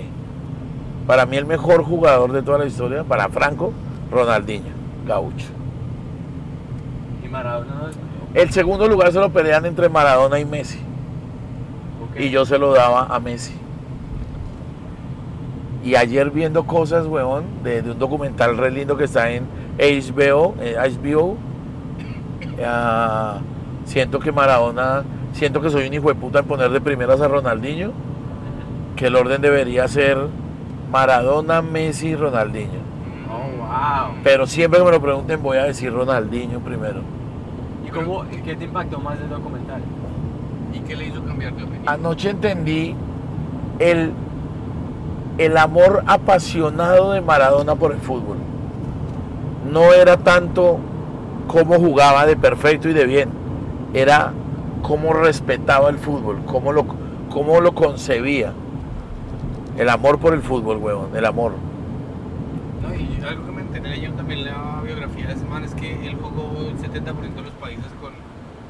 Para 1.07 1.25
mí 1.25 1.37
el 1.37 1.45
mejor 1.45 1.83
jugador 1.83 2.31
de 2.31 2.41
toda 2.41 2.57
la 2.59 2.65
historia, 2.65 3.03
para 3.03 3.29
Franco, 3.29 3.73
Ronaldinho, 4.11 4.71
Gaucho. 5.05 5.47
Y 7.23 7.29
Maradona 7.29 7.73
no 7.73 8.39
El 8.39 8.51
segundo 8.51 8.87
lugar 8.87 9.11
se 9.11 9.19
lo 9.19 9.29
pelean 9.29 9.65
entre 9.65 9.89
Maradona 9.89 10.39
y 10.39 10.45
Messi. 10.45 10.79
Y 12.17 12.29
yo 12.29 12.45
se 12.45 12.57
lo 12.57 12.73
daba 12.73 13.05
a 13.05 13.19
Messi. 13.19 13.62
Y 15.83 15.95
ayer 15.95 16.31
viendo 16.31 16.65
cosas, 16.65 17.07
weón, 17.07 17.43
de, 17.63 17.81
de 17.81 17.91
un 17.91 17.99
documental 17.99 18.57
re 18.57 18.71
lindo 18.71 18.95
que 18.95 19.03
está 19.03 19.29
en 19.31 19.45
HBO, 19.77 20.55
eh, 20.59 20.77
HBO 20.77 21.37
ah, 22.65 23.39
siento 23.85 24.19
que 24.19 24.31
Maradona, 24.31 25.03
siento 25.33 25.61
que 25.61 25.69
soy 25.69 25.87
un 25.87 25.93
hijo 25.93 26.07
de 26.07 26.15
puta 26.15 26.39
en 26.39 26.45
poner 26.45 26.71
de 26.71 26.81
primeras 26.81 27.21
a 27.21 27.27
Ronaldinho, 27.27 27.91
que 28.95 29.07
el 29.07 29.15
orden 29.15 29.41
debería 29.41 29.87
ser 29.87 30.17
Maradona, 30.91 31.61
Messi 31.61 32.09
y 32.09 32.15
Ronaldinho. 32.15 32.81
Oh, 33.29 33.57
wow. 33.57 34.15
Pero 34.23 34.45
siempre 34.45 34.79
que 34.79 34.85
me 34.85 34.91
lo 34.91 35.01
pregunten 35.01 35.41
voy 35.41 35.57
a 35.57 35.63
decir 35.63 35.91
Ronaldinho 35.91 36.59
primero. 36.59 37.01
¿Y 37.85 37.89
cómo, 37.89 38.23
qué 38.45 38.55
te 38.55 38.65
impactó 38.65 38.99
más 38.99 39.19
del 39.19 39.29
documental? 39.29 39.81
¿Y 40.73 40.79
qué 40.79 40.95
le 40.95 41.07
hizo 41.07 41.23
cambiar 41.23 41.53
de 41.55 41.63
opinión? 41.63 41.83
Anoche 41.87 42.29
entendí 42.29 42.95
el, 43.79 44.11
el 45.37 45.57
amor 45.57 46.03
apasionado 46.05 47.11
de 47.11 47.21
Maradona 47.21 47.75
por 47.75 47.91
el 47.91 47.99
fútbol. 47.99 48.37
No 49.71 49.93
era 49.93 50.17
tanto 50.17 50.79
cómo 51.47 51.75
jugaba 51.75 52.25
de 52.25 52.35
perfecto 52.35 52.89
y 52.89 52.93
de 52.93 53.05
bien, 53.05 53.29
era 53.93 54.33
cómo 54.81 55.13
respetaba 55.13 55.89
el 55.89 55.97
fútbol, 55.97 56.41
cómo 56.45 56.71
lo, 56.71 56.85
cómo 57.29 57.61
lo 57.61 57.73
concebía. 57.73 58.53
El 59.77 59.89
amor 59.89 60.19
por 60.19 60.33
el 60.33 60.41
fútbol, 60.41 60.77
huevón, 60.77 61.15
el 61.15 61.25
amor. 61.25 61.53
No, 62.83 62.93
y 62.93 63.19
algo 63.25 63.45
que 63.45 63.51
me 63.51 63.61
enteré 63.61 63.89
leyendo 63.89 64.17
también 64.17 64.45
la 64.45 64.81
biografía 64.85 65.27
de 65.27 65.33
ese 65.33 65.45
man 65.45 65.63
es 65.63 65.73
que 65.73 66.07
él 66.07 66.15
jugó 66.21 66.69
el 66.69 66.77
70% 66.77 67.33
de 67.33 67.41
los 67.41 67.53
países 67.59 67.85
con, 67.99 68.11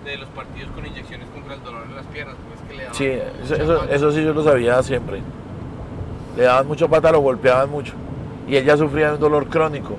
de 0.06 0.18
los 0.18 0.30
partidos 0.30 0.72
con 0.72 0.86
inyecciones 0.86 1.28
contra 1.34 1.56
el 1.56 1.64
dolor 1.64 1.84
en 1.90 1.96
las 1.96 2.06
piernas, 2.06 2.36
pues 2.48 2.62
que 2.70 2.78
le 2.78 2.94
Sí, 2.94 3.90
eso 3.90 4.12
sí 4.14 4.24
yo 4.24 4.34
lo 4.34 4.44
sabía 4.44 4.82
siempre. 4.82 5.22
Le 6.36 6.44
daban 6.44 6.68
mucho 6.68 6.90
pata, 6.90 7.12
lo 7.12 7.20
golpeaban 7.20 7.70
mucho. 7.70 7.94
Y 8.48 8.56
él 8.56 8.66
ya 8.66 8.76
sufría 8.76 9.10
de 9.10 9.14
un 9.16 9.20
dolor 9.20 9.48
crónico. 9.48 9.96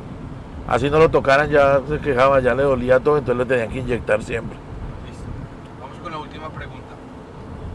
Así 0.67 0.91
no 0.91 0.99
lo 0.99 1.11
tocaran, 1.11 1.51
ya 1.51 1.81
se 1.89 1.99
quejaba, 1.99 2.41
ya 2.41 2.55
le 2.55 2.63
dolía 2.63 2.99
todo, 2.99 3.19
entonces 3.19 3.39
le 3.39 3.47
tenían 3.47 3.71
que 3.71 3.79
inyectar 3.81 4.23
siempre. 4.23 4.57
Listo. 5.07 5.25
Vamos 5.81 5.99
con 6.03 6.13
la 6.13 6.19
última 6.19 6.49
pregunta. 6.49 6.95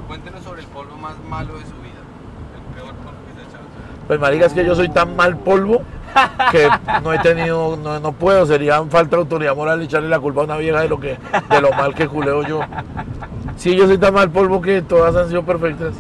Cuéntenos 0.08 0.44
sobre 0.44 0.62
el 0.62 0.68
polvo 0.68 0.96
más 0.98 1.14
malo 1.30 1.54
de 1.54 1.66
su 1.66 1.76
vida. 1.82 2.02
El 2.56 2.76
peor 2.76 2.96
polvo 2.96 3.18
que 3.28 3.34
se 3.36 3.42
ha 3.42 3.50
echado. 3.50 3.66
Pues 4.08 4.20
marica, 4.20 4.46
es 4.48 4.54
que 4.54 4.66
yo 4.66 4.76
soy 4.76 4.90
tan 4.90 5.16
mal 5.16 5.38
polvo 5.38 5.84
que 6.52 6.68
no 7.04 7.14
he 7.14 7.20
tenido, 7.20 7.78
no, 7.78 8.00
no 8.00 8.12
puedo, 8.14 8.46
sería 8.48 8.84
falta 8.86 9.16
de 9.16 9.22
autoridad 9.22 9.56
moral 9.56 9.82
echarle 9.84 10.10
la 10.10 10.20
culpa 10.20 10.42
a 10.42 10.46
una 10.46 10.58
vieja 10.58 10.82
de 10.82 10.90
lo 10.90 11.00
que, 11.00 11.20
de 11.50 11.62
lo 11.62 11.72
mal 11.74 11.94
que 11.94 12.08
culeo 12.08 12.42
yo. 12.42 12.62
Sí, 13.56 13.76
yo 13.76 13.86
soy 13.86 14.00
tan 14.00 14.16
mal 14.16 14.32
polvo 14.32 14.62
que 14.62 14.82
todas 14.82 15.16
han 15.16 15.30
sido 15.30 15.44
perfectas. 15.44 15.94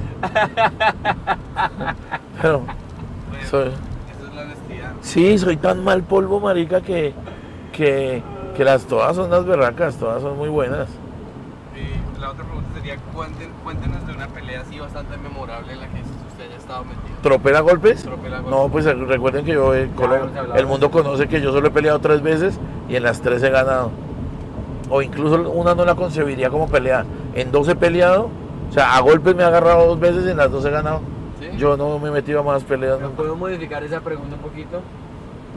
Pero 2.41 2.59
Bueno, 2.59 3.45
soy, 3.49 3.67
Esa 3.67 4.27
es 4.29 4.35
la 4.35 4.41
honestidad. 4.43 4.91
Sí, 5.01 5.37
soy 5.37 5.57
tan 5.57 5.83
mal 5.83 6.03
polvo, 6.03 6.39
marica, 6.39 6.81
que, 6.81 7.13
que, 7.71 8.21
que 8.55 8.63
las 8.63 8.85
todas 8.85 9.15
son 9.15 9.29
las 9.29 9.45
berracas, 9.45 9.95
todas 9.97 10.21
son 10.21 10.37
muy 10.37 10.49
buenas. 10.49 10.87
Y 11.75 12.19
la 12.19 12.31
otra 12.31 12.43
pregunta 12.45 12.69
sería, 12.75 12.97
cuéntenos 13.63 14.05
de 14.07 14.13
una 14.13 14.27
pelea 14.27 14.61
así 14.61 14.79
bastante 14.79 15.17
memorable 15.17 15.73
en 15.73 15.79
la 15.81 15.87
que 15.87 16.01
usted 16.01 16.45
haya 16.47 16.55
estado 16.57 16.83
metido. 16.85 17.17
¿Tropela 17.21 17.59
golpes? 17.61 18.03
Tropel 18.03 18.33
a 18.33 18.39
golpes. 18.41 18.51
No, 18.59 18.69
pues 18.69 18.85
recuerden 19.07 19.45
que 19.45 19.53
yo, 19.53 19.73
eh, 19.75 19.89
Colo- 19.95 20.15
hemos 20.15 20.35
hablado 20.37 20.59
el 20.59 20.65
mundo 20.65 20.91
conoce 20.91 21.27
que 21.27 21.41
yo 21.41 21.51
solo 21.51 21.67
he 21.67 21.71
peleado 21.71 21.99
tres 21.99 22.21
veces 22.21 22.59
y 22.87 22.95
en 22.95 23.03
las 23.03 23.21
tres 23.21 23.43
he 23.43 23.49
ganado. 23.49 23.91
O 24.89 25.01
incluso 25.01 25.49
una 25.51 25.75
no 25.75 25.85
la 25.85 25.95
concebiría 25.95 26.49
como 26.49 26.67
pelea. 26.67 27.05
En 27.35 27.51
dos 27.51 27.67
he 27.67 27.75
peleado, 27.75 28.29
o 28.69 28.73
sea, 28.73 28.95
a 28.95 28.99
golpes 29.01 29.35
me 29.35 29.43
he 29.43 29.45
agarrado 29.45 29.85
dos 29.85 29.99
veces 29.99 30.25
y 30.25 30.29
en 30.31 30.37
las 30.37 30.51
dos 30.51 30.65
he 30.65 30.71
ganado. 30.71 31.01
¿Sí? 31.39 31.49
Yo 31.57 31.77
no 31.77 31.97
me 31.99 32.09
he 32.09 32.11
metido 32.11 32.39
a 32.39 32.43
más 32.43 32.63
peleas. 32.63 32.95
¿Pero 32.95 33.07
nunca. 33.09 33.17
¿Puedo 33.17 33.35
modificar 33.35 33.83
esa 33.83 34.01
pregunta 34.01 34.35
un 34.35 34.41
poquito? 34.41 34.81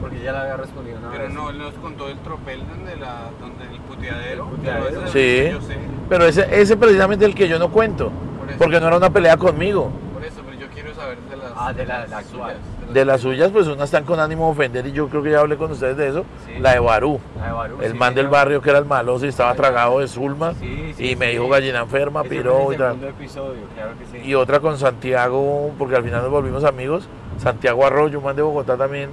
Porque 0.01 0.21
ya 0.21 0.31
la 0.33 0.41
había 0.41 0.57
respondido 0.57 0.97
una 0.99 1.11
Pero 1.11 1.23
vez. 1.25 1.33
no, 1.33 1.49
él 1.49 1.57
nos 1.59 1.73
contó 1.75 2.09
el 2.09 2.17
tropel 2.19 2.59
donde, 2.67 2.95
la, 2.97 3.29
donde 3.39 3.63
el 3.73 3.79
puteadero. 3.81 4.45
El 4.49 4.55
puteadero. 4.57 4.85
pero 4.85 5.05
ese 5.07 5.45
es 5.45 5.49
Sí. 5.49 5.51
Yo 5.53 5.61
sé. 5.61 5.77
Pero 6.09 6.25
ese, 6.25 6.61
ese 6.61 6.77
precisamente 6.77 7.25
el 7.25 7.35
que 7.35 7.47
yo 7.47 7.57
no 7.59 7.69
cuento, 7.71 8.11
Por 8.39 8.57
porque 8.57 8.79
no 8.79 8.87
era 8.87 8.97
una 8.97 9.09
pelea 9.11 9.37
conmigo. 9.37 9.91
por 10.13 10.23
eso, 10.25 10.41
pero 10.45 10.59
yo 10.59 10.67
quiero 10.73 10.93
saber 10.95 11.17
de 11.29 11.37
las, 11.37 11.51
Ah, 11.55 11.71
de 11.73 11.85
la- 11.85 11.99
las 12.01 12.09
la 12.09 12.17
actual. 12.17 12.51
suyas, 12.55 12.82
De 12.93 13.05
las 13.05 13.21
suyas, 13.21 13.49
pues 13.51 13.67
unas 13.67 13.85
están 13.85 14.03
con 14.03 14.19
ánimo 14.19 14.45
de 14.45 14.51
ofender 14.51 14.85
y 14.85 14.91
yo 14.91 15.07
creo 15.09 15.23
que 15.23 15.31
ya 15.31 15.39
hablé 15.39 15.57
con 15.57 15.71
ustedes 15.71 15.97
de 15.97 16.09
eso. 16.09 16.25
Sí. 16.45 16.59
La 16.59 16.73
de 16.73 16.79
Barú. 16.79 17.19
La 17.39 17.47
de 17.47 17.51
Barú, 17.53 17.81
El 17.81 17.91
sí, 17.93 17.97
man 17.97 18.13
del 18.13 18.27
barrio 18.27 18.61
que 18.61 18.69
era 18.69 18.79
el 18.79 18.85
maloso 18.85 19.25
y 19.25 19.29
estaba 19.29 19.53
tragado 19.55 19.99
de 19.99 20.07
Zulma 20.07 20.53
Sí, 20.59 20.93
sí, 20.95 21.11
y 21.11 21.15
me 21.15 21.29
dijo 21.29 21.47
gallina 21.49 21.79
enferma, 21.79 22.23
piró 22.23 22.71
y 22.71 22.77
tal. 22.77 22.89
segundo 22.93 23.07
episodio, 23.09 23.61
claro 23.73 23.91
que 23.97 24.05
sí. 24.19 24.27
Y 24.27 24.35
otra 24.35 24.59
con 24.59 24.77
Santiago, 24.77 25.71
porque 25.79 25.95
al 25.95 26.03
final 26.03 26.21
nos 26.21 26.29
volvimos 26.31 26.63
amigos. 26.63 27.07
Santiago 27.39 27.85
Arroyo, 27.85 28.19
un 28.19 28.25
man 28.25 28.35
de 28.35 28.43
Bogotá 28.43 28.77
también, 28.77 29.09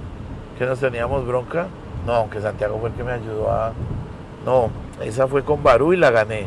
que 0.59 0.65
nos 0.65 0.79
teníamos 0.79 1.25
bronca. 1.25 1.65
No, 2.05 2.13
aunque 2.13 2.39
Santiago 2.39 2.77
fue 2.79 2.89
el 2.89 2.95
que 2.95 3.03
me 3.03 3.13
ayudó 3.13 3.51
a. 3.51 3.73
No, 4.45 4.69
esa 5.03 5.27
fue 5.27 5.43
con 5.43 5.63
Barú 5.63 5.93
y 5.93 5.97
la 5.97 6.11
gané. 6.11 6.45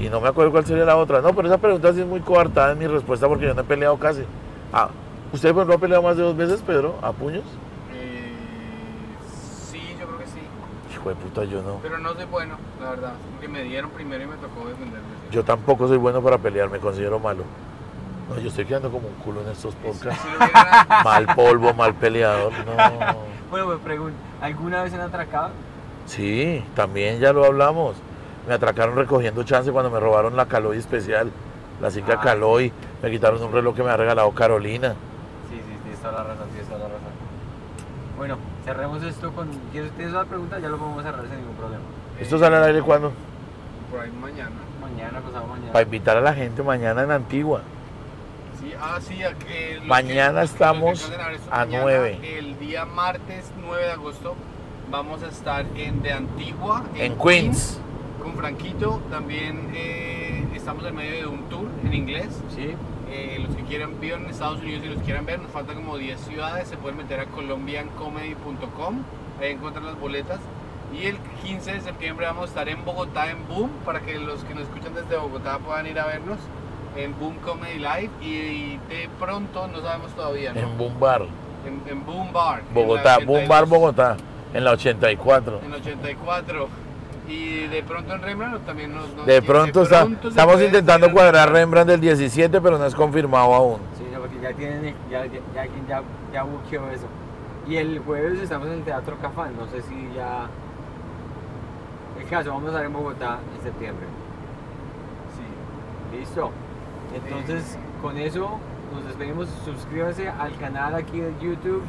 Y 0.00 0.08
no 0.08 0.20
me 0.20 0.28
acuerdo 0.28 0.50
cuál 0.52 0.64
sería 0.64 0.84
la 0.84 0.96
otra. 0.96 1.20
No, 1.20 1.34
pero 1.34 1.48
esa 1.48 1.58
pregunta 1.58 1.92
sí 1.92 2.00
es 2.00 2.06
muy 2.06 2.20
coartada 2.20 2.72
en 2.72 2.78
mi 2.78 2.86
respuesta 2.86 3.28
porque 3.28 3.46
yo 3.46 3.54
no 3.54 3.60
he 3.60 3.64
peleado 3.64 3.96
casi. 3.98 4.22
Ah, 4.72 4.88
¿Usted, 5.32 5.50
por 5.52 5.58
ejemplo, 5.62 5.74
ha 5.76 5.78
peleado 5.78 6.02
más 6.02 6.16
de 6.16 6.22
dos 6.22 6.36
veces, 6.36 6.60
Pedro? 6.62 6.96
¿A 7.02 7.12
puños? 7.12 7.44
Eh, 7.94 8.32
sí, 9.70 9.80
yo 9.98 10.06
creo 10.06 10.18
que 10.18 10.26
sí. 10.26 10.40
Hijo 10.92 11.08
de 11.08 11.14
puta, 11.14 11.44
yo 11.44 11.62
no. 11.62 11.78
Pero 11.82 11.98
no 11.98 12.12
soy 12.14 12.24
bueno, 12.26 12.56
la 12.80 12.90
verdad. 12.90 13.12
Porque 13.32 13.48
me 13.48 13.62
dieron 13.62 13.90
primero 13.90 14.22
y 14.22 14.26
me 14.26 14.36
tocó 14.36 14.68
defenderme. 14.68 15.06
Yo 15.30 15.42
tampoco 15.44 15.88
soy 15.88 15.96
bueno 15.96 16.20
para 16.22 16.38
pelear, 16.38 16.68
me 16.70 16.78
considero 16.78 17.18
malo. 17.18 17.44
No, 18.28 18.38
yo 18.38 18.48
estoy 18.48 18.66
quedando 18.66 18.90
como 18.90 19.08
un 19.08 19.14
culo 19.14 19.40
en 19.42 19.48
estos 19.48 19.74
podcasts. 19.76 20.24
Mal 21.04 21.26
polvo, 21.34 21.72
mal 21.74 21.94
peleador. 21.94 22.52
No. 22.66 23.32
Bueno, 23.52 23.66
me 23.66 23.76
pregunto, 23.76 24.16
¿alguna 24.40 24.82
vez 24.82 24.94
han 24.94 25.02
atracado? 25.02 25.50
Sí, 26.06 26.64
también 26.74 27.20
ya 27.20 27.34
lo 27.34 27.44
hablamos. 27.44 27.96
Me 28.48 28.54
atracaron 28.54 28.96
recogiendo 28.96 29.42
chance 29.42 29.70
cuando 29.70 29.90
me 29.90 30.00
robaron 30.00 30.36
la 30.38 30.46
Caloi 30.46 30.78
especial. 30.78 31.30
La 31.78 31.90
cicla 31.90 32.14
Ah. 32.14 32.20
Caloi. 32.22 32.72
Me 33.02 33.10
quitaron 33.10 33.42
un 33.42 33.52
reloj 33.52 33.76
que 33.76 33.82
me 33.82 33.90
ha 33.90 33.96
regalado 33.98 34.30
Carolina. 34.30 34.94
Sí, 36.02 36.08
sí, 36.08 36.10
toda 36.10 36.12
la 36.24 36.28
razón, 36.30 36.48
tienes 36.50 36.66
toda 36.68 36.78
la 36.80 36.84
razón. 36.86 37.12
Bueno, 38.18 38.36
cerremos 38.64 39.02
esto 39.02 39.32
con... 39.32 39.48
¿Tienes 39.72 39.90
tienes 39.92 40.14
otra 40.14 40.26
pregunta? 40.26 40.58
Ya 40.58 40.68
lo 40.68 40.78
podemos 40.78 41.02
cerrar 41.02 41.26
sin 41.28 41.36
ningún 41.38 41.54
problema. 41.56 41.82
¿Esto 42.20 42.38
sale 42.38 42.56
al 42.56 42.64
aire 42.64 42.82
cuándo? 42.82 43.12
Por 43.90 44.00
ahí 44.00 44.10
mañana. 44.10 44.50
Mañana, 44.80 45.20
pasado 45.20 45.46
mañana. 45.46 45.72
Para 45.72 45.84
invitar 45.84 46.16
a 46.16 46.20
la 46.20 46.34
gente 46.34 46.62
mañana 46.62 47.02
en 47.02 47.10
Antigua. 47.10 47.62
Sí, 48.60 48.72
ah, 48.80 48.98
sí, 49.00 49.22
a 49.22 49.34
que 49.34 49.80
Mañana 49.86 50.40
que- 50.40 50.46
estamos 50.46 51.02
que 51.10 51.14
a 51.50 51.58
mañana, 51.64 51.82
9. 51.82 52.38
El 52.38 52.58
día 52.58 52.84
martes 52.84 53.50
9 53.60 53.84
de 53.84 53.90
agosto 53.92 54.34
vamos 54.90 55.22
a 55.22 55.28
estar 55.28 55.64
en 55.76 56.02
De 56.02 56.12
Antigua, 56.12 56.84
En 56.96 57.16
Queens. 57.18 57.80
con 58.22 58.34
Franquito. 58.34 59.00
También 59.10 59.70
eh, 59.74 60.46
estamos 60.54 60.84
en 60.84 60.94
medio 60.94 61.16
de 61.20 61.26
un 61.26 61.48
tour 61.48 61.66
en 61.84 61.94
inglés. 61.94 62.28
Sí, 62.54 62.74
Eh, 63.12 63.38
los 63.46 63.54
que 63.54 63.62
quieran 63.64 64.00
vivan 64.00 64.24
en 64.24 64.30
Estados 64.30 64.60
Unidos 64.62 64.86
y 64.86 64.88
los 64.88 65.02
quieran 65.02 65.26
ver, 65.26 65.38
nos 65.38 65.50
faltan 65.50 65.76
como 65.76 65.98
10 65.98 66.18
ciudades, 66.18 66.66
se 66.68 66.78
pueden 66.78 66.96
meter 66.96 67.20
a 67.20 67.26
colombiancomedy.com, 67.26 69.02
ahí 69.38 69.50
encuentran 69.52 69.84
las 69.84 70.00
boletas. 70.00 70.40
Y 70.98 71.06
el 71.06 71.18
15 71.42 71.72
de 71.72 71.80
septiembre 71.82 72.24
vamos 72.26 72.44
a 72.44 72.46
estar 72.46 72.68
en 72.70 72.82
Bogotá 72.84 73.30
en 73.30 73.46
Boom, 73.48 73.70
para 73.84 74.00
que 74.00 74.18
los 74.18 74.44
que 74.44 74.54
nos 74.54 74.64
escuchan 74.64 74.94
desde 74.94 75.16
Bogotá 75.16 75.58
puedan 75.58 75.86
ir 75.86 75.98
a 75.98 76.06
vernos. 76.06 76.38
en 76.96 77.18
Boom 77.18 77.36
Comedy 77.36 77.78
Live 77.78 78.10
y 78.20 78.76
de 78.88 79.08
pronto, 79.18 79.66
no 79.66 79.80
sabemos 79.80 80.12
todavía, 80.12 80.52
¿no? 80.52 80.60
En 80.60 80.78
Boom 80.78 81.00
Bar, 81.00 81.22
en, 81.66 81.82
en 81.90 82.04
Boom 82.04 82.32
Bar. 82.32 82.62
la 82.68 82.74
Bogotá, 82.74 83.18
Boom 83.18 83.48
Bar 83.48 83.64
82, 83.64 83.68
Bogotá, 83.68 84.16
en 84.52 84.64
la 84.64 84.70
84. 84.72 85.60
En 85.64 85.72
84. 85.72 86.68
Y 87.28 87.66
de 87.68 87.82
pronto 87.84 88.14
en 88.14 88.22
Rembrandt 88.22 88.66
también 88.66 88.92
nos... 88.94 89.14
nos- 89.14 89.26
De 89.26 89.40
pronto, 89.42 89.82
está- 89.84 90.06
se 90.06 90.28
estamos 90.28 90.60
intentando 90.60 91.10
cuadrar. 91.12 91.52
Rembrandt 91.52 91.90
del 91.90 92.00
17, 92.00 92.60
pero 92.60 92.78
no 92.78 92.84
es 92.86 92.94
confirmado 92.94 93.54
aún. 93.54 93.78
Sí, 93.96 94.04
porque 94.18 94.40
ya 94.40 94.52
tienen, 94.52 94.94
ya, 95.10 95.24
ya, 95.26 95.40
ya, 95.54 95.66
ya, 95.88 96.02
ya 96.32 96.42
buqueó 96.42 96.88
eso. 96.90 97.06
Y 97.68 97.76
el 97.76 98.00
jueves 98.00 98.40
estamos 98.40 98.66
en 98.68 98.74
el 98.74 98.82
Teatro 98.82 99.16
Cafán, 99.22 99.52
no 99.56 99.66
sé 99.68 99.82
si 99.82 100.10
ya... 100.16 100.46
El 102.20 102.28
caso, 102.28 102.50
vamos 102.50 102.66
a 102.66 102.68
estar 102.70 102.84
en 102.84 102.92
Bogotá 102.92 103.38
en 103.56 103.62
septiembre. 103.62 104.06
Sí. 105.36 106.18
Listo. 106.18 106.50
Entonces, 107.14 107.78
con 108.00 108.16
eso 108.18 108.58
nos 108.94 109.04
despedimos. 109.06 109.48
Suscríbanse 109.64 110.28
al 110.28 110.56
canal 110.56 110.94
aquí 110.96 111.20
de 111.20 111.32
YouTube. 111.40 111.82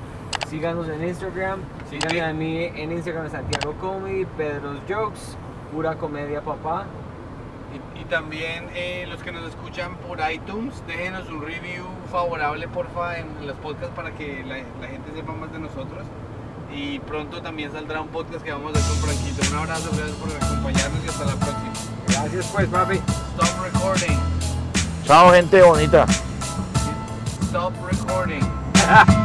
Síganos 0.49 0.87
en 0.87 1.07
Instagram. 1.07 1.59
Sí, 1.89 1.97
Síganme 1.97 2.13
sí. 2.13 2.19
a 2.19 2.33
mí 2.33 2.63
en 2.75 2.91
Instagram, 2.91 3.29
Santiago 3.29 3.73
Comedy, 3.79 4.25
Pedro's 4.37 4.79
Jokes, 4.87 5.35
Pura 5.71 5.95
Comedia 5.95 6.41
Papá. 6.41 6.85
Y, 7.73 8.01
y 8.01 8.05
también 8.05 8.69
eh, 8.75 9.05
los 9.09 9.23
que 9.23 9.31
nos 9.31 9.47
escuchan 9.49 9.95
por 10.07 10.19
iTunes, 10.31 10.83
déjenos 10.85 11.27
un 11.29 11.41
review 11.41 11.85
favorable 12.11 12.67
porfa 12.67 13.17
en 13.17 13.47
los 13.47 13.55
podcasts 13.57 13.95
para 13.95 14.11
que 14.11 14.43
la, 14.45 14.57
la 14.79 14.87
gente 14.87 15.11
sepa 15.15 15.33
más 15.33 15.51
de 15.51 15.59
nosotros. 15.59 16.03
Y 16.75 16.99
pronto 16.99 17.41
también 17.41 17.71
saldrá 17.71 18.01
un 18.01 18.07
podcast 18.09 18.43
que 18.43 18.51
vamos 18.51 18.75
a 18.75 18.79
hacer 18.79 18.89
con 18.91 19.09
Franquito. 19.09 19.41
Un 19.51 19.57
abrazo, 19.59 19.89
gracias 19.95 20.17
por 20.17 20.29
acompañarnos 20.35 21.05
y 21.05 21.07
hasta 21.07 21.25
la 21.25 21.33
próxima. 21.33 21.71
Gracias 22.07 22.51
pues, 22.53 22.67
papi. 22.67 22.95
Stop 22.95 23.63
recording. 23.63 24.17
Chao, 25.05 25.31
gente 25.31 25.61
bonita. 25.61 26.05
Stop 27.41 27.73
recording. 27.89 28.41